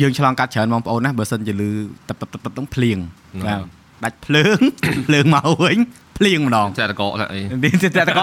[0.02, 1.70] យើងឆ្លងកាត់ច្រើនបងប្អូនណាបើសិនជាលឺ
[2.10, 2.98] តឹបតឹបតឹបតឹបហ្នឹងភ្លៀង
[3.34, 3.62] ហ្នឹង
[4.04, 4.60] បាទដាច់ភ្លើង
[5.08, 5.78] ភ្លើងមកវិញ
[6.22, 8.20] ភ្លៀងម្ដងតែតកកអីនេះតែតក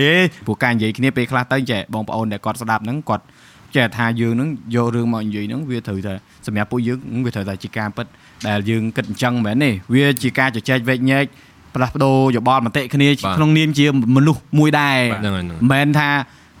[0.00, 0.12] អេ
[0.46, 3.24] ព្រោះការនិយាយគ្នាពេលខ្លះទៅចេះបងប្អូនដែលគាត់ស្ដាប់ហ្នឹងគាត់
[3.76, 6.14] ចេះថាយើងហ្នឹងយករឿងមកនិយាយហ្នឹងវាត្រូវតែ
[6.46, 8.06] សម្រាប់ពួកយើងវាត្រូវតែជាការពិត
[8.48, 11.24] ដែលយើងគិតអញ្ចឹងមែនទេវាជាការជជែកវែកញែក
[11.74, 13.86] ផ្លាស់ប្ដូរយោបល់មតិគ្នាក្នុងនាមជា
[14.16, 16.10] មនុស្សមួយដែរហ្នឹងហើយហ្នឹងមិនមែនថា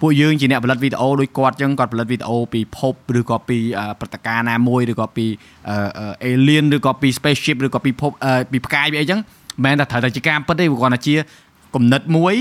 [0.00, 5.26] ពួកយើងជាអ្នកផលិតវីដេអូដូចគាត់ចឹងគាត់ផលិតវីដេអូពីភពឬក៏ពីអឺព្រឹត្តិការណ៍ណាមួយឬក៏ពី
[5.68, 9.20] អឺអឺ alien ឬក៏ពី spaceship ឬក៏ពីភពអឺពីផ្កាយពីអីចឹង
[9.64, 11.14] មិនមែនថាត្រូវតែជាការពិតទេព្រោះគាត់ថាជា
[11.74, 12.36] គំនិតមួយ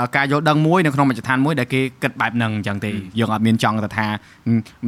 [0.00, 4.06] អឺការយល់ដឹងមួយនៅក្នុងមជ្ឈដ្ឋានមួយដែលគេគិតបែបហ្នឹងអញ្ចឹងទេយើងអត់មានចង់ទៅថា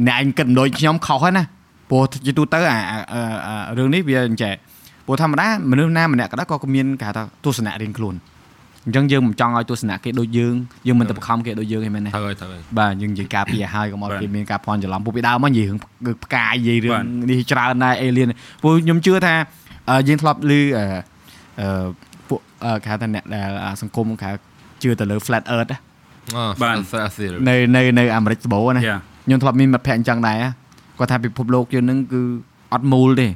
[0.07, 1.45] អ្នកឯងគិតដូចខ្ញុំខុសហ្នឹងណា
[1.89, 2.77] ព្រោះជាទូទៅអា
[3.77, 4.53] រឿងនេះវាអញ្ចេះ
[5.05, 8.15] ព្រោះធម្មតាមនុស្សណាម្នាក់ក៏ដោយក៏មានគេហៅថាទស្សនៈរៀងខ្លួន
[8.85, 10.53] អញ្ចឹងយើងមិនចង់ឲ្យទស្សនៈគេដូចយើង
[10.87, 15.79] យើងមិនទៅបង្ខំគេដូចយើងឯមែនទេត្រូវហើយត្រូវហើយបាទយើងនិយាយការពារហើយកុំឲ្យគេមានការភ័ន្តច្រឡំពួកពីដើមមកនិយាយរឿង
[16.23, 18.27] ផ្កាយនិយាយរឿងនេះច្រើនដែរអេលៀន
[18.61, 19.35] ព្រោះខ្ញុំជឿថា
[20.07, 20.85] យើងធ្លាប់ឮអឺ
[22.29, 22.39] ពួក
[22.83, 23.49] គេហៅថាអ្នកដែល
[23.81, 24.29] សង្គមគេ
[24.83, 25.73] ជឿទៅលើ flat earth
[26.61, 26.77] បាទ
[27.49, 30.37] នៅនៅនៅអាមេរិកសបោណាខ្ញុំធ្លាប់មានមិត្តភ័ក្ដិអញ្ចឹងដែរ
[30.99, 32.21] គាត់ថាពិភពលោកយើងនឹងគឺ
[32.73, 33.27] អត់មូលទេ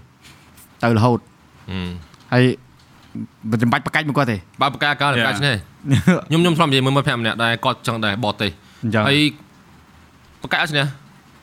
[0.83, 1.19] ទៅរហូត
[2.33, 2.43] ហើយ
[3.51, 5.55] មិនចាំបាច់ប្រកាច់មកគាត់ទេបើប្រកាច់កើតប្រកាច់នេះ
[6.27, 8.47] ខ្ញុំខ្ញុំធ្លាប់និយាយមួយមិត្តភ័ក្ដិម្នាក់ដែរគាត់ចឹងដែរបតទេ
[9.07, 9.19] ហើយ
[10.41, 10.85] ប្រកាច់អត់ឈ្នះ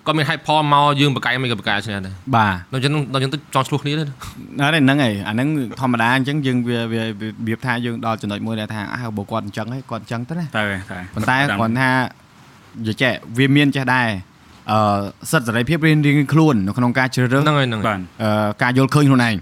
[0.08, 5.48] គាត់មាន hype ផលមកយើងបកាយមិនក៏បកាយឈ្នះដែរបាទដល់ចឹងដល់ចឹងទៅចង់ឆ្លោះគ្នាទេហ្នឹងហើយអាហ្នឹង
[5.80, 7.06] ធម្មតាអញ្ចឹងយើងវាវារ
[7.46, 11.90] បៀបថាយើងដល់ចំណុចមួយដែលថាអើបើគាត់អញ្ចឹងហើយគាត់អញ្ចឹងទៅណាតែតែប៉ុន្តែគាត់ថា
[12.80, 14.08] និយាយចេះវាមានចេះដែរ
[14.72, 15.00] អឺ
[15.30, 17.82] សិទ្ធិសេរីភាពរៀងរៀងខ្លួននៅក្នុងការជ្រើសរើសហ្នឹងហើយហ្នឹង
[18.22, 19.34] អឺការយល់ឃើញខ្លួនឯង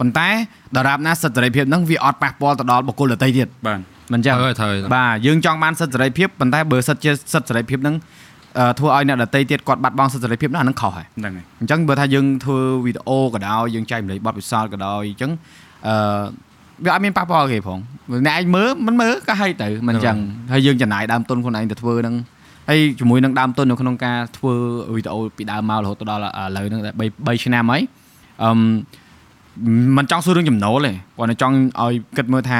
[0.00, 0.28] ប៉ុន្តែ
[0.76, 3.80] ដរាបណាសិទ្ធិសេរីភាពហ្នឹងវាអត់ប៉ះពាល់ទៅដល់បុគ្គលដទៃទៀតបាទ
[4.12, 7.96] មិនចឹងត្រូវបាទយើងចង់បានសិទ្ធិសេរីភាពប៉ុន្តែបើសិទ្ធិជាសិទ្ធិសេរីភាពហ្នឹង
[8.78, 15.30] ធ្វើឲ្យអ្នកដតីទៀតគាត់បាត់បង់សិទ្ធិសេរីភាពនោះអានឹងខុសហើយហ្នឹងហើយអញ្ចឹងបើថាយើងធ្វើវីដេអូក៏ដោយយើងចែកម្លែកបទពិសោធន៍ក៏ដោយអញ្ចឹង
[15.86, 15.94] អឺ
[16.84, 17.78] វាអត់មានប៉ះពាល់គេផង
[18.26, 20.16] អ្នកឯងមើលមិនមើលក៏ហើយទៅមិនអញ្ចឹង
[20.52, 22.14] ហើយយើងចំណាយដើមទុនខ្លួនឯងទៅធ្វើហ្នឹង
[22.68, 24.54] ហើយជាមួយនឹងដើមទុននៅក្នុងការធ្វើ
[24.94, 26.24] វីដេអូពីដើមមករហូតដល់ឥ
[26.56, 27.82] ឡូវហ្នឹង3 3ឆ្នាំហើយ
[28.42, 28.50] អឺ
[29.96, 32.58] មិនចង់សួររឿងចំណូលទេគាត់ចង់ឲ្យគិតមើលថា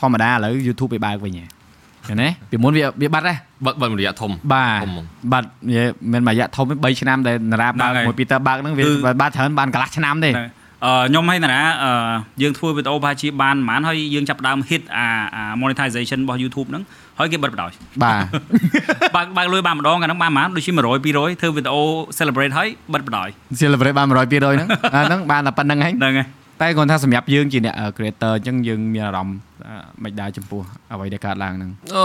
[0.00, 1.44] ធម្មតាឥឡូវ YouTube វាបើកវិញហ៎
[2.06, 3.34] ឃើញទេពីមុនវាវាបាត់ហ៎
[3.64, 4.86] បាត់បាត់រយៈធំបាទ
[5.32, 5.48] បាត់
[6.12, 8.84] មិនរយៈធំទេ3ឆ្នាំដែលតារាបើកមួយពីតើបើកហ្នឹងវា
[9.20, 10.30] បាត់ច្រើនបានកន្លះឆ្នាំទេ
[10.86, 11.62] អឺខ្ញុំហើយតារា
[12.42, 15.06] យើងធ្វើវីដេអូប្រហែលជាបានប្រហែលហើយយើងចាប់ដើម hit អា
[15.60, 16.82] monetization របស់ YouTube ហ្នឹង
[17.18, 18.24] ហើយគេបិទបដ ாய் បាទ
[19.14, 21.82] បើកបើកលុយបានម្ដងកាលហ្នឹងបានប្រហែលដូចជា100 200ធ្វើវីដេអូ
[22.18, 23.28] celebrate ហើយបិទបដ ாய்
[23.60, 29.36] celebrate បាន100 200ហ្នឹងអាហ្នឹងបានតែប៉ុណ្្នឹងហើយហ្នឹងហើយ តែគាត់ថាសម្រាប់យើងជាអ្នក creator អញ្ចឹងយើងមានអារម្មណ៍
[30.02, 30.60] មិនដែរចំពោះ
[30.92, 32.04] អ្វីដែលកើតឡើងហ្នឹងអឺ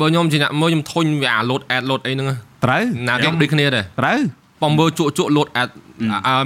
[0.00, 2.28] បើខ្ញុំជាអ្នកមើលខ្ញុំធុញវាអា load ad load អីហ្នឹង
[2.64, 4.18] ត្រូវណាគេដូចគ្នាដែរត្រូវ
[4.62, 5.68] បំមើលជក់ជក់ load ad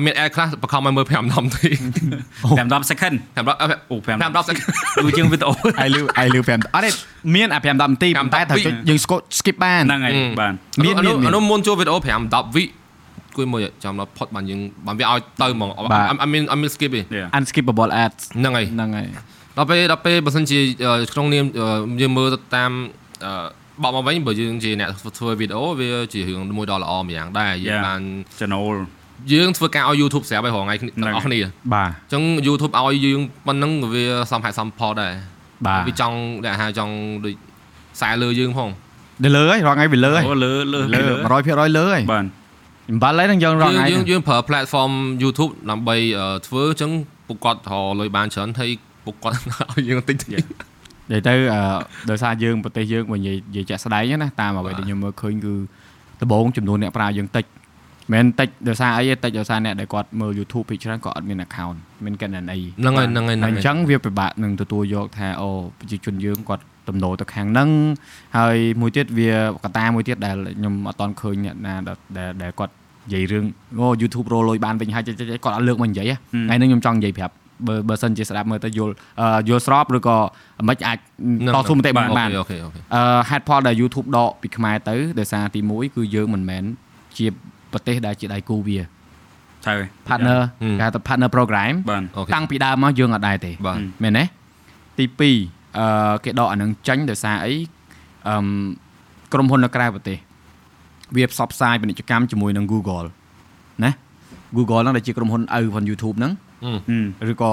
[0.04, 1.68] មាន ad ខ្លះបខំឲ្យមើល5 10ទេ
[2.58, 4.66] 5 10 second 5 10អូ5 10 second
[5.04, 6.90] ដូចជាងវីដេអូអាយលឺអាយលឺ5អត់ទេ
[7.34, 8.56] មានអា5 10នាទីប៉ុន្តែថា
[8.88, 8.98] យើង
[9.38, 10.52] skip បានហ្នឹងហើយបាន
[10.84, 12.64] មានមានអានោះមុនចូលវីដេអូ5 10វិ
[13.38, 15.88] គួយមួយចាំដល់ផុតបានយើងបានវាឲ្យទៅហ្មងអត់
[16.32, 17.00] មានអត់មាន skip ទេ
[17.36, 19.06] unskippable ads ហ្នឹងហើយហ្នឹងហើយ
[19.58, 20.58] ដល់ពេលដល់ពេលបើសិនជា
[21.12, 21.44] ក្នុងនាម
[22.00, 22.70] យើងមើលទៅតាម
[23.82, 28.00] បកមកវិញបើយើងជាអ្នកធ្វើវីដេអូវាជារឿងមួយដ៏ល្អម្យ៉ាងដែរយើងបាន
[28.38, 28.66] channel
[29.32, 31.40] យើងធ្វើការឲ្យ YouTube ស្រាប់ឲ្យរងថ្ងៃទាំងអស់គ្នា
[31.74, 35.12] បាទអញ្ចឹង YouTube ឲ្យយើងប៉ុណ្ណឹងវាសំហេតុសំផលដែរ
[35.66, 36.16] បាទវាចង់
[36.46, 36.92] ដែលហៅចង់
[37.24, 37.34] ដូច
[37.96, 38.70] ខ្សែលើយើងផង
[39.24, 41.00] ទៅលើហើយរងថ្ងៃវាលើហើយលើលើលើ
[41.38, 42.24] 100%លើហើយបាទ
[42.90, 45.96] អំបិលហ្នឹងយើងរងថ្ងៃយើងយើងប្រើ platform YouTube ដើម្បី
[46.46, 46.90] ធ្វើអញ្ចឹង
[47.26, 48.70] ពួកគាត់រលុយបានច្រើនហើយ
[49.04, 49.36] ពួកគាត់
[49.72, 51.34] ឲ្យយើងតិចតិចនិយាយទៅ
[52.10, 55.54] ដោយសារយើងប្រទេសយើងបើនិយាយនិយាយចាក់ស្ដែងណាតាមអ្វីដែលខ្ញុំមើលឃើញគឺ
[56.20, 57.44] ដំបូងចំនួនអ្នកប្រើយើងតិច
[58.12, 67.68] មិនតិចដោយសារអីតិចដោយសារអ្នកដែលគាត់មើល YouTube ពីច្រើនក៏អត់មាន account មាន Canon អីហ្នឹងហើយហ្នឹងហើយអញ្ចឹងវាពិបាកនឹងទទួលយកថាអូប្រជាជនយើងគាត់ ទំនោរទៅខាងហ្នឹង
[68.36, 69.30] ហើយមួយទៀតវា
[69.64, 71.74] កតាមួយទៀតដែលខ្ញុំអត់តន់ឃើញអ្នកណា
[72.42, 72.72] ដែលគាត់
[73.06, 73.44] និយាយរឿង
[73.80, 76.12] អូ YouTube រលុយបានវិញហើយគាត់អត់លើកមកនិយាយ
[76.48, 77.34] ថ្ងៃនេះខ្ញុំចង់និយាយប្រាប់
[77.66, 78.92] បើបើសិនជាស្ដាប់មើលទៅយល់
[79.48, 80.16] យល់ស្របឬក៏
[80.68, 80.98] មិនអាច
[81.54, 86.62] តស៊ូមតិបានបានអូខេអូខេអឺ head ផលដែល YouTube ដកពីខ្មែរទៅដោយសារទី1គឺយើងមិនមែន
[87.18, 87.26] ជា
[87.72, 88.78] ប្រទេសដែលជាដៃគូវា
[89.64, 89.78] ត្រូវ
[90.08, 90.40] partner
[90.78, 91.74] គេហៅថា partner program
[92.34, 93.52] តាំងពីដើមមកយើងអត់ដែរទេ
[94.02, 94.20] មែន
[94.98, 97.54] ទេទី2 អឺគេដកអានឹងចាញ់ដោយសារអី
[98.28, 98.34] អឺ
[99.32, 100.18] ក្រុមហ៊ុននៅក្រៅប្រទេស
[101.16, 103.06] វាផ្សព្វផ្សាយពាណិជ្ជកម្មជាមួយនឹង Google
[103.84, 103.90] ណា
[104.56, 106.32] Google ហ្នឹងដែលជាក្រុមហ៊ុនឪ von YouTube ហ្នឹង
[107.30, 107.50] ឬក៏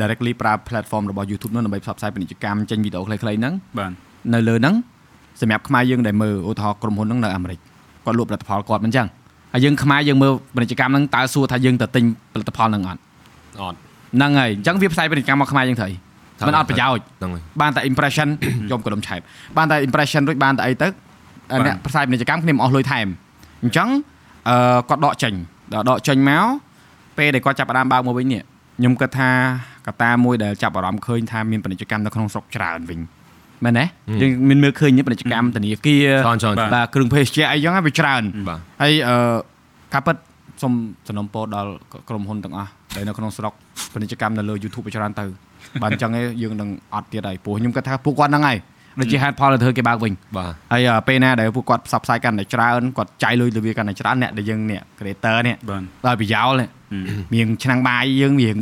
[0.00, 3.92] directly ប្រើ platform របស់ YouTube ហ្នឹងដើម្បីផ្សព្វផ្សាយពាណិជ្ជកម្មចេញវីដេអូខ្លីៗហ្នឹងបាទ
[4.34, 4.74] នៅលើហ្នឹង
[5.40, 7.58] សម្រាប់ខ្មែរយើងដែលមើលឧទាហរណ៍ក្រុមហ៊ុនហ្នឹងនៅអាមេរិក
[8.04, 9.06] គាត់លក់ផលិតផលគាត់មិនចឹង
[9.52, 13.00] ហើយយើងខ្មែរយើងមើលពាណិជ្ជកម្មហ្នឹងតើសួរថាយើងទៅទិញផលិតផលហ្នឹងអត់
[13.60, 13.76] អត់
[14.16, 15.92] ហ្នឹងហើយអញ្ចឹងវាផ្សាយពាណិជ្ជកម្មមកខ្មែរយើងត្រូវ
[16.48, 17.02] มันអត់ប្រយោជន៍
[17.60, 18.28] បានតែ impression
[18.66, 19.20] ខ្ញុំក៏ដុំឆែប
[19.56, 20.88] បានតែ impression រួចបានតែអីទៅ
[21.66, 23.06] អ្នកផ្សាយពាណិជ្ជកម្មគ្នាមិនអស់លុយថែម
[23.62, 23.88] អញ្ចឹង
[24.48, 25.34] អឺគាត់ដកចេញ
[25.72, 26.44] ដល់ដកចេញមក
[27.18, 28.42] ពេលដែលគាត់ចាប់ផ្ដើមបើកមកវិញនេះ
[28.78, 29.30] ខ្ញុំគិតថា
[29.86, 33.00] កត្តាមួយដែលចាប់អារម្មណ៍ឃើញថាមានពាណិជ្ជកម្មនៅក្នុងស្រុកច្រើនវិញ
[33.64, 33.84] មែនទេ
[34.22, 36.06] យើងមានមើលឃើញពាណិជ្ជកម្មធនាគារ
[36.74, 38.22] បាទគ្រឿងភេសជ្ជៈអីចឹងវាច្រើន
[38.82, 39.16] ហើយអឺ
[39.94, 40.16] ការពិត
[40.62, 40.72] សូម
[41.08, 41.70] សំណូមពរដល់
[42.08, 43.52] ក្រុមហ៊ុនទាំងអស់ដែលនៅក្នុងស្រុក
[43.92, 45.24] ពាណិជ្ជកម្មនៅលើ YouTube ច្រើនទៅ
[45.82, 48.58] បើអញ្ចឹងឯងយើងនឹងអត់ទៀតហើយព្រោះខ្ញុំគិតថាពួកគាត់ហ្នឹងហើយ
[49.00, 56.68] ដូចជាហេតុផលទៅធ្វើគេបើកវិញបាទហើយអ่าពេលណាដែលពួកគាត់ផ្សព្វផ្សាយកាន់តែច្រើនគាត់ចាយលុយទៅវាកាន់តែច្រើនអ្នកដែលយើងនេះ creator នេះបាទដល់ប្រយោលនេះ
[57.34, 58.56] មានឆ្នាំងបាយយើងមាន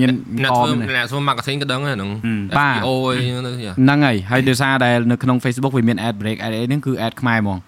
[0.00, 0.10] មាន
[0.42, 2.10] អ្នកអមធ្វើនេះអ្នកធ្វើ marketing ក៏ដឹងដែរហ្នឹង
[2.58, 7.58] បាទ SEO អីហ្នឹងទៅយ៉ាហ្នឹងហើយហើយដោយសារដែលនៅក្នុង Facebook វាមាន ad break ad អីហ្នឹងគឺ ad ខ្មែរហ្មង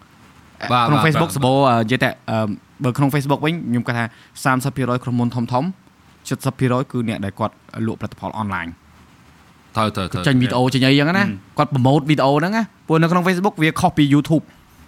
[0.72, 2.46] បាទក្នុងបាទ Facebook បាទសបោនិយាយតែអឺ
[2.84, 4.04] បើក្នុង Facebook វិញខ្ញុំគាត់ថា
[4.44, 5.64] 30%ក្រុមហ៊ុនធំធំ
[6.30, 7.54] 70%គឺអ្នកដែលគាត់
[7.86, 8.70] លក់ផលិតផល online
[9.76, 11.24] ត្រូវត្រូវត្រូវចេញវីដេអូចេញអីចឹងណា
[11.58, 14.44] គាត់ប្រម៉ូទវីដេអូហ្នឹងណាព្រោះនៅក្នុង Facebook វាខុសពី YouTube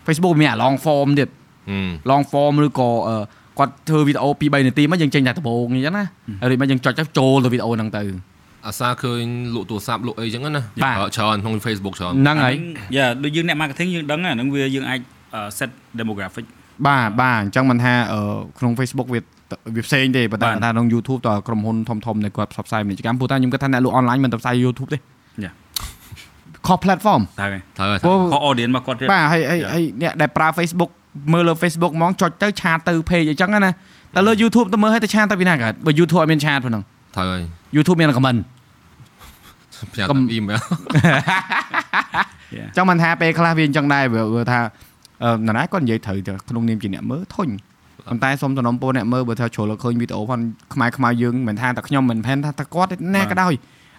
[0.07, 1.29] Facebook វាមានអា long form ទៀត
[1.71, 3.17] ហឹម long form ឬក៏អឺ
[3.59, 6.05] គាត់ធ្វើវីដេអូ2 3នាទីមកយើងចេញតែដំបូងអញ្ចឹងណា
[6.41, 8.03] ហើយដូចមកយើងចុចទៅចូលទៅវីដេអូហ្នឹងទៅ
[8.67, 9.25] អាសាឃើញ
[9.55, 12.55] លក់ទូរស័ព្ទលក់អីចឹងណាបាទច្រើនក្នុង Facebook ច្រើនហ្នឹងហើយ
[12.97, 15.01] យ៉ាដូចយើងអ្នក marketing យើងដឹងហ្នឹងវាយើងអាច
[15.59, 15.71] set
[16.01, 16.45] demographic
[16.87, 18.21] បាទបាទអញ្ចឹងមិនថាអឺ
[18.59, 19.21] ក្នុង Facebook វា
[19.77, 24.99] វាផ្សេងទេប៉ុន្តែបាទថាក្នុង YouTube តើក្រុមហ៊ុនធំធំដែលគាត់ផ្សព្វផ្សាយពាណិជ្ជកម្មព្រោះតែខ្ញុំគិតថាអ្នកលក់ online មិនទៅផ្សាយ YouTube ទេ
[25.45, 25.53] យ៉ា
[26.67, 29.73] ខុស platform ត្រូវហើយត្រូវហើយព្រោះខុស audience របស់គាត់ទៀតបាទហើយហើយ Yeah.
[29.75, 30.91] ហើយអ្នកដែលប្រើ Facebook
[31.33, 33.71] មើលលើ Facebook ហ្មងចុចទៅឆាតទៅ page អញ្ចឹងណា
[34.15, 36.83] តែលើ YouTube ទៅមើលឲ្យទៅឆាតទៅពីណាកើតបើ YouTube អត់មានឆាតប៉ុណ្ណឹង
[37.17, 37.43] ត្រូវហើយ
[37.77, 38.39] YouTube មាន comment
[39.95, 40.59] ប្រាប់កុំអ៊ីមែល
[42.57, 44.61] យ៉ាចង់មិនថាពេលខ្លះវាអញ្ចឹងដែរវាវាថា
[45.25, 47.49] អឺនរណាគាត់និយាយត្រូវទៅក្នុងនាមជាអ្នកមើលធុញ
[48.09, 50.41] ប៉ុន្តែសូមសំណពោអ្នកមើលបើថាជ្រុលឃើញវីដេអូផង
[50.75, 53.53] ខ្មែរខ្មៅយើងមិនថាតែខ្ញុំមិនផែនថាតែគាត់ណាក៏ដោយ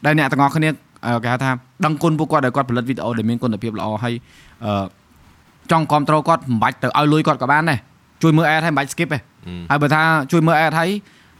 [0.05, 0.69] ដែលអ្នកទាំងអស់គ្នា
[1.23, 1.51] គេហៅថា
[1.85, 4.13] ដឹងគុណពួកគាត់ដែលគាត់ផលិតវីដេអូដែលមានគុណភាពល្អហើយ
[5.71, 7.79] ចង់គ្រប់ត្រូលគាត់មិនបាច់ទៅឲ្យលុយគាត់ក៏បានដែរ
[8.23, 9.19] ជួយមើល ad ហើយមិនបាច់ skip ទេ
[9.69, 10.01] ហើយបើថា
[10.31, 10.89] ជួយមើល ad ហើយ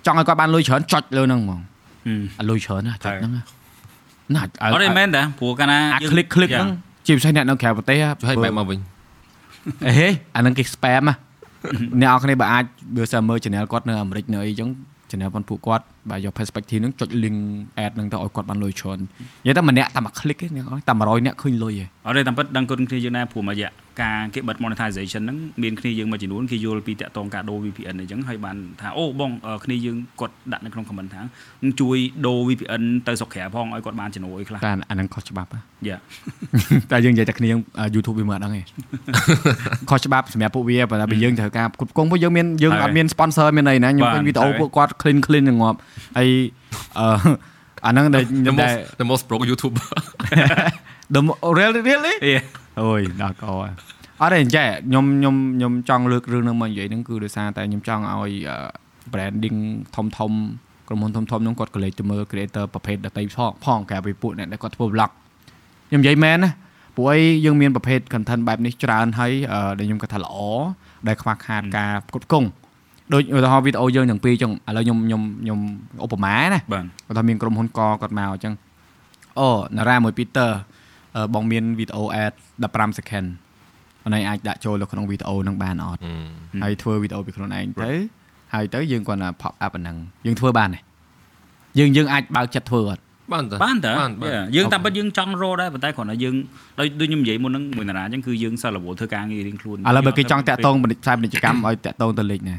[0.06, 1.60] ចង់ឲ្យគាត់បានលុយច្រើនចុចលើហ្នឹងហ្មង
[2.50, 3.44] លុយច្រើនណាចុចហ្នឹងណា
[4.42, 6.70] អត់មែនតាព្រោះកាលណាអា click click ហ្នឹង
[7.06, 8.80] ជាពិសេសអ្នកនៅក្រៅប្រទេសហ៎ហើយបែបមកវិញ
[9.88, 11.14] អេអាហ្នឹងគេ spam ហ៎
[12.02, 14.70] អ្នកនរគ្នាបើអាចបើសិនមើល channel គាត់នៅអាមេរិកនៅអីចឹង
[15.10, 17.40] channel ប៉ុនពួកគាត់ បើយក perspective ហ្នឹងចុច link
[17.86, 23.70] ad ហ្នឹងទៅឲ្យគាត់បានលុយច្រើននិយាយតែម្នាក់តែមួយ click ទេអ្នកនរតែ100អ្នកឃើញលុយឯងអត់ទេតាមពិតដឹងគុណគ្នាយើងដែរព្រោះមួយរយៈ
[24.02, 35.98] ការគេបិទ monetization ហ្នឹងមានគ្នាយើងមួយចំនួនគេយល់ពីតាក់ទងការដូរ VPN អីចឹងហើយបានថាអូបងអឺគ្នាយើងគាត់ដាក់នៅក្នុង comment ថានឹងជួយដូរ VPN ទៅស្រុកក្រៅផងឲ្យគាត់បានចំណូលអីខ្លះតែអាហ្នឹងខុសច្បាប់ហ៎យ៉ា
[36.92, 37.50] តែយើងនិយាយតែគ្នា
[37.96, 38.62] YouTube វាមើលអត់ដឹងទេ
[39.90, 45.78] ខុសច្បាប់សម្រាប់ពួកវាប៉ុន្តែបើយើងត្រូវការគ្រប់គ្រងពួកយើងមានយើងអត់មាន sponsor មានអីណាខ្ញុំឃើញវីដេអូពួកគាត់ clean clean ងងាប់
[46.18, 46.30] ហើយ
[47.00, 47.08] អឺ
[47.86, 49.86] អាហ្នឹងដែល the ដែល most the most broke YouTuber
[51.16, 52.36] the mo- really really អេ
[52.82, 53.52] អូយដល់កអ
[54.22, 58.58] អត់ទេអញ្ចឹងខ្ញុំខ្ញុំខ្ញុំចង់លើករឿងហ្នឹងមកនិយាយហ្នឹងគឺដោយសារតែខ្ញុំចង់ឲ្យអឺ
[59.14, 59.60] branding
[59.96, 60.32] ធំធំ
[60.88, 65.12] ក្រុមហ៊ុនធំធំហ្នឹងគាត់ក៏លេចទៅមើល creator ប្រភេទដតីផងផងក្រៅពីពួកអ្នកដែលគាត់ធ្វើ vlog
[65.90, 66.52] ខ្ញុំនិយាយមែនណា
[66.96, 70.36] ព្រោះអីយើងមានប្រភេទ content បែបនេះច្រើនហើយអឺដែលខ្ញុំគាត់ថាល្អ
[71.08, 72.48] ដែលខ្វះខាតការផ្គត់ផ្គង់
[73.14, 75.60] ដូចឧទាហរណ៍វីដេអូយើងទាំងពីរចឹងឥឡូវខ្ញុំខ្ញុំខ្ញុំ
[76.06, 78.54] ឧបមាណាបាទគាត់ថាមានក្រុមហ៊ុនកគាត់មកអញ្ចឹង
[79.40, 80.50] អូណារ៉ាមួយ Peter
[81.16, 82.34] អឺបងមានវីដេអូ ad
[82.64, 83.28] 15 second
[84.04, 86.02] អូនឯងអាចដាក់ចូលទៅក្នុងវីដេអូហ្នឹងបានអត់
[86.64, 87.92] ហើយធ្វើវីដេអូពីខ្លួនឯងទៅ
[88.54, 89.96] ហើយទៅយើងគាត់ណា pop up អាហ្នឹង
[90.26, 90.80] យើងធ្វើបានទេ
[91.80, 93.02] យើងយើងអាចបើកចិត្តធ្វើអត់
[93.34, 96.36] បានតើបានតើបានបានយើងតាមពិតយើងចង់រកដែរប៉ុន្តែគ្រាន់តែយើង
[96.80, 102.58] ដូចដូចខ្ញុំនិយាយមុនហ្នឹងមួយតារាអញ្ចឹងគឺយើងសិលរវល់ធ្វើការងាររៀងខ្លួនឥឡូវបើគេចង់តាក់ទងពាណិជ្ជផ្សាយពាណិជ្ជកម្មឲ្យតាក់ទងទៅលេខណា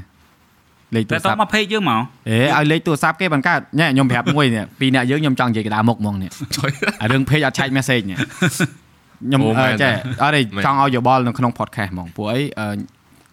[0.94, 6.70] លេខទូតែរតស័ព្ទមក page យើងមកអេឲ្យលេខទូរស័ព្ទគេបានកើតញ៉ែខ្ញុំប្រាប់មួយនេះពីរអ្នកយើងខ្ញុំចង់និយាយកណ្ដាលមុខហ្មងនេះជួយ
[7.02, 12.68] អារឿង page អត់ឆែក message នេះខ្ញុំអូមែអឺនចេះអត់ទេមែនចង់ឲ្យយោបល់នៅក្នុង podcast ហ្មងព្រោះអីអឺ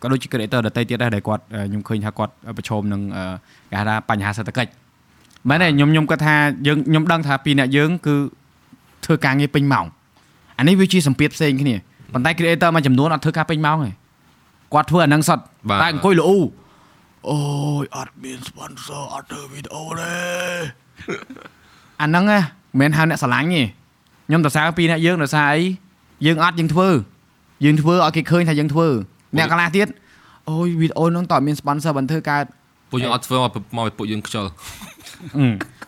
[0.02, 3.26] ក៏ដូចជា creator ដទៃទៀតដែរដែលគាត់អឺខ្ញុំឃើញថាគាត់ប្រឈមនឹងអឺ
[3.70, 4.72] គេហៅថាបញ្ហាសេដ្ឋកិច្ច
[5.50, 6.36] មែនទេខ្ញុំខ្ញុំគាត់ថា
[6.68, 8.16] យើងខ្ញុំដឹងថាពីរអ្នកយើងគឺ
[9.06, 9.86] ធ្វើការងារពេញម៉ោង
[10.58, 11.76] អានេះវាជាសម្ពាធផ្សេងគ្នា
[12.14, 13.92] ប៉ុន្តែ creator មួយចំនួនអត់ធ្វើការពេញម៉ោងទេ
[14.74, 16.38] គាត់ធ្វើអាហ្នឹងសុទ្ធបាទតែអង្គុយលូ
[17.32, 17.40] អូ
[17.82, 20.16] យអត់មាន sponsor អត់ធ្វើវីដេអូទេ
[22.02, 22.40] អាហ្នឹងណា
[22.80, 23.64] មិនមែនហៅអ្នកស្រឡាញ់ទេ
[24.28, 25.64] ខ្ញុំទៅសារពីអ្នកយើងទៅសារអី
[26.26, 26.90] យើងអត់យើងធ្វើ
[27.66, 28.88] យើងធ្វើឲ្យគេឃើញថាយើងធ្វើ
[29.38, 29.88] អ្នកកន្លះទៀត
[30.50, 32.46] អូយវីដេអូហ្នឹងតើអត់មាន sponsor បានធ្វើកើត
[32.92, 34.46] ពួកយើងអត់ធ្វើមកមកពួកយើងខ្ជិល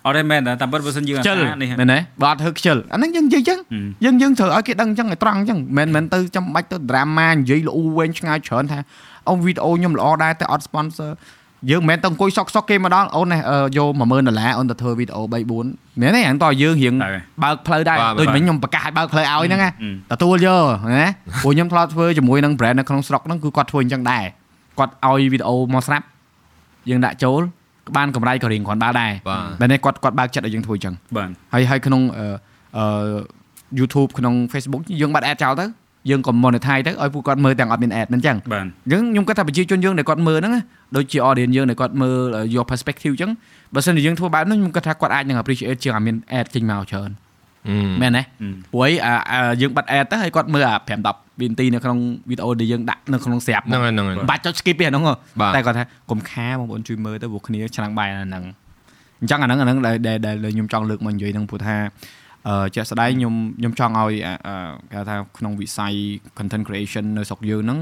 [0.06, 3.60] អត់ទេមែនតែតាមពិតបើសិនយើងខ្ជិលអាសានេះមែនទេបើអត់ធ្វើខ្ជិលអាហ្នឹងយើងនិយាយចឹង
[4.06, 8.80] យើងយើងត្រូវឲ្យគេដឹងចឹងឲ្យត្រង់ចឹងមិនមែនទៅចាំបាច់ទៅ drama និយាយល្អូវែងឆ្ងាយច្រើនថា
[9.30, 11.12] អូវីដេអូខ្ញុំល្អដែរតែអត់ sponsor
[11.72, 15.28] យើងមិនមែនទៅអង្គុយសុកសុកគេមកដល់អូននេះអឺយក10000ដុល្លារអូនទៅធ្វើវីដេអូ3
[15.68, 19.72] 4មែនទេហ្នឹងតើយើងរៀងហើយបើកផ្លូវដែរបាទដូចបាទមិញខ្ញុំប្រកាសឲ្យបើកផ្លូវឲ្យហ្នឹងណា
[20.12, 20.64] អឺទទួលយក
[20.98, 21.08] ណា
[21.44, 24.24] ព្រោះខ្ញុំធ្លាប់ធ្វើជាមួយនឹង brand នៅក្នុងស្រុកហ្នឹងគឺគាត់ធ្វើអញ្ចឹងដែរ
[24.80, 26.06] គាត់ឲ្យវីដេអូមកស្រាប់
[26.90, 27.42] យើងដាក់ចូល
[27.98, 32.26] បានកម្រៃក៏រៀងគ្រាន់បើដែរបាទបែរនេះគាត់គាត់បើកចិត្តឲ្យយើងធ្វើអញ្ចឹងបាទហើយហើយក្នុងអឺ
[32.78, 32.86] អឺ
[33.80, 35.66] YouTube ក្នុង Facebook យើងបាត់ ad ចោលទៅ
[36.10, 40.64] យើងក៏ monetize ទៅឲ្យពួកគាត់មើលទាំងអត់មាន ad មិនចឹងបាទអញ្ចឹងខ្ញុំគាត់ថាប្រជាជនយើងដែលគាត់មើលហ្នឹងណា
[40.95, 42.18] ដូចជា audience យើងដែលគាត់មើល
[42.55, 43.32] យក perspective អញ្ចឹង
[43.74, 47.10] បើសិនជាយើងធ្វើបែបហ្នឹងខ្ញុំគាត់ថាគាត់អាចនឹង appreciate ជាងអាមាន ad ចេញមកច្រើន
[47.70, 48.22] អឺមែនទេ
[48.74, 50.82] ព្រោះអីអាអាយើងបាត់ ad ទៅហើយគាត់មើលអា5
[51.14, 51.97] 10វិនាទីនៅក្នុង
[52.30, 58.43] វីដេអូដែលយើងដាក់នៅក្នុងស្រាប់ហ្នឹងហើយហ្នឹងហើយបាច់ចុច skip ទេអាហ្នឹងហ៎បាទតែគាត់ថាកុំខាបងប្អូនជួយមើលទៅព្រោះគ្នាឆ្នាំងបាយអាហ្នឹង
[59.20, 61.88] អញ្ចឹងអាហ្នឹងអាហ្នឹងដែលដែលដែលខ្ញុំចង់លើកមកនិយាយហ្នឹងព្រោះថាអឺ
[62.76, 64.56] ជាក់ស្ដែងខ្ញុំខ្ញុំចង់ឲ្យអឺអឺ
[64.91, 65.93] គេហៅថាក្នុងវិស័យ
[66.38, 67.80] content creation នៅស្រុកយើងហ្នឹង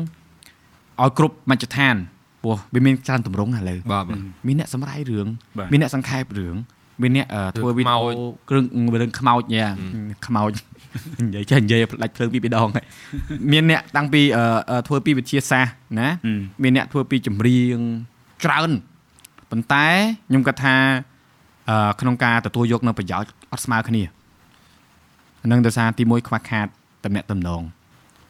[1.01, 1.95] ឲ្យគ្រប់មជ្ឈដ្ឋាន
[2.43, 6.55] ព្រោះវាមានច្រើនទម្រង់ឥឡូវបាទបាទមានអ្នកសម្រាយរឿងបាទមានអ្នកសង្ខេបរឿង
[7.01, 8.15] មានអ្នកអឺធ្វើវីដេខ្មោអូច
[8.49, 8.63] គ្រឿង
[9.01, 9.67] រឿងខ្មោចយ៉ា
[10.27, 10.51] ខ្មោច
[11.25, 12.85] និយាយចេះនិយាយផ្ដាច់ភ្លើងពីរពីរដងហើយ
[13.51, 17.77] មានអ្នកតាំងពីអឺអឺធ្វើពីវិទ្យាសាស្ត្រណាហឹមមានអ្នកធ្វើពីចម្រៀង
[18.43, 18.71] ច្រើន
[19.51, 19.87] ប៉ុន្តែ
[20.29, 20.75] ខ្ញុំគាត់ថា
[21.69, 24.03] អឺក្នុងការទទួលយកនៅប្រយោជន៍អត់ស្មើគ្នា
[25.45, 26.67] អានឹងដោយសារទី1ខ្វះខាត
[27.05, 27.61] តំណែងតំណង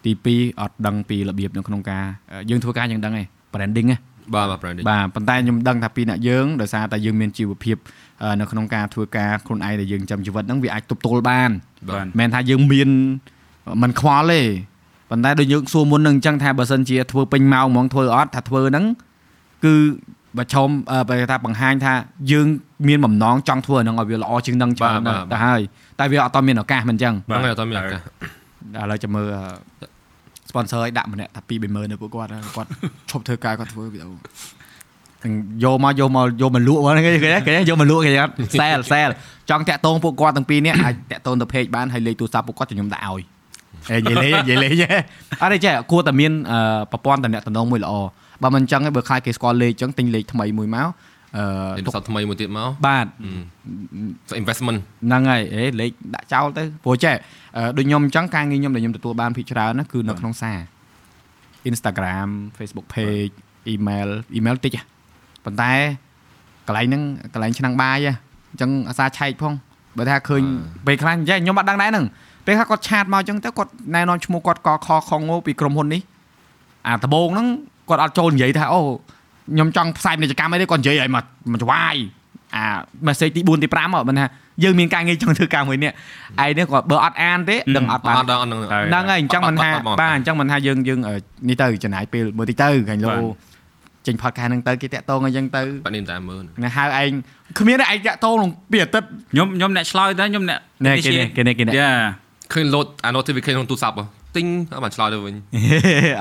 [0.05, 3.97] ទី2អត់ដឹងពីរបៀបនៅក្នុងការអឺយើងធ្វើការយើងដឹងឯង branding ណា
[4.33, 7.77] បាទបាទ branding បាទប៉ុន្តែខ្ញុំដឹងថាពីអ្នកយើងដោយសារតែយើងមានជីវភាព
[8.23, 11.51] អឺនៅក្នុងការធ្វើការខ្លួនឯងដែលយើងចាំជីវិតហ្នឹងវាអាចទប់ទល់បាន
[11.89, 12.89] បាទមិនមែនថាយើងមាន
[13.81, 14.41] មិនខ្វល់ទេ
[15.09, 18.85] ប៉ុន្តែដូចយើងសួរមុននឹងអញ្ចឹងថាបើសិនជាធ្វើពេញម៉ោងហ្មងធ្វើអត់ថាធ្វើហ្នឹង
[19.65, 19.73] គឺ
[20.37, 21.93] បើឆុំអឺបើថាបង្ហាញថា
[22.31, 22.47] យើង
[22.87, 25.61] មានបំណងចង់ធ្វើអាហ្នឹងឲ្យវាល្អជាងនឹងច្រើនបាទណាស់បាទទៅហើយ
[25.99, 29.43] តែវាអត់តមានឱកាសមិនអញ្ចឹងហ្នឹងហើយអត់មានឱកាសឥឡូវចាំមើលអឺ
[30.49, 32.69] sponsor ឲ្យដាក់ម្នាក់ថា2 30000នៅពួកគាត់ហើយគាត់
[33.09, 34.11] ឈប់ធ្វើការគាត់ធ្វើវីដេអូ
[35.23, 35.33] ទាំង
[35.63, 39.09] យកមកយកមកយកមកលក់ហ្នឹងគេគេគេយកមកលក់គេអត់ sell sell
[39.49, 43.23] ចង់តាក់តងពួកគាត់ទាំងពីរនេះអាចតាក់តងទៅ page បានហើយលេខទូរស័ព្ទពួកគាត់ខ្ញុំដាក់ឲ្យ
[43.91, 44.71] អេនិយាយលេងនិយាយលេង
[45.41, 46.59] អត់ទេចេះគួរតែមានអឺ
[46.91, 47.93] ប្រព័ន្ធតំណែងមួយល្អ
[48.45, 50.87] បើមិនអញ្ចឹងទេបើខ្លាចគេស្គាល់លេខអញ្ចឹងទិញលេខថ្មីមួយមក
[51.37, 51.45] អឺ
[51.77, 53.05] ទិញសត្វថ្មីមួយទៀតមកបាទ
[54.41, 57.15] investment ហ្នឹងហើយអេលេខដាក់ចោលទៅព្រោះចេះ
[57.57, 60.59] អឺដូចខ្ញុំអញ្ចឹងការងារខ្ញុំដែលខ្ញុំទទួលបានភាគច្រើនណាគឺនៅក្នុងសារ
[61.69, 62.27] Instagram
[62.57, 63.33] Facebook page
[63.73, 64.83] email email តិចហ៎
[65.45, 65.73] ប៉ុន្តែ
[66.67, 68.13] កន្លែងហ្នឹងកន្លែងឆ្នាំងបាយហ៎
[68.51, 69.53] អញ្ចឹងអាសាឆែកផង
[69.97, 70.41] បើថាឃើញ
[70.85, 72.05] ពេលខ្លះចេះខ្ញុំអត់ដឹងដែរហ្នឹង
[72.45, 76.01] ពេលខ្លះគាត់ឆាតមកអញ្ចឹងទៅគាត់ណែនាំឈ្មោះគាត់កខខងោពីក្រុមហ៊ុននេះ
[76.87, 77.47] អាដំបូងហ្នឹង
[77.89, 81.95] គាត់អត់ចូលនិយាយថាអូខ្ញុំចង់ផ្សាយពាណិជ្ជកម្មអីទេគាត់និយាយឲ្យមកមកច្វាយ
[82.55, 82.63] អា
[83.07, 84.25] message ទី4ទី5មកមិនថា
[84.63, 85.91] យើងមានការងារចង់ធ្វើការមួយនេះ
[86.43, 91.15] ឯនេះគាត់បើអត់អានទេដឹងអត់អបានត់ដល់អត់នឹងហើយហ្នឹងហើយអញ្ចឹងមិនថាអត់អត់បាទអញ្ចឹងមិនថាយើងយើងអឺ
[91.49, 93.23] នេះទៅចំណាយពេលមើលតិចទៅខាងលោបាទ
[94.07, 97.11] ចេញ podcast ហ្នឹងទៅគេតាក់តងអញ្ចឹងទៅបាត់នេះតែមើលណាហៅឯង
[97.59, 101.91] គ្មានទេឯងតាក់តងក្នុងពីអាទិត្យខ្ញុំខ្ញុំអ្នកឆ្លើយតែខ្ញុំអ្នកណែគេនេះគេនេះគេនេះយ៉ា
[102.53, 104.05] ឃើញ load អា notification ក្នុងទូរស័ព្ទហ៎
[104.35, 105.35] ទិញអត់បានឆ្លើយទៅវិញ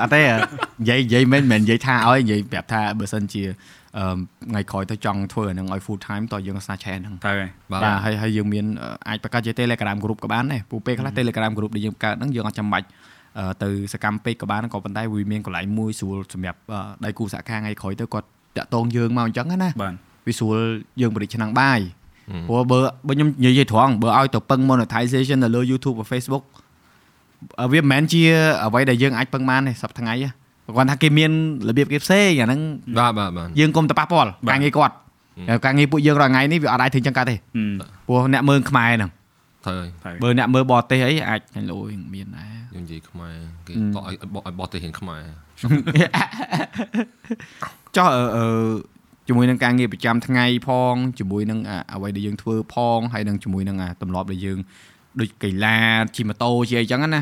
[0.01, 3.43] អត់ទេនិយាយនិយាយមិនមែននិយាយថាឲ្យនិយាយប្រាប់ថាបើសិនជា
[3.97, 4.05] អឺ
[4.49, 12.87] ថ្ងៃក្រោយទៅចង់ធ្វើអាហ្នឹងឲ្យ full time តើយើងសាឆែហ្នឹងទៅហើយបាទបាទហើយហើយយើងមានអឺអាចបង្កើតជា Telegram group ក៏បានដែរពូពេលខ្លះ Telegram group ដែលយើងបង្កើតហ្នឹងយើងអត់ចាំបាច់
[13.39, 19.93] អឺទៅសកម្មពេកក៏បានក៏ប៉ុន្តែវាមានកន្លែងមួយស្រួលសម្រាប់អឺដៃគូសហការថ្ងៃក្រោយទៅគាត់តាក់តងយើងមកអញ្ចឹងណាបាទ
[20.27, 20.57] វាស្រួល
[21.01, 21.79] យើងបរិច្ឆ្នាំងបាយ
[22.47, 26.64] ព្រោះបើបើខ្ញុំនិយាយត្រង់បើឲ្យទៅពឹង monetization នៅលើ YouTube ឬ Facebook អឺ
[27.73, 28.21] វាមិនមែនជា
[28.65, 30.29] អ្វីដែលយើងអាចពឹងបានទេសប្តាហ៍ថ្ងៃទេ
[30.75, 31.31] គាត់ថាគេមាន
[31.69, 32.59] របៀបគេផ្សេងអាហ្នឹង
[32.99, 34.95] បាទបាទបាទយើងកុំទៅប៉ះពាល់បាទការងារគាត់
[35.65, 37.73] ការងារពួកយើងរាល់ថ្ងៃនេះវាអត់អាចធ្វើចឹងកើតទេហឹម
[38.07, 39.11] ព្រោះអ្នកមើលខ្មែរហ្នឹង
[39.65, 41.41] ត្រូវហើយទៅបើអ្នកមើលបរទេសអីអាច
[41.71, 43.35] ឡូយមានដែរយើងនិយាយខ្មែរ
[43.67, 45.21] គេតឲ្យឲ្យបោះឲ្យបោះទៅហ៊ានខ្មែរ
[47.95, 48.45] ចុះអឺអឺ
[49.27, 54.59] ជាមួយនឹងការងារប្រចាំថ្ងៃផងជាមួយនឹងអាអ្វីដែលយើងធ្វើផងហើយនឹងជាមួយនឹងអាទម្លាប់ដែលយើង
[55.19, 55.77] ដូចកីឡា
[56.15, 57.21] ជិះម៉ូតូជិះអីចឹងណា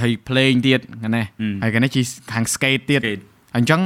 [0.00, 3.14] ហើយ playing ទៀតហ្នឹងណាហឹមហើយកាលនេះជិះខាង skate ទៀតគេ
[3.56, 3.80] អញ្ចឹង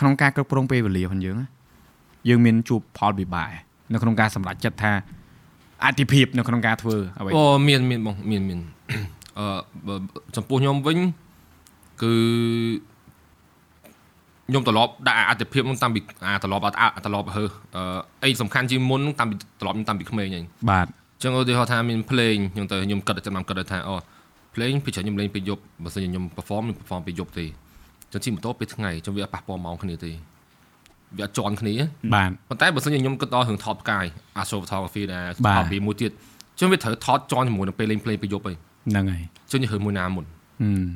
[0.00, 1.46] ក្នុងការគ្រប់គ្រងពេលវេលាផងយើងណា
[2.28, 3.48] យើងមានជួបផលវិបាក
[3.92, 4.92] នៅក្នុងការសម្រេចចិត្តថា
[5.84, 8.60] អតិភិបនៅក្នុងការធ្វើអ្វីអូមានមានបងមានមាន
[9.38, 9.46] អឺ
[9.86, 9.94] បើ
[10.36, 10.98] ចំពោះខ្ញុំវិញ
[12.02, 12.12] គឺ
[14.48, 17.44] ខ្ញុំត្រឡប់ដាក់អតិភិបហ្នឹងតាំងពីអាត្រឡប់អត់អាត្រឡប់ហើ
[17.76, 23.94] អឺអីសំខាន់ជាងមុនហ្នឹងតាំងពីត្រឡប់ខ្ញុំតាំងពីក្មេងហ្នឹងបាទអញ្ចឹងឧទាហរណ៍ថាមាន playing ខ្ញុំទៅខ្ញុំគិតចាំខ្ញុំគិតថាអូ
[24.56, 30.12] playing ពីច្រើនខ្ញុំលេងពេលយប់បើសិនជាខ្ញុំ perform ខ្ញុំ perform ពេលយប់ទេអញ្ចឹងជិះម៉ូតូពេលថ្ងៃអញ្ចឹងវាអត់ប៉ះពាល់ម៉ោងគ្នាទេ
[31.16, 31.74] វាអត់ជន់គ្នា
[32.14, 34.04] បាទប៉ុន្តែបើសិនជាខ្ញុំគិតដល់រឿងថតផ្កាយ
[34.40, 40.24] astro photography ដែរបាទថតពីមួយទៀតអញ្ចឹងវាត្រូវថតជន់ជាមួយនឹងពេលលេង play ពេលយប់ហីហ្នឹងហើយអញ្ចឹងយើងរើមួយណាមុន
[40.60, 40.86] ហឹម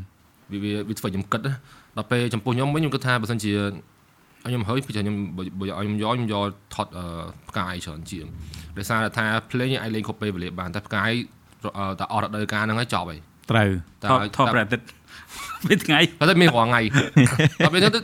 [0.52, 1.54] វាវាវាធ្វើខ្ញុំគិតណា
[1.96, 6.44] ដល់ពេលចំពោះខ្ញុំវិញខ្ញុំគិតថាបើសិនជាឲ្យខ្ញុំហើយពីខ្ញុំបើបើឲ្យខ្ញុំយកខ្ញុំយក
[6.74, 7.04] ថតអឺ
[7.48, 8.26] ផ្កាយច្រើនជាង
[8.76, 11.10] ដោយសារតែថា play យើងអាចលេងគ្រប់ពេលវេលាបានតែផ្កាយ
[11.78, 13.20] អឺតែអស់រដូវកាលហ្នឹងហើយចប់ហើយ
[13.50, 13.68] ត្រូវ
[14.02, 14.80] តែថតថតប្រតិទ
[15.68, 15.98] ពេលថ្ងៃ
[16.30, 16.82] តែមានរាល់ថ្ងៃ
[17.64, 18.00] ដល់ពេលហ្នឹងទៅ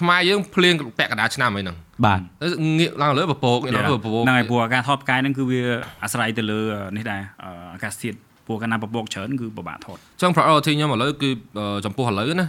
[0.00, 2.46] ខ្មែរយើងភ្លៀងពាក់កណ្ដាលឆ្នាំហើយហ្នឹងបាទទៅ
[2.78, 5.60] ងាកឡើងលើពពកងាកឡើងលើពពកហ្នឹងហើយព្រោះការថតផ្កាយហ្នឹងគឺវា
[6.02, 6.60] អាស្រ័យទៅលើ
[6.96, 12.46] នេះដែរអឺអាកាសធាតុពព្រោះកាលណាពពកច្រើនគឺពិបាកថតចឹង priority ខ្ញុំឥឡូវគឺអឺចំពោះឥឡូវណា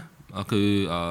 [0.54, 0.62] គឺ
[0.94, 1.02] អឺ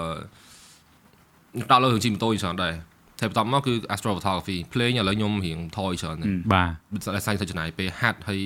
[1.71, 2.75] ដាក់លើរឿងជិះម៉ូតូច្រើនដែរ
[3.21, 8.41] តែបន្ទាប់មកគឺ astro photography ភ្លេងឥឡូវខ្ញុំរៀងថយច្រើនដែរបាទបើតែសាញ់ទៅចំណាយពេលហាត់ហើយ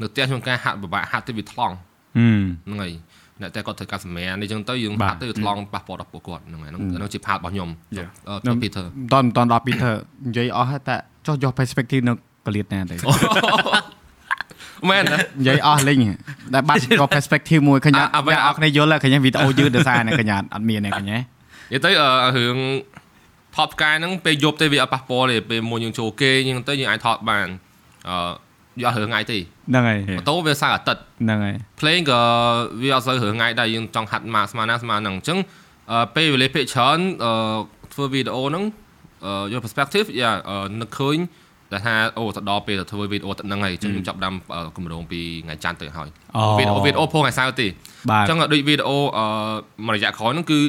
[0.00, 1.74] នៅផ្ទះខ្ញុំការហាត់ពិបាកហាត់ទៅវាថ្លង់
[2.18, 2.92] ហឹមហ្នឹងហើយ
[3.40, 8.08] អ្នកតែគាត់ធ្វើការសម្រាននេះចឹងទៅយើងបាទហាត់ទៅវាថ្លង់ប៉ះពាល់ដល់ពួកគាត់ហ្នឹងហើយហ្នឹងហ្នឹងជាផាតរបស់ខ្ញុំ Yeah.
[8.28, 9.94] អឺ Peter មិនតន់មិនតន់ដល់ Peter
[10.28, 12.12] និយាយអស់ហើយតែចុះយក perspective នៅ
[12.46, 12.96] កលៀតណាទៅ
[14.90, 15.98] មែនណានិយាយអស់លេង
[16.54, 22.58] តែបាត់យក perspective មួយឃើញអអាត់អ្វីអ្នកអរគ្នាយល់ហើយឃើញវីដេអូយឺតដោយសារនេះឃើញអត់អត់មានទេឃើញហ៎និយាយទៅអឺរឿង
[23.56, 27.46] ថតផ្កាយហ្នឹងពេលយប់ទៅវាអត់ប៉ះពាល់ទេពេលមួយយើងចូលគេយើងទៅយើងអាចថតបាន
[28.08, 28.16] អឺ
[28.82, 32.20] យករឿងថ្ងៃទេហ្នឹងហើយម៉ូតូវាសៅរ៍អាទិត្យហ្នឹងហើយភ្លេងក៏
[32.82, 35.38] វាអត់សូវរឿងថ្ងៃដែរយើងចង់ហាត់មកស្មានណាស្មានហ្នឹងអញ្ចឹង
[35.92, 37.32] អឺពេលវេលាពេលច្រើនអឺ
[37.92, 38.64] ធ្វើវីដេអូហ្នឹង
[39.24, 41.18] អឺយក perspective យ៉ាអឺនឹកឃើញ
[41.72, 47.66] តែថាអូទៅដល់ពេលទៅធ្វើវីដេអូទឹកហ្នឹងហើយអញ្ចឹងខ្ញុំចាប់ផ្ដើមអឺគម្រោងពីថ្ងៃច័ន្ទទៅហើយអូវីដេអូវីដេអូផងថ្ងៃសៅរ៍ទេ
[48.10, 49.24] បាទអញ្ចឹងដូចវីដេអូអឺ
[49.86, 50.60] មួយរយៈក្រោយហ្នឹងគឺ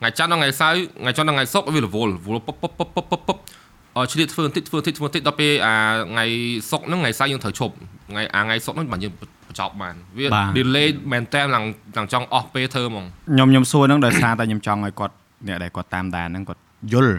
[0.00, 3.65] ថ្ងៃច័ន្ទដល់ថ្ងៃសៅរ៍ថ្ងៃច័ន្ទដល់ថ្ងៃសុក្រវារវល់រវល់ពុបពុបពុបពុបពុបពុបអឺ
[4.12, 5.74] ឆ្លៀតធ្វើបន្តិចធ្វើបន្តិចធ្វើបន្តិចដល់ពេលអា
[6.12, 6.24] ថ្ងៃ
[6.70, 7.74] សុក្រហ្នឹងថ្ងៃសៅរ៍យើងត្រូវឈប់
[8.10, 10.26] ថ្ងៃអាថ្ងៃសុក្រហ្នឹងបានយើងបញ្ចប់បានវា
[10.56, 11.64] delay មែនតើឡើង
[11.96, 15.14] ឡើងចង់អស់ពេលធ្វើហ្មងខ្ញុំខ្ញុំសួរហ្នឹងដោយសារតែខ្ញុំចង់ឲ្យគាត់
[15.46, 16.60] អ្នកដែលគាត់តាមដានហ្នឹងគាត់
[16.92, 17.14] យល់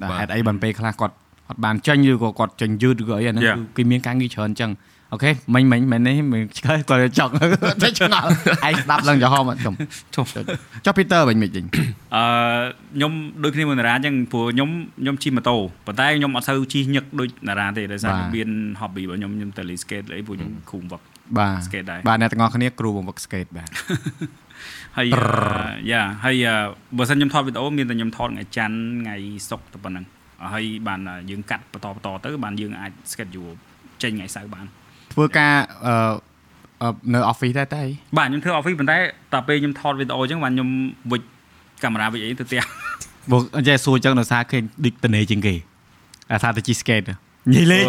[0.00, 1.14] តែបាទហេតុអីបានពេលខ្លះគាត់
[1.48, 3.56] អត់បានចេញឬក៏គាត់ចេញយឺតឬក៏អីអាហ្នឹង Yeah.
[3.58, 4.70] គឺគេមានការងារច្រើនអញ្ចឹង
[5.12, 7.32] អូខេមិញមិញមែននេះមិនឆ្កែគាត់ចង់
[7.82, 8.28] តែឆ្ងល់
[8.68, 9.74] ឯងស្ដាប់ឡើងចំហមកចំ
[10.14, 10.24] ចុះ
[10.84, 11.64] ចុះ Peter វិញមិនវិញ
[12.14, 12.24] អឺ
[12.94, 13.12] ខ្ញុំ
[13.44, 14.68] ដូចគ្នាមួយតារាអញ្ចឹងព្រោះខ្ញុំ
[15.00, 15.56] ខ្ញុំជិះម៉ូតូ
[15.86, 18.48] ប៉ុន្តែខ្ញុំអត់សូវជិះញឹកដូចតារាទេដោយសារខ្ញុំមាន
[18.80, 21.00] hobby របស់ខ្ញុំខ្ញុំទៅលេង skate អីព្រោះខ្ញុំគ្រូវឹក
[21.38, 23.68] បាទ skate ដែរបាទអ្នកទាំងអស់គ្នាគ្រូបង្វឹក skate បាទ
[24.96, 25.08] ហើយ
[25.90, 26.36] យ៉ាហើយ
[26.96, 29.16] បើសិនខ្ញុំថតវីដេអូមានតែខ្ញុំថតថ្ងៃច័ន្ទថ្ងៃ
[29.50, 30.04] សុក្រតែប៉ុណ្្នឹង
[30.52, 31.00] ហើយបាន
[31.30, 33.52] យើងកាត់បន្តបន្តទៅបានយើងអាច schedule
[34.02, 34.66] ចេញថ្ងៃសៅរ៍បាន
[35.12, 35.52] ធ្វើការ
[35.86, 35.94] អឺ
[36.82, 38.98] អឺនៅ office ដែរតែអីបាទខ្ញុំធ្វើ office ប៉ុន្តែ
[39.32, 40.68] តែពេលខ្ញុំថតវីដេអូអញ្ចឹងបានខ្ញុំ
[41.12, 41.22] វិច
[41.82, 42.62] កាមេរ៉ាវិចអីទៅផ្ទះ
[43.30, 45.54] មកអញ្ចឹងសួរអញ្ចឹងដោយសារឃើញដូចតនេជាងគេ
[46.32, 47.06] អាថាទៅជិះ skate
[47.50, 47.84] និយាយលេង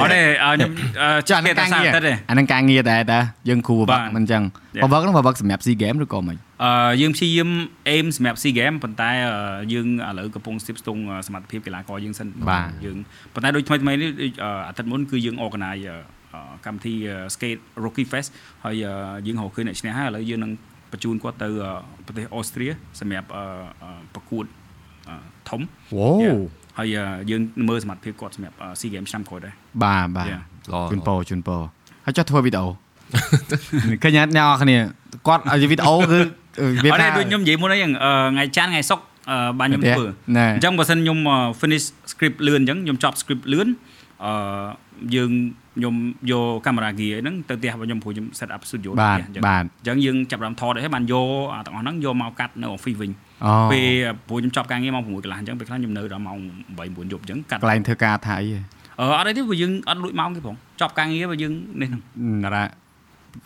[0.00, 0.70] អត់ទេអឺខ្ញុំ
[1.02, 3.18] អឺចាអានឹងតែការសារងារតិចទេអានឹងការងារដែរតា
[3.48, 4.44] យើងគ្រូបបាបទកមិនអញ្ចឹង
[4.76, 4.84] Yeah.
[4.84, 7.50] បបកហ្នឹងបបកសម្រាប់ SEA game ឬក៏មិនអឺយើងព្យាយាម
[7.94, 12.96] aim សម្រាប់ SEA Game ប៉ុន្តែអឺយើងឥឡូវកំពុងស្ទាបស្ទង់សមត្ថភាពកីឡាករយើងសិនបាទយើង
[13.34, 16.17] ប៉ុន្តែដូចថ្មីថ្មីនេះដូចអឺអាទិត្យមុនគឺយើង organize អឺអឺ
[16.66, 16.94] កម្មវិធី
[17.34, 18.28] Skate Rookie Fest
[18.64, 20.52] ហើយអឺយើងរកឃើញអ្នកឈ្នះហើយឥឡូវយើងនឹង
[20.92, 21.70] បញ្ជូនគាត់ទៅអឺ
[22.06, 22.68] ប្រទេសអូស្ត្រា
[23.00, 23.44] សម្រាប់អឺ
[23.82, 24.44] អឺប្រកួត
[25.08, 25.14] អឺ
[25.48, 25.60] ធំ
[25.96, 26.40] វ៉ូ Yeah.
[26.78, 29.54] ហើយអឺយើងមើលសមត្ថភាពគាត់សម្រាប់ SEA Game ឆ្នាំក្រោយដែរ
[29.84, 30.42] បាទបាទ Yeah.
[30.72, 31.60] ល្អជូនពរជូនពរ
[32.04, 32.66] ហើយចុះធ្វើវីដេអូ
[34.02, 34.76] ឃើញអ្នកនរគ្នា
[35.28, 36.18] គាត់ឲ្យវីដេអូគឺ
[36.84, 40.06] វាអត់ទេថាដូចខ្ញុំនិយាយមុនអីចឹងអឺថ្ងៃច័ន្ទថ្ងៃសុក្រអឺបានខ្ញុំធ្វើ
[40.36, 43.68] ណែអញ្ចឹងបើសិនខ្ញុំអឺ finish script លឿនអញ្ចឹងខ្ញុំចប់ script លឿន
[44.24, 44.32] អឺ
[45.14, 45.30] យើង
[45.78, 45.94] ខ្ញុំ
[46.30, 53.10] យកកាមេរ៉ា gear ហ្នឹងទៅផ្ទះរបស់ខ្ញុំព្រោះខ្ញុំ set up studio នៅបាទផ្ទះអញ្ចឹងបាទអញ្ចឹងយើងចាប់ផ្ដើមថតហើយបានយកអាទាំងអស់ហ្នឹងយកមកកាត់នៅ office វិញ
[53.44, 53.88] អូពេល
[54.28, 56.38] ព្រោះខ្ញុំចប់ការងារម៉ោង6កន្លះអញ្ចឹងពេលខ្លះខ្ញុំនៅដល់ម៉ោង
[56.76, 58.60] 8 9យប់អញ្ចឹងកាត់កន្លែងធ្វើការថាអីហ៎
[59.00, 62.02] អឺអត់អីទេព្រោះយើងអត់លួចម៉ោងទេផងចប់ការងារបើយើងនេះហ្នឹង
[62.44, 62.64] ណារ៉ា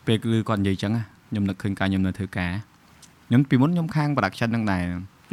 [0.06, 2.50] ពេលគឺគាត់និយាយអញ្ចឹងណាខ្ញុំនឹកឃើញការខ្ញុំនៅធ្វើការ
[3.28, 4.82] ខ្ញុំពីមុនខ្ញុំខាង production ហ្នឹងដែរ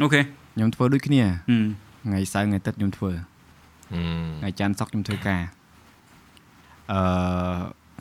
[0.02, 0.20] អូខេ
[0.54, 1.64] ខ្ញុំធ្វើដូចគ្នាហឹម
[2.06, 3.10] ថ្ងៃសៅរ៍ថ្ងៃទឹកខ្ញុំធ្វើ
[3.92, 5.40] ហឹមថ្ងៃច័ន្ទសុក្រខ្ញុំធ្វើការ
[6.92, 7.00] អឺ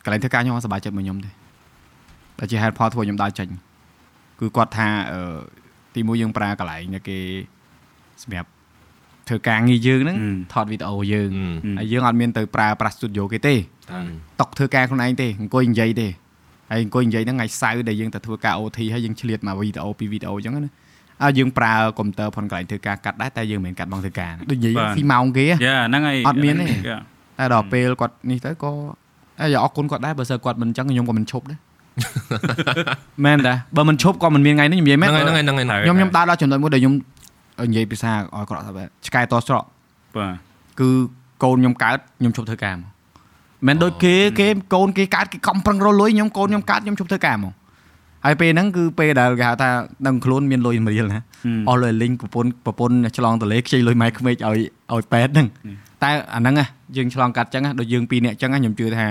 [0.03, 1.29] កន្លែងធ្វើការខ្ញុំអត់សប្បាយចិត្តមួយខ្ញុំទេ
[2.39, 3.47] តែជាហេតុផលធ្វើឲ្យខ្ញុំដើរចេញ
[4.39, 5.39] គឺគាត់ថាអឺ
[5.95, 7.17] ទីមួយយើងប្រើកន្លែងដែលគេ
[8.23, 8.49] សម្រាប់
[9.27, 10.17] ធ្វើការងារយើងហ្នឹង
[10.53, 13.55] ថតវីដេអូយើងហឹមហើយយើងអត់មានទៅប្រើប្រាស់ studio គេទេ
[14.39, 16.07] តុកធ្វើការខ្លួនឯងទេអង្គុយនិយាយទេ
[16.71, 20.71] ហើយអង្គុយនិយាយហ្នឹងថ្ងៃសៅរ៍ដែលយើងទៅធ្វើការ OT ហើយយើងឆ្លៀតមកវីដេអូពីវីដេអូអញ្ចឹងណា
[21.23, 26.97] អើយើងប្រើកុំព្យូទ័រផុនកន្លែងធ្វើការកាត់ដែរតែយើងមិនមែនកាត់បងធ្វើការដូចនិយាយស៊ីម៉ោងគេហ៎យ៉ាហ្នឹងហើយអត់មានទេយ៉ា
[27.39, 28.71] តែដល់ពេលគាត់នេះទៅក៏
[29.41, 31.59] អើអរគុណគាត់ដែរបើសិនគាត់មិនអញ្ចឹងខ្ញុំក៏មិនឈប់ដែរ
[33.25, 36.93] មែនតាបើមិនឈប់ក៏មិនមានថ្ងៃនេះនិយាយមែនហ្នឹងហើយហ្នឹងហើយហ្នឹងហើយខ្ញុំខ្ញុំដើរដល់ចំណុចមួយដែលខ្ញុំ
[37.69, 38.71] និយាយភាសាឲ្យគាត់ថា
[39.07, 39.63] ឆ្កែតស្រក
[40.17, 40.33] បាទ
[40.79, 40.89] គឺ
[41.43, 42.89] កូនខ្ញុំកើតខ្ញុំឈប់ធ្វើការមក
[43.67, 47.53] មិនដូចគេគេកូនគេកើតគេកំប្រឹងរលុយខ្ញុំកូនខ្ញុំកើតខ្ញុំឈប់ធ្វើការមក
[48.25, 49.69] ហើយពេលហ្នឹងគឺពេលដែលគេហៅថា
[50.07, 51.21] ដឹងខ្លួនមានលុយមួយរៀលណា
[51.69, 54.57] អស់លុយលីងប្រពន្ធប្រពន្ធឆ្លងតលេខ្ចីលុយម៉ែក្មេកឲ្យ
[54.93, 55.47] ឲ្យប៉ែតហ្នឹង
[56.03, 56.65] តែអាហ្នឹងណា
[56.97, 59.07] យើងឆ្លងកាត់ចឹងណាដូចយើងពីរនាក់ចឹងណាខ្ញុំជឿថា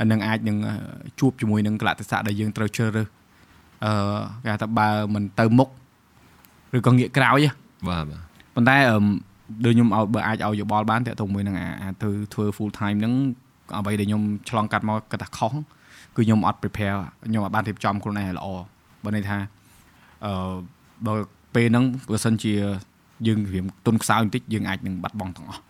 [0.00, 0.56] អានឹងអាចនឹង
[1.20, 3.06] ជួបជាមួយនឹងកលៈទេសៈដែលយើងត្រូវជ្រើសរើស
[3.84, 3.92] អឺ
[4.44, 5.68] គេហៅថាបើមិនទៅមុខ
[6.76, 7.50] ឬក៏ងាកក្រោយណា
[7.88, 8.20] បាទបាទ
[8.54, 9.04] ប៉ុន្តែអឺម
[9.64, 13.14] ដូចខ្ញុំឲ្យបើអាចឲ្យយោបល់បានតាក់ទងមួយនឹងអាអាទៅធ្វើ full time ហ្នឹង
[13.78, 15.52] អ្វីដែលខ្ញុំឆ្លងកាត់មកគាត់ថាខុស
[16.16, 16.98] គឺខ្ញុំអត់ prepare
[17.28, 18.48] ខ្ញុំអត់បានរៀបចំខ្លួនឯងឲ្យល្អ
[19.04, 19.38] បើន័យថា
[20.24, 20.32] អឺ
[21.06, 21.14] បើ
[21.54, 22.52] ពេលហ្នឹងបើសិនជា
[23.26, 25.60] យើងរៀងទុនខ្សោយបន្តិចយើងអាចនឹងបាត់បង់ទាំងអស់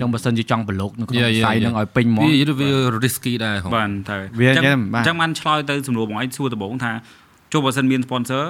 [0.00, 1.62] ចឹងបើសិនជាចង់ប្រឡូកនៅក្នុង Yeah, វិ yeah, ស័យ yeah.
[1.62, 2.70] ហ្នឹងឲ្យពេញហ្មងវាវា
[3.04, 6.92] risky ដែរហ៎បាទទៅវាអញ្ចឹចឹងងបាទអញ្ចឹងបានឆ្លើយទៅសំណួរបងឯងសួរដំបូងថា
[7.52, 8.44] ចុះបើសិនមាន sponsor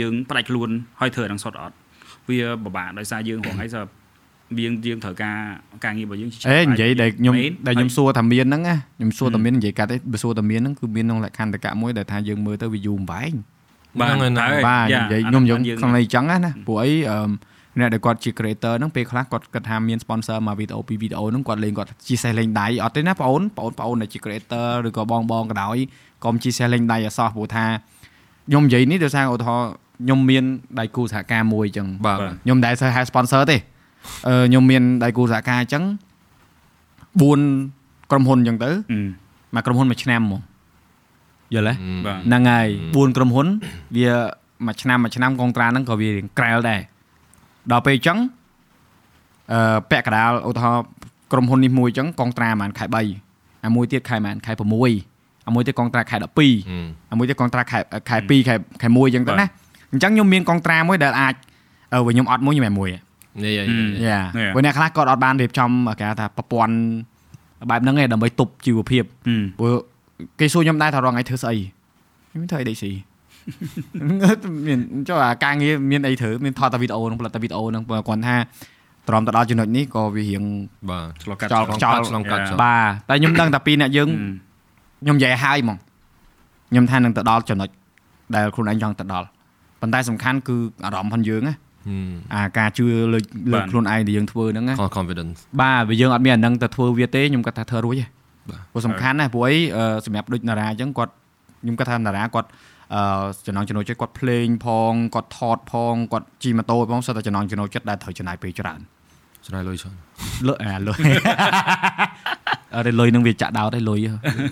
[0.00, 0.68] យើងផ្ដាច់ខ្លួន
[1.00, 1.74] ឲ្យធ្វើអាហ្នឹងសុទ្ធអត់
[2.28, 3.80] វាពិបាកដោយសារយើងរងឯងថា
[4.64, 5.36] យើងយើងត្រូវការ
[5.84, 13.32] ការងាររបស់យើងជាអេនិយាយដែលខ្ញុំ main ដែលខ្ញុំហើយសួរថាមានហ្នឹងណាខ្ញុំសួរថាមាននិយាយកាត់ទេបើសួរថាមានហ្នឹងគឺមានក្នុងលក្ខន្តិកៈមួយដែលថាយើងមើលទៅវាយូរអង្វែង
[14.00, 17.30] បាទហ្នឹងហើយហើយបាទយ៉ានិយាយអាខ្ញុំហ្នឹងយើងក្នុងន័យអញ្ចឹងណាណាព្រោះអីអឺ
[17.78, 25.76] អ្នកដែលគាត់ជា creator ហ្នឹងពេលខ្លះគាត់គិតថាមាន sponsor មកវីដេអូពីវីដេអូហ្នឹងគាត់លេងគាត់ chia sẻ លេងដៃអត់ទេណាបងអូនបងប្អូនដែលជា creator ឬក៏បងបងក៏ដោយ
[26.24, 27.64] កុំ chia sẻ លេងដៃអសោះព្រោះថា
[28.48, 29.70] ខ្ញុំនិយាយនេះដោយសារឧទាហរណ៍
[30.02, 30.44] ខ្ញុំមាន
[30.80, 33.64] ដៃគូសហការមួយអញ្ចឹងបាទបាទខ្ញុំមិនដែលស្អីហៅ sponsor ទេអឺ
[34.46, 35.84] ខ្ញុំមានដៃគូសហការអញ្ចឹង
[37.22, 38.98] 4ក្រុមហ៊ុនអញ្ចឹងទៅអឺ
[39.54, 40.40] មកក្រុមហ៊ុនមួយឆ្នាំហ្មង
[41.54, 41.74] យល់ទេ
[42.06, 43.46] បាទហ្នឹងហើយ4ក្រុមហ៊ុន
[43.96, 44.10] វា
[44.66, 46.80] មួយឆ្នាំមួយឆ្នាំកុងត្រាហ្នឹងក៏វារៀងក្រែលដែរ
[47.72, 48.18] ដល់ពេលអញ្ចឹង
[49.52, 50.84] អឺពាក់កណ្ដាលឧទាហរណ៍
[51.32, 52.84] ក្រុមហ៊ុននេះមួយអញ្ចឹងកុងត្រាប្រហែលខែ
[53.30, 57.78] 3អាមួយទៀតខែប្រហែលខែ6អាមួយទៀតកុងត្រាខែ12អាមួយទៀតកុងត្រាខែ
[58.08, 59.46] ខែ2ខែខែ1អញ្ចឹងទៅណា
[59.92, 61.34] អញ្ចឹងខ្ញុំមានកុងត្រាមួយដែលអាច
[61.92, 63.03] អឺវិញខ្ញុំអត់មួយខ្ញុំតែមួយនេះអឺ
[64.06, 64.52] យ៉ា Yeah.
[64.54, 65.70] ព្រោះអ្នកខ្លះគាត់អត់បានរៀបចំ
[66.00, 66.74] គេហៅថាប្រព័ន្ធ
[67.70, 69.74] បែបហ្នឹងឯងដើម្បីទប់ជីវភាពអឺព្រោះ
[70.40, 71.56] គេសួរខ្ញុំដែរថារងថ្ងៃធ្វើស្អី
[72.30, 72.92] ខ្ញុំធ្វើអីដេកស៊ី
[74.66, 74.78] មាន
[75.08, 78.36] ចុះអាការងារមានអីធ្វើមានថតតែវីដេអូហ្នឹងផលិតតែវីដេអូហ្នឹងព្រោះគាត់ថា
[79.08, 80.44] ត្រមទៅដល់ចំណុចនេះក៏វារៀង
[80.90, 84.26] បាទឆ្លងកាត់ចោលឆ្លងចោលឆ្លងកាត់ចោលបាទតែខ្ញុំដឹងតែពីអ្នកយើងអឺ
[85.02, 85.78] ខ្ញុំនិយាយឲ្យហ្មង
[86.70, 87.68] ខ្ញុំថានឹងទៅដល់ចំណុច
[88.34, 89.26] ដែលខ្លួនឯងចង់ទៅដល់
[89.80, 91.54] ប៉ុន្តែសំខាន់គឺអារម្មណ៍ផងយើងណា
[92.34, 93.18] អាការជឿលើ
[93.52, 98.06] លើខ្លួនឯងដែលយើងធ្វើហ្នឹងណា confidence បាទបើយើងអត់មានអាហ្នឹងទៅធ្វើវាទេខ្ញុំគាត់ថាធ្វើរួចទេ
[98.50, 101.12] បាទព្រោះសំខាន់ណាស់ព្រោះអីអឺសម្រាប់ដូចតារាអញ្ចឹងគាត់
[101.62, 102.48] ខ្ញុំគាត់ថាតារាគាត់
[102.94, 108.80] អឺចំណងចំណូលចិត្តគាត់ភ្លេងផងគាត់ថតផងគាត់ជិះម៉ូតូផងសិតតែចំណងចំណូលចិត្តដែលត្រូវចំណាយពេលច្រើន
[109.46, 109.96] ច្នៃលុយច្រើន
[110.48, 110.98] លុយអាលុយ
[112.74, 114.00] អត់ទេលុយនឹងវាចាក់ដោតទេលុយ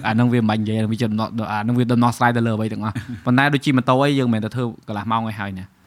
[0.07, 5.82] អានឹងវាមិនបាញ់និយាយវាចំណោះអានឹងវាដំណោះស្រាយទៅលើអ្វីទាំងអស់ប៉ុន្តែដូចជិះម៉ូតូអីយើងមិនមែនទៅធ្វើកន្លះម៉ោងឲ្យហើយណាអឺ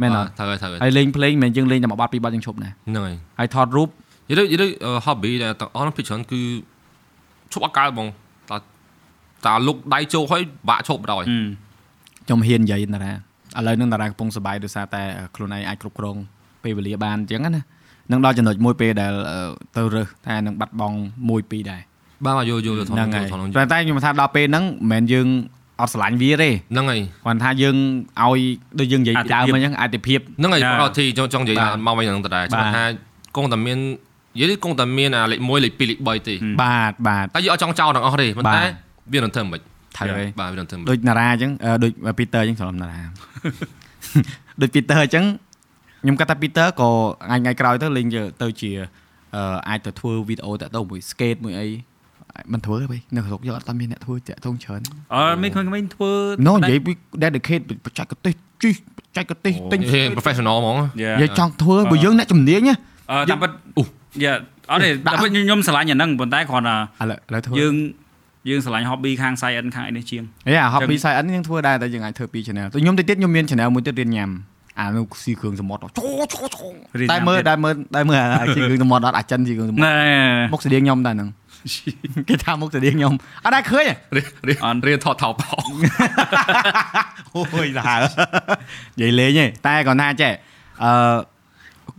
[0.00, 3.88] មែនអត់ត្រូវហើយត្រូវហើយហើយលេងភ្លេងមិនមែនយើងលេងតែមួយបាត់ពីរបាត់យើងឈប់ណាហ្នឹងហើយហើយថតរូប
[4.28, 6.40] និយាយទៅនិយាយទៅអឺ hobby ដែលទាំងអស់ហ្នឹងពីច្រើនគឺ
[7.52, 8.08] ឈប់អត់កើតបង
[8.50, 8.56] តែ
[9.46, 11.38] តាលុកដៃជោកហើយបាក់ឈប់បណ្ដោយអឺ
[12.26, 13.14] ខ្ញុំហ៊ាននិយាយតារាឥ
[13.66, 15.02] ឡូវហ្នឹងតារាកំពុងសប្បាយដោយសារតែ
[15.34, 16.16] ខ្លួនឯងអាចគ្រប់គ្រង
[16.64, 17.62] ពេលវេលាបានអញ្ចឹងណា
[18.10, 20.96] នឹងដល់ចំណុចមួយពេលដែលអឺទៅរើសថានឹងបាត់បង់
[21.30, 21.82] មួយពីរដែរ
[22.26, 25.26] បាទយកយកយកថតហ្នឹងយហើយកថតហ្នឹងតែតែខ្ញុំថាដល់ពេលហ្នឹងមិនមែនយើង
[25.80, 27.76] អត់ស្រឡាញ់វាទេហ្នឹងហើយគាត់ថាយើង
[28.22, 28.40] ឲ្យ
[28.80, 32.84] ដូចយើងនិយាយពីដើមអញ្ចឹងអតិភិបហ្នឹងហើយចា៎អត់ទីចង់ចង់និយាយបាទមកវិញហ្នឹងតដែរបាទចាំថា
[33.36, 33.78] គង់តែមាន
[34.34, 43.00] និយាយទៅគង់តែមានអាលេខ1លេខ2លេខ3ទេបាទបាទតែយើងអត់ចង់ចោលទាំងអស់ទេប៉ុន្តែបាទវានឹងធ្វើមិនត្រូវហើយបាទវានឹងធ្វើមិនដូចតារាអញ្ចឹងអឺដូច Peter អញ្ចឹងស្រឡំតារា
[44.60, 45.24] ដូច Peter អញ្ចឹង
[46.02, 46.90] ខ្ញុំគាត់ថា Peter ក៏
[47.26, 48.70] ថ្ងៃថ្ងៃក្រោយទៅលេងទៅទៅជា
[49.36, 51.68] អឺអាចទៅធ្វើវីដេអូតាក់ទងមួយ skate មួយអី
[52.52, 54.80] មិនធ្វើទេនៅស្រុកយកអត់តាមានអ្នកធ្វើតាក់ទងច្រើន
[55.14, 56.10] អត់មានក្មេងៗធ្វើ
[56.46, 56.92] No និយាយពី
[57.24, 62.74] dedicate បច្ចេកទេសជីបច្ចេកទេសទិញហេ professional ហ្មងយ៉ានិយាយចង់ធ្វើបើយើងអ្នកជំនាញណា
[63.10, 63.50] អឺតាមពិត
[64.24, 64.32] យ៉ា
[64.70, 67.74] អត់ទេតាមពិតខ្ញុំឆ្លាញ់អាហ្នឹងប៉ុន្តែគ្រាន់តែឥឡូវឥឡូវធ្វើយើង
[68.48, 74.30] យើងឆ្លាញ់ hobby ខាង science ខាងអីនេះជាងហេអា hobby side អិនយើងធ្វើដែរតែយើងអាចធ្វើពី channel ទៅខ្ញុំតិចទៀតខ្ញុំមាន channel មួយទៀតរៀនញ៉ាំ
[74.80, 79.94] អានោះស៊ីគ្រឿងសមុទ្រចូលចូលចូលរៀនតែញ៉ាំមើលទៀតតែមើលតែមើលអាស៊ីគ្រឿងសមុទ្រអត់អាចិនស៊ីគ្រឿងសមុទ្រណែ
[80.52, 81.28] មុខស្តៀងខ្ញុំតែហ្នឹង
[82.28, 85.56] គេថាមុខស្តៀងខ្ញុំអត់ដែរឃើញទេរៀនរៀនអត់រៀនថតថោបោ
[87.34, 88.06] អូយសានិ
[89.00, 90.32] យាយលេងទេតែគាត់ថាចេះ
[90.82, 90.92] អឺ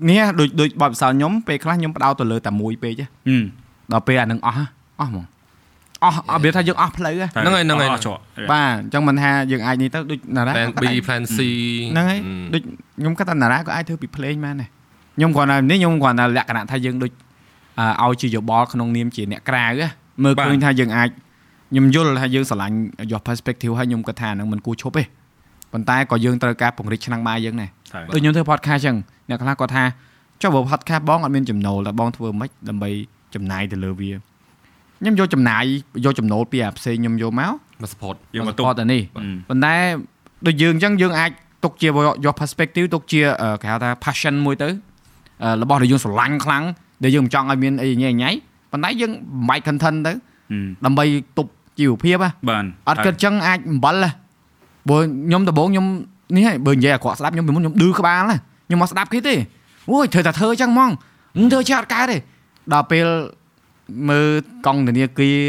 [0.09, 3.43] នេះដូចដូចបបិសោខ្ញុំពេលខ្លះខ្ញុំបដោតទៅលើតែមួយពេកទេហឹម
[3.91, 4.65] ដល់ពេលអានឹងអស់ហ៎
[5.01, 5.25] អស់ហ្មង
[6.03, 8.19] អស់អត់វាថាយើងអស់ផ្លូវហ៎ហ្នឹងហើយហ្នឹងហើយអត់ជាប់
[8.51, 11.37] បាទអញ្ចឹងមិនថាយើងអាចនេះទៅដូចណារ៉ា plan B plan C
[11.93, 12.19] ហ្នឹងហើយ
[12.53, 12.61] ដូច
[12.99, 14.69] ខ្ញុំគាត់ថាណារ៉ាក៏អាចធ្វើពី plane បានដែរ
[15.17, 17.32] ខ្ញុំគ្រាន់តែនេះខ្ញុំគ្រាន់តែលក្ខណៈថាយើងដូចអឺ
[18.05, 19.87] ឲ្យជាយោបល់ក្នុងនាមជាអ្នកក្រៅហ៎
[20.23, 22.75] មើលឃើញថាយើងអាចខ្ញុំយល់ថាយើងស្រឡាញ់
[23.11, 25.03] យក perspective ហើយខ្ញុំគាត់ថាហ្នឹងមិនគួរឈប់ទេ
[25.73, 28.95] ប៉ុន្តែក៏យើងត្រូវការពង្រីកឆ្នាំងបាយយើងដែរហើយដូចខ្ញុំធ្វើ podcast ចឹង
[29.29, 29.83] អ្នកខ្លះគាត់ថា
[30.41, 32.89] ចុះបើ podcast បងអត់មានចំណូលតែបងធ្វើម៉េចដើម្បី
[33.35, 34.11] ចំណាយទៅលើវា
[34.99, 35.63] ខ្ញុំយកចំណាយ
[36.05, 37.51] យកចំណូលពីអាផ្សេងខ្ញុំយកមក
[37.81, 39.75] មក support យើងមកទទុកទៅនេះហឹមប៉ុន្តែ
[40.47, 41.31] ដូចយើងអញ្ចឹងយើងអាច
[41.63, 41.87] ទុកជា
[42.25, 44.69] យក perspective ទុកជាអឺគេហៅថា passion មួយទៅ
[45.43, 46.63] អឺរបស់ដែលយើងស្រឡាញ់ខ្លាំង
[47.03, 48.31] ដែលយើងមិនចង់ឲ្យមានអីញ៉ៃញ៉ៃ
[48.71, 51.05] ប៉ុន្តែយើងបំបែក content ទៅហឹមដើម្បី
[51.37, 54.11] ទប់ជីវភាពហ៎បានអត់គិតចឹងអាចអំបិលហ៎
[54.89, 55.85] បើខ្ញុំដំបូងខ្ញុំ
[56.35, 58.37] នេះហើយបើនិយាយអាក្រក់ស្ដាប់ខ្ញុំពីមុនខ្ញុំឌឺក្បាលណា
[58.67, 59.35] ខ្ញុំមកស្ដាប់គេទេ
[59.91, 60.91] អូយត្រូវតែធ្វើចឹងហ្មង
[61.37, 62.17] មិនធ្វើជាអត់កើតទេ
[62.73, 63.07] ដល់ពេល
[64.09, 64.27] មើល
[64.65, 65.41] កង់ធនាគារ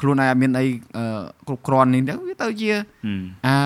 [0.00, 0.64] ខ្លួនឯងអត់មានអី
[0.96, 1.04] អឺ
[1.46, 3.56] គ្រប់គ្រាន់នេះទៅវាទៅជាហឹមអើ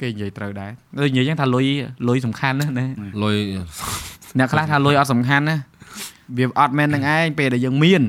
[0.00, 1.66] គេនិយាយត្រូវដែរដូចនិយាយចឹងថាលុយ
[2.08, 2.86] លុយសំខាន់ណាស់ណា
[3.22, 3.36] លុយ
[4.38, 5.56] អ្នកខ្លះថាលុយអត់សំខាន់ណា
[6.36, 8.02] វាអត់មែននឹងឯងពេលដែលយើងមាន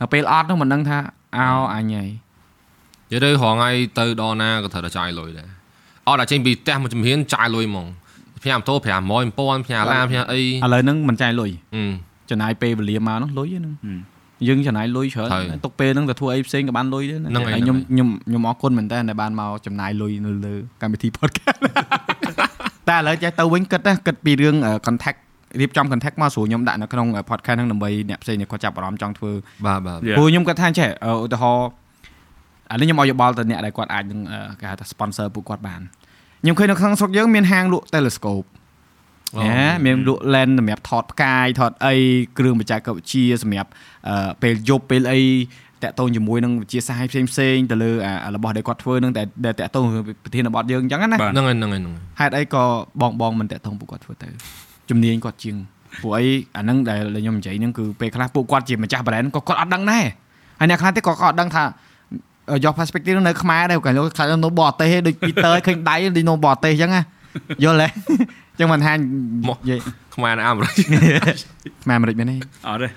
[0.00, 0.98] ដល់ពេលអត់នោះមិនដឹងថា
[1.36, 2.08] អោអញហើយ
[3.10, 5.48] និយាយទៅរងថ្ងៃទៅដល់ណាក៏ត្រូវតែចាយលុយដែរ
[6.08, 7.86] អត់តែចេញពីផ្ទះមកជំហានចាយលុយហ្មង
[8.42, 8.86] ផ្ញើម៉ូតូ500
[9.18, 11.82] 1000ផ្ញើឡានផ្ញើអីឥឡូវហ្នឹងមិនចាយលុយអឺ
[12.30, 14.00] ចំណាយពេលវេលាមកនោះលុយហ្នឹងហឹម
[14.48, 21.60] យើងចំណាយលុយច្រើនហើយទុកពេលហ្នឹងទៅធ្វើអីផ្សេងក៏បានលុយដែរណាហ្នឹងហើយហើយខ្ញុំហ្នឹងខ្ញុំខ្ញុំអរគុណមែនតើដែលបានមកចំណាយលុយនៅលើកម្មវិធី podcast
[22.88, 24.54] តែឥឡូវចេះទៅវិញគិតណាគិតពីរឿង
[24.86, 25.18] contact
[25.60, 29.32] រៀបចំ contact មកស្រួលខ្ញុំដាក់នៅក្នុង podcast ហ្នឹងដើម្បីអ្នកផ្សេងអ្នកគាត់ចាប់អារម្មណ៍ចង់ធ្វើ
[29.66, 30.16] បាទបាទ Yeah.
[30.16, 31.68] ព្រោះខ្ញុំគាត់ថាចេះអឺឧទាហរណ៍
[32.70, 35.80] អានេះខ្ញុំឲ្យយោបល់ទៅអ្នកដែលគាត់អាចនឹងអឺគេហៅថា sponsor ពួកគាត់បាន
[36.42, 38.46] ខ្ញុំឃើញនៅក្នុងស្រុកយើងមានហាងលក់ telescope
[39.36, 41.94] អូណាមានលក់ lens សម្រាប់ថតផ្កាយថតអី
[42.38, 43.70] គ្រឿងបច្ចេកវិទ្យាសម្រាប់
[44.08, 45.20] អឺពេលយប់ពេលអី
[45.82, 47.90] តាក់ទងជាមួយនឹងវិទ្យាសាស្ត្រផ្សេងផ្សេងៗទៅលើ
[48.24, 52.62] អារបស់ដែលគាត់ធ្វើនឹងតែដែលតាក់ទងនឹងប្រធានបទយើងអញ្ចឹងណាបាទហ្នឹងហើយហ្នឹងហើយហ្នឹងហើយហេតុអីក៏
[53.00, 54.28] បងបងមិនតាក់ទងពួកគាត់ធ្វើទៅ
[54.90, 55.56] ជំនាញគាត់ជាង
[56.02, 56.24] ពួកអី
[56.56, 60.04] អាហ្នឹងដែលដែលខ្ញុំនិយាយហ្នឹងគឺពេលខ្លះពួកគាត់ជាម្ចាស់ brand ក៏គាត់អត់ដឹងដែរ
[60.58, 61.62] ហើយអ្នកខ្លះទៀតក៏គាត់អត់ដឹងថា
[62.64, 67.02] យក perspective នៅខ្មែរដែរក៏លោកខ្លះនៅបរទេសឯងដូច Peter ឃើញដៃដូចនៅបរទេសអញ្ចឹងណា
[67.64, 69.00] យល់ទេអញ្ចឹងមិនថានិ
[69.70, 69.78] យាយ
[70.14, 70.72] ខ្មែរនៅអាមេរិក
[71.84, 72.36] ខ្មែរអាមេរិកមែនទេ
[72.68, 72.88] អត់ទេ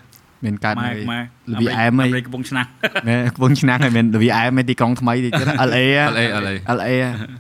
[0.46, 2.68] មានកើតម៉ែនៅម៉ែលវីអែមអីអាមេរិកកំពុងឆ្នាំង
[3.08, 6.90] មែនកំពុងឆ្នាំងហើយមានលវីអែមឯទីក្រុងថ្មីទីទៀត LA ហ៎ LA LA LA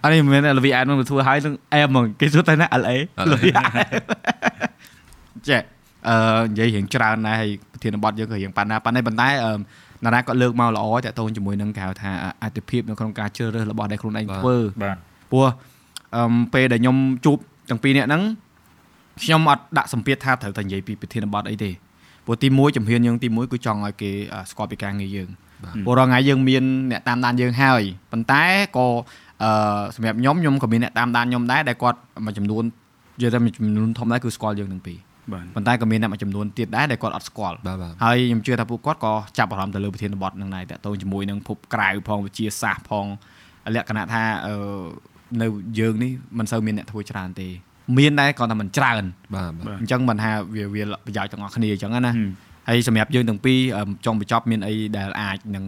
[0.04, 2.96] អត់នេះមិនមែន LV អែមនឹងធ្វើឲ្យនឹងអែមហ្មងគេសួរតែណា LA
[3.30, 3.40] LA
[5.50, 5.62] ចេះ
[6.10, 9.52] អឺនិយាយរៀងច្រើនដែរហើយប្រធានបទយើងក៏រៀងប៉ាណាប៉ានេះប៉ុន្តែអឺ
[10.04, 12.12] ណារ៉ាក៏លើកមកល្អតាក់ទងជាមួយនឹងគេហៅថា
[12.44, 14.98] អតិភិបនៅក្នុងការជ្រើសរើសរបស់ដែលខ្លួនឯងបាទធ្វើបាទ
[15.32, 15.48] ព្រោះ
[16.16, 17.38] អឺមពេលដែលខ្ញុំជួប
[17.70, 18.24] ទាំងពីរនាក់ហ្នឹង
[19.24, 21.72] ខ្ញុំអត់ដាក់សម្ពាធថាត្រូវតែនិយាយពីប្រធានបទអីទេ
[22.26, 25.30] ព្រោះទី1ជំហានយើងទី1គឺចង់ឲ្យគេអឺស្គាល់ពីការងារយើង
[25.64, 28.44] បាទព្រោះរាល់ថ្ងៃយើងមានអ្នកតាមដានយើងហើយប៉ុន្តែ
[28.78, 28.88] ក៏
[29.44, 32.64] អឺសម្រាប់ខ្ញុំខ្ញុំក៏មានអ្នកតាមដានខ្ញុំដែរដែលគាត់មួយចំនួន
[33.18, 34.98] និយាយថាមួយចំនួនធំដែរគឺស្គាល់យើងទាំងពីរ
[35.34, 43.06] បាទប៉ុន្តែក៏មានអ្នកមួយចំនួនទៀតដែរដែលគាត់អត់ស្គាល់បាទបាទហើយខ្ញុំជឿថាពួកគាត់ក៏ចាប់អារម្មណ៍ទៅលើប្រធានបទនឹងដែរតាក់ទងជាមួយនឹងភពក្រៅផងវិជាសាស្ត្រផង
[43.76, 44.56] លក្ខណៈថាអឺ
[45.42, 45.48] នៅ
[45.80, 47.48] យើងនេះមិនសូវមានអ្នកធ្វើច្រើនទេ
[47.98, 49.04] មានដែរគ្រាន់តែមិនច្រើន
[49.36, 52.32] បាទបាទអញ្ចឹងមិនថាវាវាប្រយោជន៍ទាំងអស់គ្នាអញ្ចឹងណាហឹម
[52.70, 55.66] ហើយសម្រាប់យើងទាំងពីរអឺចង់បញ្ចប់មានអីដែលអាចនឹង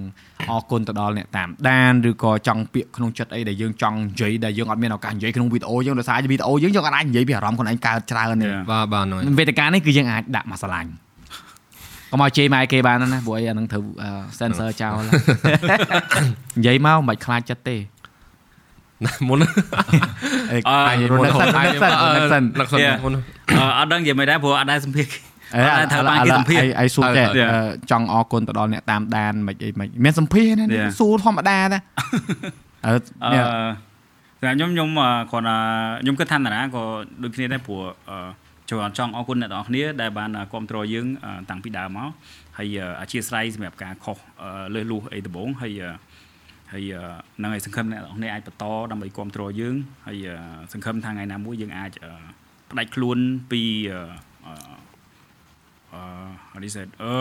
[0.49, 8.63] អរគុណទៅដល់អ្នកតាមដានឬក៏ចង់ពាក្យក្នុងចិត្តអីដែលយើងចង់និយាយដែលយើងអត់មានឱកាសនិយាយក្នុងវីដេអូយើងដោយសារវីដេអូយើងយើងអត់អាចនិយាយពីអារម្មណ៍ខ្លួនឯងកើតច្រើនទេ Yeah.
[8.71, 10.89] បាទបាទហ្នឹងហើយវេទិកានេះគឺយើងអាចដាក់មកស្រឡាញ់
[12.11, 14.09] កុំឲ្យជេរម៉ែគេបានណាព្រោះអីអានឹងត្រូវអឺ
[14.39, 15.07] censor ចោលហើយ
[16.57, 17.75] និយាយមកមិនបាច់ខ្លាចចិត្តទេ
[19.27, 19.39] មុន
[20.51, 22.95] អេអឺអាចរុននឹកសិននឹកសិននឹកសិននឹកសិន Yeah.
[23.05, 23.13] មុន
[23.57, 25.05] អឺអត់ដឹងនិយាយមិនដែរព្រោះអត់ដែរសម្ភារ
[25.55, 27.49] អេអត់ត្រូវបានគេសម្ភាសន៍អីសួរចេះ Yeah.
[27.53, 27.59] អឺ
[27.91, 30.89] ចង់អរគុណទៅដល់អ្នកតាមដានមិនអីមិនមានសម្ភារណា Yeah.
[30.99, 31.79] សួរធម្មតាតា
[32.85, 33.43] អឺអឺនេះ
[34.39, 35.57] សម្រាប់ខ្ញុំខ្ញុំអឺគ្រាន់តែ
[36.01, 36.83] ខ្ញុំគិតថាតារាក៏
[37.23, 38.17] ដូចគ្នាដែរព្រោះអឺ
[38.69, 42.09] ចូលចង់អរគុណអ្នកទាំងអស់គ្នាដែលបានគ្រប់គ្រងយើងអឺតាំងពីដើមមក
[42.57, 45.89] ហើយអឺអធិស្ឋានសម្រាប់ការខុសអឺលើសលួសអីដំបូងហើយអឺ
[46.73, 47.01] ហើយអឺ
[47.37, 49.75] ហ្នឹងហើយសង្ឃឹមអ្នកទាំងអស់គ្នាអាចបន្តដើម្បីគ្រប់គ្រងយើង
[50.07, 50.35] ហើយអឺ
[50.73, 52.11] សង្ឃឹមថាថ្ងៃណាមួយយើងអាចអឺ
[52.71, 53.17] ផ្ដាច់ខ្លួន
[53.51, 53.61] ពី
[53.91, 53.99] អឺ
[54.45, 54.53] អឺ
[55.93, 56.01] អឺ
[56.51, 57.13] how do you say it អឺ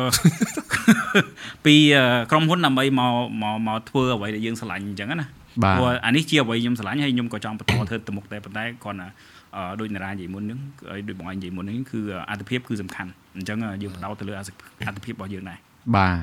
[1.65, 5.27] ពីអឺក្រុមហ៊ុនដើម្បីមកមកមកធ្វើអ្វីដែលយើងស្រឡាញ់អញ្ចឹងណា
[5.63, 9.09] បាទព្រោះអានេះជាអ្វីខ្ញុំស្រឡាញ់ហើយខ្ញុំក៏ចង់បន្តធ្វើទៅមុខដែរប៉ុន្តែគ្រាន់តែ
[9.57, 10.59] អឺដូចនារានិយាយមុនហ្នឹង
[10.91, 12.01] ហើយដូចបងឯងនិយាយមុនហ្នឹងគឺ
[12.31, 15.59] អត្ថភាពគឺសំខាន់អញ្ចឹងយើងបដោតទៅលើអត្ថភាពរបស់យើងដែរ
[15.97, 16.17] បាទ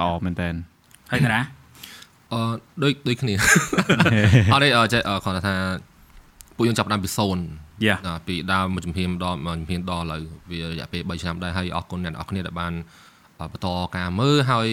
[0.00, 0.48] ល្អមែនតើ
[1.10, 1.40] ហើយនារា
[2.32, 2.42] អឺ
[2.82, 3.34] ដូចដូចគ្នា
[4.52, 5.54] អត់ទេអឺចេះអឺគ្រាន់តែថា
[6.56, 7.42] ពួកយើងចាប់ផ្ដើមពីសូន្យ
[7.86, 12.72] យ៉ាណាពីដើមមកជំហានដល់មកជំហានដល់ឥឡូវវារយៈពេល3ឆ្នាំដែរហើយអរគុណអ្នកនរគ្នាដែលបាន
[13.40, 13.66] អឺបន្ត
[13.96, 14.68] ការមើលហើយ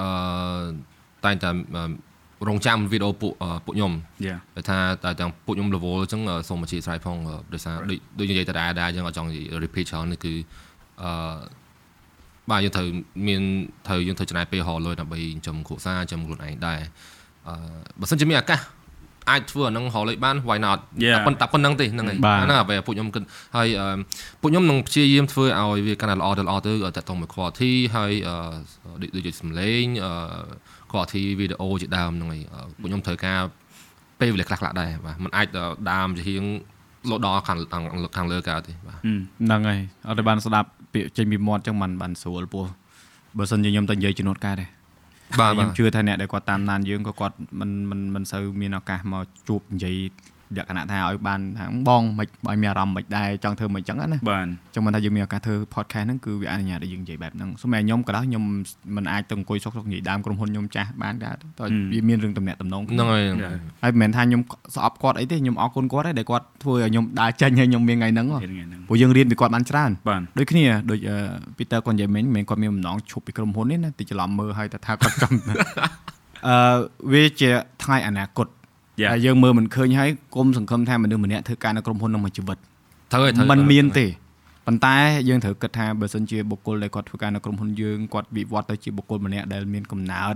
[0.00, 0.08] អឺ
[1.24, 1.82] តែងតែអឺ
[2.48, 3.92] រងចាំវីដេអូពួកអឺពួកខ្ញុំ
[4.26, 10.34] យ៉ាតែថាតែទាំងពួកខ្ញុំ level អញ្ចឹងអឺសូមអធិស្ឋានផងអឺដោយសារដូចដូចនិយាយតាដែរដែរអញ្ចឹងអត់ចង់និយាយ repeat ច្រើននេះគឺ
[11.02, 11.12] អឺ
[12.50, 12.86] បាទយើងត្រូវ
[13.26, 13.40] មាន
[13.86, 16.80] ត្រូវយើងត្រូវចំណាយពេលរកលុយដើម្បីចិញ្ចឹមគ្រួសារចិញ្ចឹមខ្លួនឯងដែរ
[17.48, 17.54] អឺ
[18.00, 18.60] បើសិនជាមានឱកាស
[19.30, 20.78] អាចធ្វើអាហ្នឹងរកលុយបាន why not
[21.14, 23.22] តែប៉ុន្តែប៉ុណ្្នឹងទេហ្នឹងហើយបាទអាហ្នឹងអ្វីពួកខ្ញុំគិត
[23.56, 23.98] ហើយអឺ
[24.40, 28.36] ពួកខ្ញុំនឹងព្យាយាមធ្វើឲ្យវាកាន់តែល្អទៅល្អទៅតកតងមួយ quality ហើយអឺ
[29.02, 30.12] ដូចដូចជាសំឡេងអឺ
[30.92, 33.40] quality វីដេអូជាដើមហ្នឹងហើយអឺពួកខ្ញុំត្រូវការ
[34.20, 36.44] ពេលវេលាខ្លះៗដែរបាទมันអាចទៅដើមជាហៀង
[37.10, 37.84] លោដល់ខាងខាង
[38.16, 42.64] ខាងលើកើតទេបាទហ្នឹងហើយអត់ទៅបានស្ដាប់ ពាក្យចេញពីមាត់អញ្ចឹងមិនបានស្រួលពោះ
[43.38, 44.66] បើសិនជាខ្ញុំទៅនិយាយជំនួតការទេ
[45.40, 49.96] បាទខ្ញុំបាទជឿថាអ្នកដែលគាត់តាមដានយើងក៏គាត់មិនមិនមិនសូវមានឱកាសមកជួបនិយាយ
[50.56, 58.44] លក្ខណៈថាឲ្យបានថាបងមិនឲ្យមានអារម្មណ៍មិនដែរចង់ធ្វើមិនចឹងណាបាទចឹងមិនថាយើងមានឱកាសធ្វើ podcast ហ្នឹងគឺវាអនុញ្ញាតឲ្យយើងនិយាយបែបហ្នឹងសូម្បីខ្ញុំក៏ដោយខ្ញុំ
[58.96, 63.24] មិនអាចទៅអង្គុយសុកសុកនិយាយដើមក្រុមហ៊ុនខ្ញុំចាស់បានដែរតើវាមានរឿងតំណែងតំណងហ្នឹងហើយ
[63.82, 64.40] ហើយមិនមែនថាខ្ញុំ
[64.76, 70.98] ស្អប់គាត់អីទេខ្ញុំអរគុណគាត់ទេដែលគាត់ធ្វើឲ្យខ្ញុំដើរចេញហើយខ្ញុំមានថ្ងៃហ្នឹងហ៎ថ្ងៃហ្នឹងព្រោះយើងរៀនពីគាត់បានច្រើនបាទដូចគ្នាដូច
[71.58, 75.36] Peter គាត់និយាយមិញមិនមែនគាត់មានបំណងឈប់ពីក្រុមហ៊ុនទេណាតិចច្រឡំមើលហើយតែថាគាត់ចង់
[76.48, 76.76] អឺ
[77.12, 77.50] វាជា
[77.82, 78.61] ថ្ងៃអនាគតយ៉ា
[79.10, 82.58] ហើយយើងមើលមិនឃើញហើយគុំសង្ឃឹមថាមនុស្សម្នាក់ធ្វើការនៅក្រុមហ៊ុននឹងមួយជីវិត
[83.12, 84.06] ត្រូវហើយត្រូវมันមានទេ
[84.66, 84.96] ប៉ុន្តែ
[85.28, 90.34] យើងត្រូវគិតថាបើសិនជាបុគ្គលដែលគាត់ធ្វើការនៅក្រុមហ៊ុនយើងគាត់វិវត្តទៅជាបុគ្គលម្នាក់ដែលមានកំណើត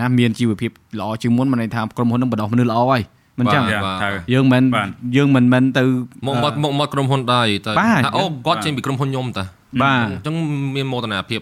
[0.00, 0.70] ណាមានជីវភាព
[1.00, 3.02] ល្អជាងមុនមិនន័យថាក្រុមហ៊ុននឹងបណ្ដោះមនុស្សល្អហើយ
[3.38, 5.84] មិនចឹងយ៉ាត្រូវយើងមិនបាទយើងមិនមិនទៅ
[6.26, 9.44] មកមកមកមកក្រុមហ៊ុនដែរតែបាទថាអូគាត់ចេញពីក្រុមហ៊ុនខ្ញុំតា
[9.82, 10.34] បាទអញ្ចឹង
[10.76, 11.40] មានមោទនភាព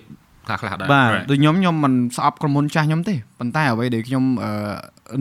[0.48, 1.24] ខ្លះខ្លះដែរបាទ Right.
[1.30, 4.50] ដូចខ្ញុំខ្ញុំមិនស្អប់ក្រុមហ៊ុនចាស់ខ្ញុំទេប៉ុន្តែអ្វីដែលខ្ញុំអឺ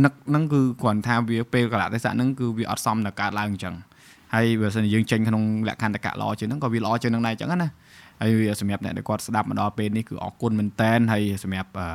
[0.04, 3.76] នឹកហ្នឹងគឺគ្រាន់ថាវាពេលកលៈទេសៈហ្នឹងគឺវាអត់សមនឹងកើតឡើងអញ្ចឹង
[4.34, 7.70] ហើយបើសិនជាយើងចេញក្នុងលក្ខន្តិកៈល្អជាងហ្នឹងក៏វាល្អជាងហ្នឹងដែរអញ្ចឹងណា
[8.22, 11.88] ហើយវាសម្រាប់អ្នកដែលគាត់ស្ដាប់មកដល់ពេលនេះគឺអរគុណមែនតែនហើយសម្រាប់អឺ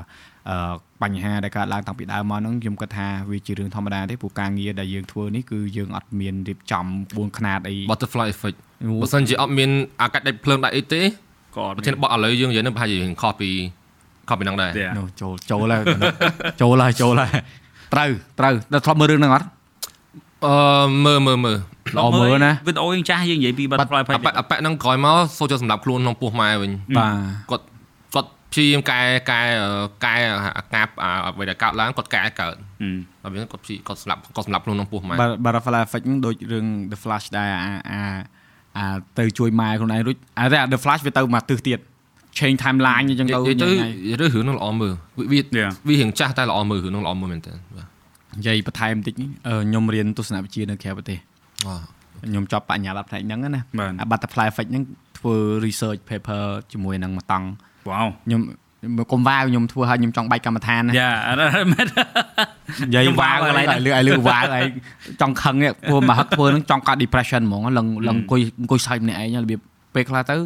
[0.50, 8.56] អឺបញ្ហាដែលកើតឡើងតាំងពីដើមមកហ្នឹងខ្ញុំគិតថាវាជារឿងធម្មតាទេព្រោះការងារដែលយើងធ្វើនេះគឺយើងអត់មានរៀបចំក្បួនខ្នាតអី butterfly effect
[9.02, 9.70] បើសិនជាអត់មាន
[10.02, 11.02] អាកាសដាច់ភ្លើងដាច់អីទេ
[11.58, 13.50] ក៏អត់ប្រធានបတ်ឥឡូវយើងនិយាយនឹងប្រហែលជាខុសពី
[14.28, 14.92] ខុសពីហ្នឹងដែរ Yeah.
[14.98, 15.82] នោះចូលចូលហើយ
[16.60, 17.30] ចូលហើយចូលហើយ
[17.92, 19.46] ត្រូវត្រូវដល់ធ្លាប់មើលរឿងហ្នឹងអត់
[20.46, 21.58] អឺមើលមើលមើល
[21.96, 27.14] ល្អមើលណាវីដេអូយើងចាស់យើងនិយាយពី butterfly អា effect ប៉ាក់អាប៉ាក់ហ្នឹងក្រោយមកសូចូលសម្រាប់ខ្លួនក្នុងពោះម៉ែវិញបាទ
[27.50, 27.64] គាត់
[28.14, 29.00] គាត់ព្យាយាមកែ
[29.30, 29.40] កែ
[30.04, 30.14] កែ
[30.58, 30.86] អាការ
[31.26, 38.02] អ្វីដែលកើតឡើងគាត់កែកើតហឹមហើយវាគាត់ព្យាគាត់សម្រាប់គាត់សម្រាប់ខ្លួនក្នុងពោះម៉ែបាទ butterfly effect ហ្នឹងដូចរឿង The Flash ដែរអាអា
[38.78, 38.86] អា
[39.18, 41.78] ទៅជួយម៉ែខ្លួនឯងរួចអាតែ The Flash វាទៅមកទិសទៀត
[42.38, 44.92] change timeline អញ្ចឹងទៅនិយាយទៅញ៉ៃនិយាយទៅរឿងហ្នឹងល្អមើល
[45.32, 45.70] វា Yeah.
[45.88, 47.86] វារៀងចាស់តែល្អមើលរឿងហ្នឹងល្អមើលមែនតើបាទ
[48.38, 51.18] និយាយបន្ថែមបន្តិចនេះអឺខ្ញុំរៀនទស្សនវិជ្ជានៅក្រៅប្រទេស
[51.66, 51.74] អូ
[52.28, 54.84] ខ្ញុំចប់បញ្ញាបត្រផ្នែកហ្នឹងណាបាទអា butterfly effect ហ្នឹង
[55.18, 57.46] ធ្វើ research paper ជាមួយនឹងមួយតង់
[57.88, 58.40] វ៉ាវខ្ញុំ
[59.12, 61.38] កុំវាវខ្ញុំធ្វើឲ្យខ្ញុំចង់បាច់កម្មដ្ឋានណាយ៉ាអត់
[61.72, 61.86] មែន
[62.86, 64.64] និយាយខ្ញុំវាវវាវកន្លែងហ្នឹងឲ្យលឺឲ្យលឺវាវឲ្យ
[65.20, 69.60] ចង់ខឹងនេះព្រោះមកហឹកធ្វើហ្នឹងចង់កាត់ depression ហ្មងឡើងឡើងអង្គុយអង្គុយសើចម្នាក់ឯងរបៀប
[69.94, 70.36] ពេលខ្លះទៅ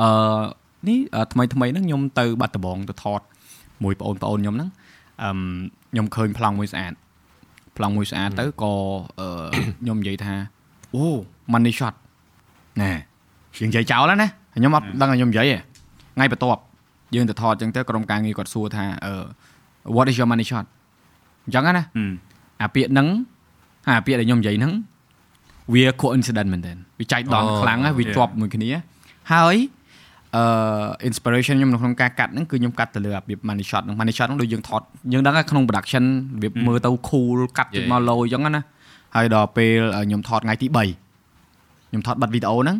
[0.00, 0.08] អឺ
[0.88, 3.20] នេះអឺថ្មីថ្មីហ្នឹងខ្ញុំទៅបាត់ដំបងទៅថត
[3.84, 4.70] មួយបងប្អូនខ្ញុំហ្នឹង
[5.22, 5.30] អឺ
[5.92, 6.92] ខ្ញុំឃើញប្លង់មួយស្អាត
[7.76, 8.72] ប្លង់មួយស្អាតទៅក៏
[9.20, 9.28] អឺ
[9.80, 10.34] ខ្ញុំនិយាយថា
[10.94, 11.04] អូ
[11.52, 11.94] money shot
[12.82, 12.92] ណែ
[13.58, 15.56] យើងនិយាយចោលហើយណាខ្ញុំអត់ដឹងថាខ្ញុំនិយាយទេ
[16.16, 16.62] ថ្ងៃបន្ទាប់
[17.14, 19.12] យើងទៅថតអញ្ចឹងទៅក្រុមការងារគាត់សួរថាអឺ
[19.96, 20.66] what is your money shot
[21.46, 22.12] អញ្ចឹងណាហឹម
[22.62, 23.08] អាពាក្យហ្នឹង
[23.88, 24.72] អាពាក្យដែលខ្ញុំនិយាយហ្នឹង
[25.72, 28.14] វា coincident មែនទែនវាចែកដងអូខ្លាំងណាស់វា Yeah.
[28.16, 28.68] ជាប់មួយគ្នា
[29.32, 29.56] ហើយ
[30.36, 34.82] អឺ inspiration ខ្ញុំនៅក្នុងការកាត់ហ្នឹងគឺខ្ញុំកាត់ទៅលើអារបៀប money shot ហ្នឹង money shot ហ្នឹងដូចយើងថត
[35.12, 36.04] យើងដឹងថាក្នុង production
[36.34, 37.90] របៀបមើលទៅ cool កាត់ទៅ Yeah.
[37.90, 38.62] មកលោអញ្ចឹងណា
[39.16, 42.76] ហើយដល់ពេលខ្ញុំថតថ្ងៃទី3ខ្ញុំថតប័ណ្ណវីដេអូហ្នឹង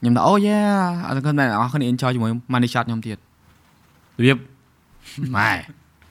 [0.00, 0.60] ខ្ញុំថាអូយ៉ា
[1.08, 3.18] អរគុណតែអ្នកនរគ្នា enjoy ជាមួយ money shot ខ្ញុំទៀត
[4.20, 4.38] របៀប
[5.36, 5.50] ម៉ែ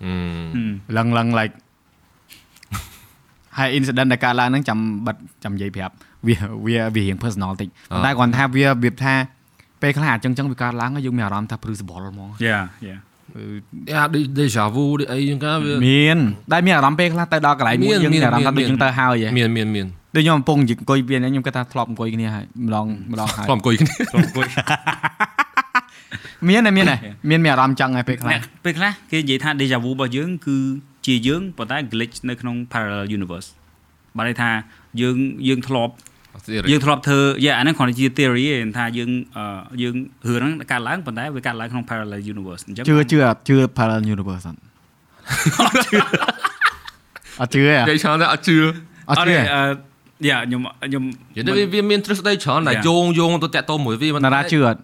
[0.04, 0.14] អឺ
[0.56, 1.54] ហឹមឡើងឡើង like
[3.58, 4.78] ហើយ incident ដែលកើតឡើងហ្នឹងចាំ
[5.08, 5.94] បិទចាំនិយាយប្រាប់
[6.28, 6.36] វា
[6.66, 9.14] វាវារៀង personal តិចប៉ុន្តែគាត់ថាវារបៀបថា
[9.82, 12.98] ពេលខ្លះអញ្ចឹងចឹងវាកើតឡើងហើយយើងមានអារម្មណ៍ថាព្រឺសបល់ហ្មងយ៉ាយ៉ា
[13.92, 14.04] យ៉ា
[14.38, 16.18] deja vu ដូចអីចឹងកាវាមាន
[16.52, 24.48] តែមានអារម្មណ៍ពេលខ្លះទៅដល់កន្លែងមួយមានយើងមានអារម្មណ៍ថាមានដូចយើងទៅហើយហ៎មានមានមានដូចខ្ញុំកំពុងអង្គុយវាខ្ញុំគិតថាធ្លាប់អង្គុយគ្នាហើយម្ដងម្ដងហើយខ្ញុំអង្គុយគ្នាក្រុមគួយ
[26.48, 27.00] មានហើយមានហើយ
[27.30, 30.58] មានមានអារម្មណ៍ចឹងហើយពេលខ្លះអ្នកពេលខ្លះគេនិយាយថា deja vu របស់យើង គឺ
[31.06, 33.48] ជាយើងប៉ុន្តែ glitch នៅក្នុង parallel universe
[34.18, 34.50] បានន័យថា
[35.02, 35.94] យើងយើងធ្លាប់
[36.72, 39.44] យើងធ្លាប់ធ្វើយ៉ាអាហ្នឹងគ្រាន់តែជា theory ឯងថាយើងអឺ
[39.82, 39.96] យើង
[40.42, 44.60] រឿងហ្នឹងកើតឡើងប៉ុន្តែវាកើតឡើងក្នុង parallel universe អញ្ចឹងជឿជឿអត់ជឿ parallel universe អត់
[47.40, 48.58] អត់ជឿទេនិយាយច្រើនតែអត់ជឿ
[49.10, 49.64] អត់ជឿទេអឺ
[50.30, 51.04] យ៉ាខ្ញុំខ្ញុំ
[51.36, 52.86] និយាយទៅវាវាមានទ្រឹស្ដីច្រើនដែល Yeah.
[52.88, 54.80] យោងយោងទៅតាក់ទងមួយវាមិនតារាជឿអត់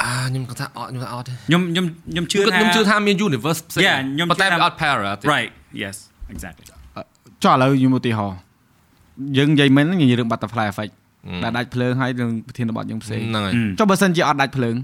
[0.00, 5.50] អាខ្ញុំគាត់ថាអត់ខ្ញុំថាអត់ទេខ្ញុំខ្ញុំខ្ញុំជឿគឺថាខ្ញុំជឿថាមាន universe ផ្សេង Yeah, ខ្ញុំប៉ុន្តែជឿថាវាអត់ parallel ទេ right
[5.82, 5.96] yes
[6.34, 6.64] exactly
[7.44, 8.38] ចុះឥឡូវខ្ញុំឧទាហរណ៍
[9.36, 10.92] យើងនិយាយមែនហ្នឹងនិយាយរឿង butterfly effect
[11.44, 14.76] ដែលដាច់ភ្លើងហើយរឿងប្រធានបទយើងផ្សេងហ្នឹងហើយចុះបើសិនជាអត់ដាច់ភ្លើង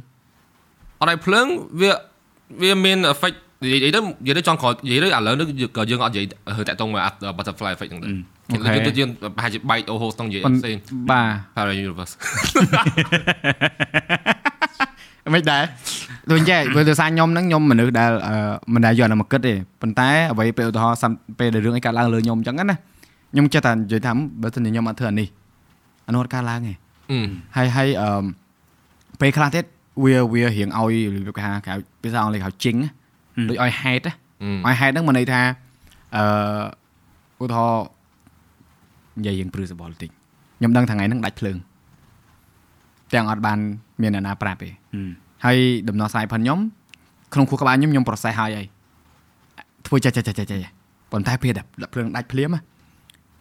[1.00, 1.46] អត់ឲ្យភ្លើង
[1.80, 1.92] វា
[2.62, 5.46] វាមាន effect និយាយទៅនិយាយទៅចង់ក្រោយនិយាយទៅឥឡូវនេះ
[5.76, 7.02] ក៏យើងអត់និយាយតាក់ទងមក
[7.38, 8.12] butterfly effect ហ្នឹងដែរ
[8.52, 10.76] អូខេយើងទៅយើងប្រហែលជាបែកអូហូស្ទង់និយាយប៉ុន្ផ្សេង
[11.10, 12.12] បាទ parallel universe
[15.32, 15.62] មិនដែរ
[16.30, 18.36] ដូចចេះព្រោះដោយសារខ្ញុំហ្នឹងខ្ញុំមនុស្សដែលអឺ
[18.74, 22.76] មិនដែលយកអានោះមកគិតទេប៉ុន្តែអ្វីពេលឧទាហរណ៍សំពេលដែលរឿងអីកើតឡើងលើខ្ញុំអញ្ចឹងណា
[23.32, 25.28] ខ្ញុំចេះតែនិយាយថាបើសិនជាខ្ញុំអត់ធ្វើអានេះ
[26.06, 26.74] អានោះអត់កើតឡើងទេ
[27.10, 27.18] អឺ
[27.56, 28.24] ហើយហើយអឺ
[29.20, 29.64] ពេលខ្លះទៀត
[30.04, 32.76] វាវារៀងឲ្យរបៀបគេហៅគេហៅភាសាអង់គ្លេសហៅជីង
[33.48, 34.10] ដូចឲ្យហេតុ
[34.66, 35.40] អឺឲ្យហេតុហ្នឹងមិនន័យថា
[36.16, 37.84] អឺឧទាហរណ៍
[39.18, 40.10] និយាយរឿងព្រឺសបល់តិច
[40.58, 41.56] ខ្ញុំដឹងថ្ងៃហ្នឹងដាច់ភ្លើង
[43.14, 43.58] ទាំងអត់បាន
[44.02, 44.68] មានអ្នកណាប្រាប់ទេ
[45.44, 45.58] ហើយ
[45.88, 46.58] ដំណោះស្រាយផងខ្ញុំ
[47.34, 48.66] ក្នុងខួរក្បាលខ្ញុំខ្ញុំប្រសេះហើយហើយ
[49.86, 50.60] ធ្វើចេះចេះចេះចេះ
[51.12, 52.56] ប៉ុន្តែពេលដែលភ្លើងដាច់ភ្លាម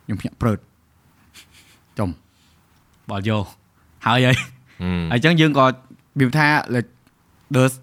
[0.06, 0.60] ខ្ញុំភ្ញាក់ព្រឺត
[2.00, 2.10] ចំ
[3.10, 3.38] បលយោ
[4.06, 4.36] ហើយហើយ
[5.12, 5.66] អញ្ចឹងយើងក៏
[6.20, 6.48] វាថា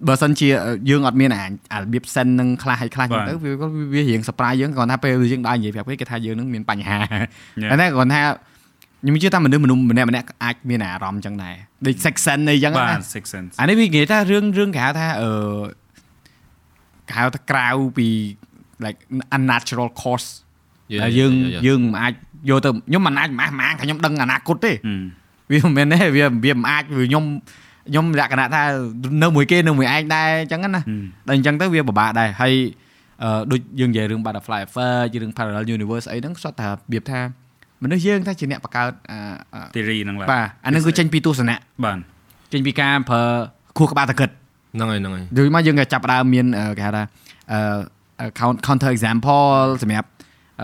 [0.08, 0.48] បើសិនជា
[0.90, 1.30] យើងអត់មាន
[1.72, 6.98] អារបៀបសិននឹងខ្លះហើយខ្លះទៅវាក៏វារៀង surprise យើងគ្រាន់ថាពេលយើងដើរនិយាយប្រាប់គេគេថាយើងនឹងមានបញ្ហា
[7.80, 8.22] តែគ្រាន់ថា
[9.00, 11.54] ខ្ញុំជឿថាមនុស្សមនុស្សម្នាក់ម្នាក់អាចមានអារម្មណ៍ចឹងដែរ
[11.86, 15.30] ដូច section អីចឹងណាបាទ section អានេះវានិយាយថារឿងរឿងគេហៅថាអឺ
[17.08, 17.68] គេហៅថាក្រៅ
[17.98, 18.08] ពី
[18.84, 18.98] like
[19.36, 20.28] unnatural cause
[21.02, 21.32] ដែលយើង
[21.66, 22.12] យើងមិនអាច
[22.50, 24.72] យកទៅខ្ញុំមិនអាចម៉ាស់ម៉ាងថាខ្ញុំដឹងអនាគតទេ
[25.52, 27.24] វាមិនមែនទេវាវាមិនអាចខ្ញុំ
[27.88, 28.62] ខ្ញុំលក្ខណៈថា
[29.22, 30.82] នៅមួយគេនៅមួយឯងដែរអញ្ចឹងណាដល់
[31.36, 32.54] អញ្ចឹងទៅវាពិបាកដែរហើយ
[33.52, 37.20] ដូចយើងនិយាយរឿង butterfly effect រឿង parallel universe អីហ្នឹងសុទ្ធតែរបៀបថា
[37.82, 38.92] មនុស្សយើងថាជាអ្នកបង្កើត
[39.74, 41.98] theory ហ្នឹងបាទបាទអានឹងគឺចេញពីទស្សនៈបាទ
[42.52, 43.22] ចេញពីការប្រើ
[43.78, 44.30] ខួរក្បាលតគិត
[44.74, 46.46] ហ្នឹងហើយហ្នឹងហើយដូចមកយើងក៏ចាប់ដើមមាន
[46.78, 47.02] គេហៅថា
[48.66, 50.08] counter example សម្រាប់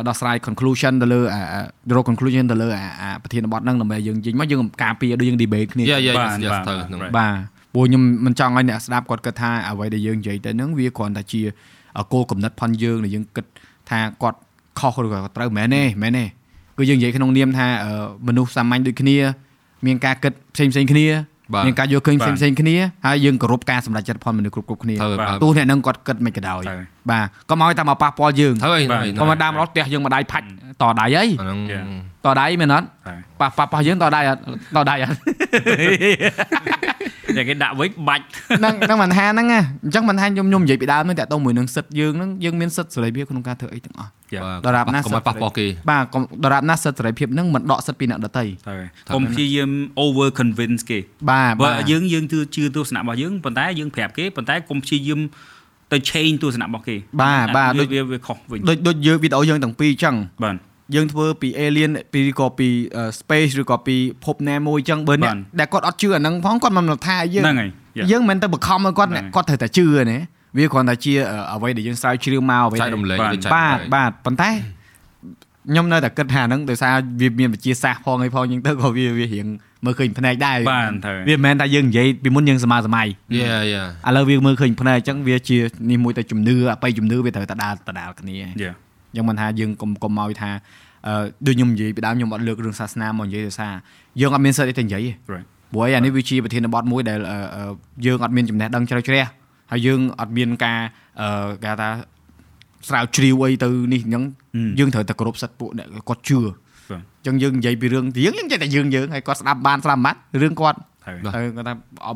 [0.09, 1.20] ដោះស្រាយ conclusion ទៅលើ
[1.90, 2.68] draw conclusion ទៅលើ
[3.02, 7.34] អាប្រធានបទហ្នឹងដើម្បីយើងជិញមកយើងការពារដូចយើង debate គ្នាបាទបាទបាទ
[7.74, 11.43] ព្រោះខ្ញុំមិនចង់ឲ្យអ្នកស្ដាប់គាត់គិតថាអ្វីដែលយើងនិយាយទៅហ្នឹងវាគ្រាន់តែជា
[12.12, 13.44] គោលគំនិតផនយើងដែលយើងគិត
[13.90, 14.38] ថាគាត់
[14.78, 16.24] ខុសឬក៏ត្រូវមែនទេមែនទេ
[16.78, 17.66] គឺយើងនិយាយក្នុងនាមថា
[18.28, 19.16] មនុស្សសាមញ្ញដូចគ្នា
[19.86, 21.07] មានការគិតផ្សេងផ្សេងគ្នា
[21.66, 22.77] មានការយកឃើញផ្សេងផ្សេងគ្នា
[23.07, 24.94] ហើយយើងគោរពការសម្រេចចិត្តផលមនុស្សគ្រប់គ្រប់គ្នា
[25.43, 26.62] ទោះអ្នកនឹងគាត់គិតមិនក៏ដោយ
[27.11, 28.55] បាទកុំឲ្យតែមកប៉ះពាល់យើង
[29.20, 30.47] កុំឲ្យដើមរត់ផ្ទះយើងមកដៃផាច់
[30.82, 31.24] តដៃអី
[32.24, 32.86] តដៃមែនអត់
[33.40, 34.40] ប៉ះប៉ះប៉ះយើងតដៃអត់
[34.77, 35.16] តដៃអត់
[37.36, 38.24] តែគេដាក់វិញបាច់
[38.58, 39.56] ហ្នឹងហ្នឹងមិនថាហ្នឹងអ
[39.88, 44.10] ញ្ចឹងមិនថាខ្ញុំខ្ញុំនិយាយពីដើមហ្នឹងតាក់ទងមួយនឹងសិទ្ធយើងហ្នឹងយើងមានសិទ្ធសេរីភាពក្នុងការធ្វើអីទាំងអស់
[44.66, 46.04] ដរាបណាកុំឲ្យប៉ះពាល់គេបាទ
[46.44, 48.44] ដរាបណាសិទ្ធសេរីភាពហ្នឹងមិនដកសិទ្ធពីអ្នកដទៃ
[49.14, 49.70] កុំព្យាយាម
[50.04, 50.98] over convince គេ
[51.30, 55.20] បាទបើយើងយើងជឿជឿទស្សនៈរបស់យើងប៉ុន្តែយើងប្រាប់គេប៉ុន្តែកុំព្យាយាម
[55.92, 60.56] ទៅ change ទស្សនៈរបស់គេបាទបាទដូចវាវាខុសវិញដូចដូចយើងវីដេអូយើងទាំងពីរអញ្ចឹងបាទ
[60.94, 62.68] យើងធ្វើពី alien ពីក៏ពី
[63.20, 67.70] space ឬក៏ពីភពណាមួយអញ្ចឹងបើអ្នកដែលគាត់អត់ជឿអាហ្នឹងផងគាត់មិនថាយើងហ្នឹងហើយ
[68.10, 70.18] យើងមិនទៅបង្ខំឲ្យគាត់គាត់ត្រូវតែជឿណា
[70.58, 71.12] វាគ្រាន់តែជា
[71.52, 72.90] អ្វីដែលយើងស្រាវជ្រាវមកអ្វីដែល
[73.54, 74.50] បាទបាទប៉ុន្តែ
[75.70, 79.46] ខ្ញុំនៅតែគិតថាហ្នឹងដោយសារវាមានវិជាសាស្ត្រផងអីផងអញ្ចឹងទៅក៏វាវារៀង
[79.84, 80.58] មើលឃើញភ្នែកដែរ
[81.28, 83.06] វាមិនមែនថាយើងនិយាយពីមុនយើងសម័យសម័យ
[83.36, 85.58] យ៉ាយ៉ាឥឡូវវាមើលឃើញភ្នែកអញ្ចឹងវាជា
[85.90, 88.70] នេះមួយទៅជំនឿអបិយជំនឿវាត្រូវតែដាល់ដដាលគ្នាយ៉ា
[89.16, 90.51] យ៉ាងមិនថាយើងកុំកុំឲ្យថា
[91.06, 93.72] អឺដូចខ្ញុំនិយាយពីដើមខ្ញុំអត់លើករឿងសាសនាមកនិយាយដោយសារ
[94.20, 97.18] យើងអត់មានសិទ្ធិទេនិយាយទេព្រោះអានេះវាជាប្រធានបទមួយដែល
[98.06, 99.24] យើងអត់មានចំណេះដឹងជ្រៅជ្រះ
[99.72, 100.80] ហើយយើងអត់មានការ
[101.20, 101.88] អឺគេថា
[102.88, 104.24] ស្រាវជ្រាវអីទៅនេះអញ្ចឹង
[104.78, 111.74] យើងត្រូវតែគោរពសិទ្ធិពួកអ្នកគាត់ជឿអញ្ចឹងយើងនិយាយពីរឿងទៀងយើងចេះតែយើងយើងហើយគាត់ស្ដាប់បានស្ដាប់មិនបានរឿងគាត់ហើយគាត់ថា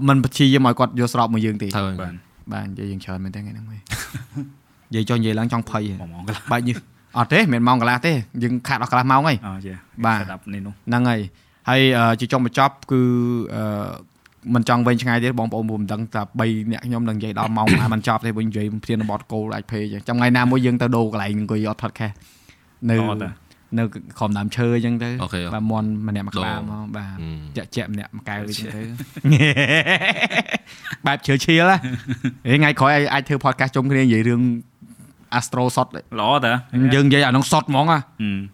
[0.08, 2.14] មិនព្យាយាមឲ្យគាត់យកស្របមកយើងទេបាទ
[2.52, 3.80] បាទនិយាយយើងច្រើនមែនទេថ្ងៃហ្នឹងវិញ
[4.90, 6.78] និយាយចុះនិយាយឡើងចង់ភ័យម៉ោងកន្លះបាច់ញើស
[7.18, 8.12] អត់ទេមិនម៉ោងកន្លះទេ
[8.42, 9.68] យើងខាតអស់កន្លះម៉ោងហើយអូយ
[10.04, 11.20] បាទស្ដាប់នេះនោះហ្នឹងហើយ
[11.68, 11.80] ហើយ
[12.20, 13.00] ជាចុងបញ្ចប់គឺ
[13.54, 13.64] អឺ
[14.54, 22.14] មិនចង់វិញឆ្ងាយទេបងប្អូនមិនដឹងតែ3អ្នកខ្ញុំនឹងនិយាយដល់ម៉ោងណាមិនចប់ទេវិញនិយាយព្រានបតគោលអាចភេអញ្ចឹងថ្ងៃណាមួយយើងទៅដូរកន្លែងអង្គុយអត់ podcast
[22.90, 22.96] នៅ
[23.78, 23.84] នៅ
[24.18, 25.08] ក្រុមដើមឈើអញ្ចឹងទៅ
[25.54, 27.16] បាទមន់ម្នាក់មួយក្បាលមកបាទ
[27.56, 28.80] ចាក់ចាក់ម្នាក់មួយកែវអញ្ចឹងទៅ
[31.06, 31.76] បែបជ្រឿឈៀលហ៎
[32.58, 34.40] ថ្ងៃក្រោយអាចធ្វើ podcast ជុំគ្នានិយាយរឿង
[35.38, 35.86] Astro សុត
[36.20, 36.52] ល្អតា
[36.94, 37.98] យើងនិយាយអានោះសុតហ្មងហ៎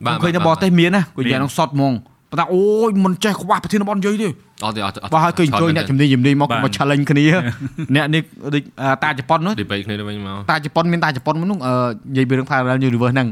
[0.06, 1.92] បាទឃើញនៅបរទេសមានណាគាត់និយាយអានោះសុតហ្មង
[2.30, 4.28] ប៉ុន្តែអូយមិនចេះខ្វះប្រធានបទនិយាយទេ
[4.64, 7.24] អត់ទេអត់បាទហើយគឺអញ្ជើញអ្នកជំនាញជំនាញមកមក challenge គ្នា
[7.94, 8.22] អ្នកនេះ
[8.54, 8.62] ដូច
[9.04, 13.28] តាជប៉ុននោះ debate គ្នាទៅវិញមកតាជប៉ុនមានតាជប៉ុននោះនិយាយពីរឿង parallel universe ហ្នឹង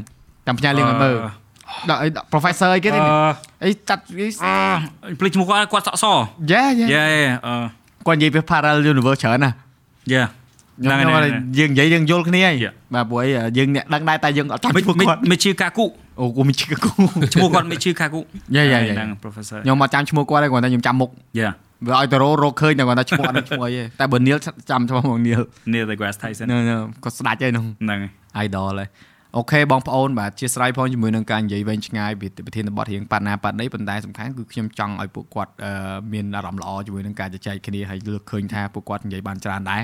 [0.47, 1.15] តាមផ្ញើលៀងមើល
[1.89, 3.01] ដល់អី professor អីគេនេះ
[3.63, 4.01] អីចាត់
[5.19, 6.05] ភ្លេចឈ្មោះគាត់គាត់សក់ស
[6.51, 7.07] យ៉ាយ៉ា
[7.47, 7.55] អឺ
[8.07, 9.51] គាត់និយាយពី parallel universe ច្រើនណា
[10.11, 10.23] យ៉ា
[10.83, 13.21] ហ្នឹងហើយយើងនិយាយយើងយល់គ្នាហើយបាទព្រោះ
[13.57, 15.85] យើងអ្នកដឹងដែរតែយើងអត់ចាំឈ្មោះគាត់មេឈឺកាគុ
[16.19, 16.91] អូគូមេឈឺកាគុ
[17.33, 18.19] ឈ្មោះគាត់មេឈឺកាគុ
[18.55, 21.49] យ៉ាយ៉ាហ្នឹង professor ខ្ញុំអត់ចាំឈ្មោះគាត់ទេគ្រាន់តែខ្ញុំចាំមុខយ៉ា
[21.87, 24.37] វាឲ្យទៅរករកឃើញតែគាត់ថាឈ្មោះអត់ឈ្មោះអីទេតែបើ Neil
[24.69, 25.41] ចាំឈ្មោះមក Neil
[25.73, 26.47] Neil deGrasse Tyson
[27.03, 27.99] គាត់ស្ដាច់ហើយនោះហ្នឹង
[28.45, 28.89] idol ហើយ
[29.37, 35.51] អូខេបងប្អូនបាទជាស្រ័យផងជាមួយនឹងការនិយាយវែងឆ្ងាយពីប្រធានបទរៀងប៉ាណាប៉ានេះប៉ុន្តែសំខាន់គឺខ្ញុំចង់ឲ្យពួកគាត់
[36.13, 39.81] មានអារម្មណ៍ល្អជាមួយនឹងការជជែកគ្នាហើយលើកឃើញថាពួកគាត់និយាយបានច្រើនដែរ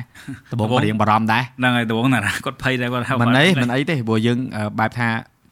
[0.51, 4.37] ដំបូងរៀងបារម្ភដែរហ្នឹងហើយដំបូងណាគាត់ភ័យដែរគាត់ហៅមិនអីមិនអីទេព្រោះយើង
[4.79, 5.07] បែបថា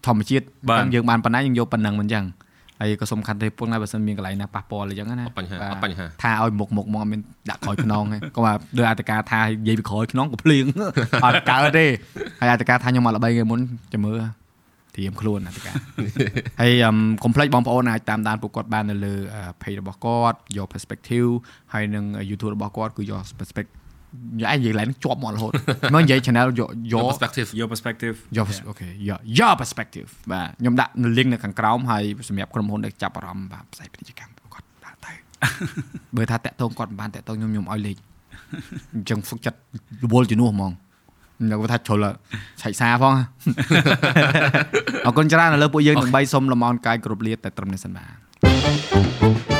[0.08, 0.46] ធម្មជាតិ
[0.94, 2.26] យើងបានប៉ុណ្ណាយើងយកប៉ុណ្ណឹងមិនអញ្ចឹង
[2.80, 10.66] ហើយក៏សំខាន់ទេពុនដែរបើសិនមានកន្លែងណាប៉ះពាល់អញ្ចឹងណាបញ្ហាអត់បញ្ហាថាឲ្យមុខមុខមកមានដាក់ក្រោយខ្នងហ្នឹងក៏ថាដោយអត្តការថានិយាយពីក្រោយខ្នងក៏ភ្លៀង
[11.26, 11.86] អត់កើតទេ
[12.40, 13.60] ហើយអត្តការថាខ្ញុំមកល្បីគេមុន
[13.94, 14.20] ចាំមើល
[14.96, 15.74] ធត្រៀមខ្លួនណាតើកា
[16.62, 16.72] ហើយ
[17.24, 19.14] កុំភ្លេចបងប្អូនអាចតាមដានពួកគាត់បាននៅលើ
[19.62, 21.30] page របស់គាត់យក perspective
[21.74, 23.79] ហើយនឹង YouTube របស់គាត់គឺយក perspective
[24.42, 25.52] យ៉ានិយាយឡើងជាប់មករហូត
[25.94, 35.14] មកនិយាយ channel យកយក perspective your perspective យកអូខេយកយក perspective បាទខ្ញុំដាក់នៅ link នៅខាងក្រោមហើយសម្រាប់ក្រុមហ៊ុនដែលចាប់អារម្មណ៍បាទផ្សាយពាណិជ្ជកម្មគាត់ដាក់ទៅ
[36.18, 37.98] បើថាតាក់ទងគាត់មិនបានតាក់ទងខ្ញុំខ្ញុំឲ្យលេខ
[38.94, 39.60] អញ្ចឹងហ្វឹកចិត្ត
[40.04, 40.72] រវល់ជំនួសហ្មង
[41.40, 42.06] ខ្ញុំគាត់ថាជ្រុល
[42.62, 43.14] ឆែកសារផង
[45.06, 48.06] អរគុណច្រើនឥឡូវពួកយើងនឹងបីសុំលំអរកាយគ្រប់លាតែត្រឹមនេះសិនបា
[49.56, 49.59] ទ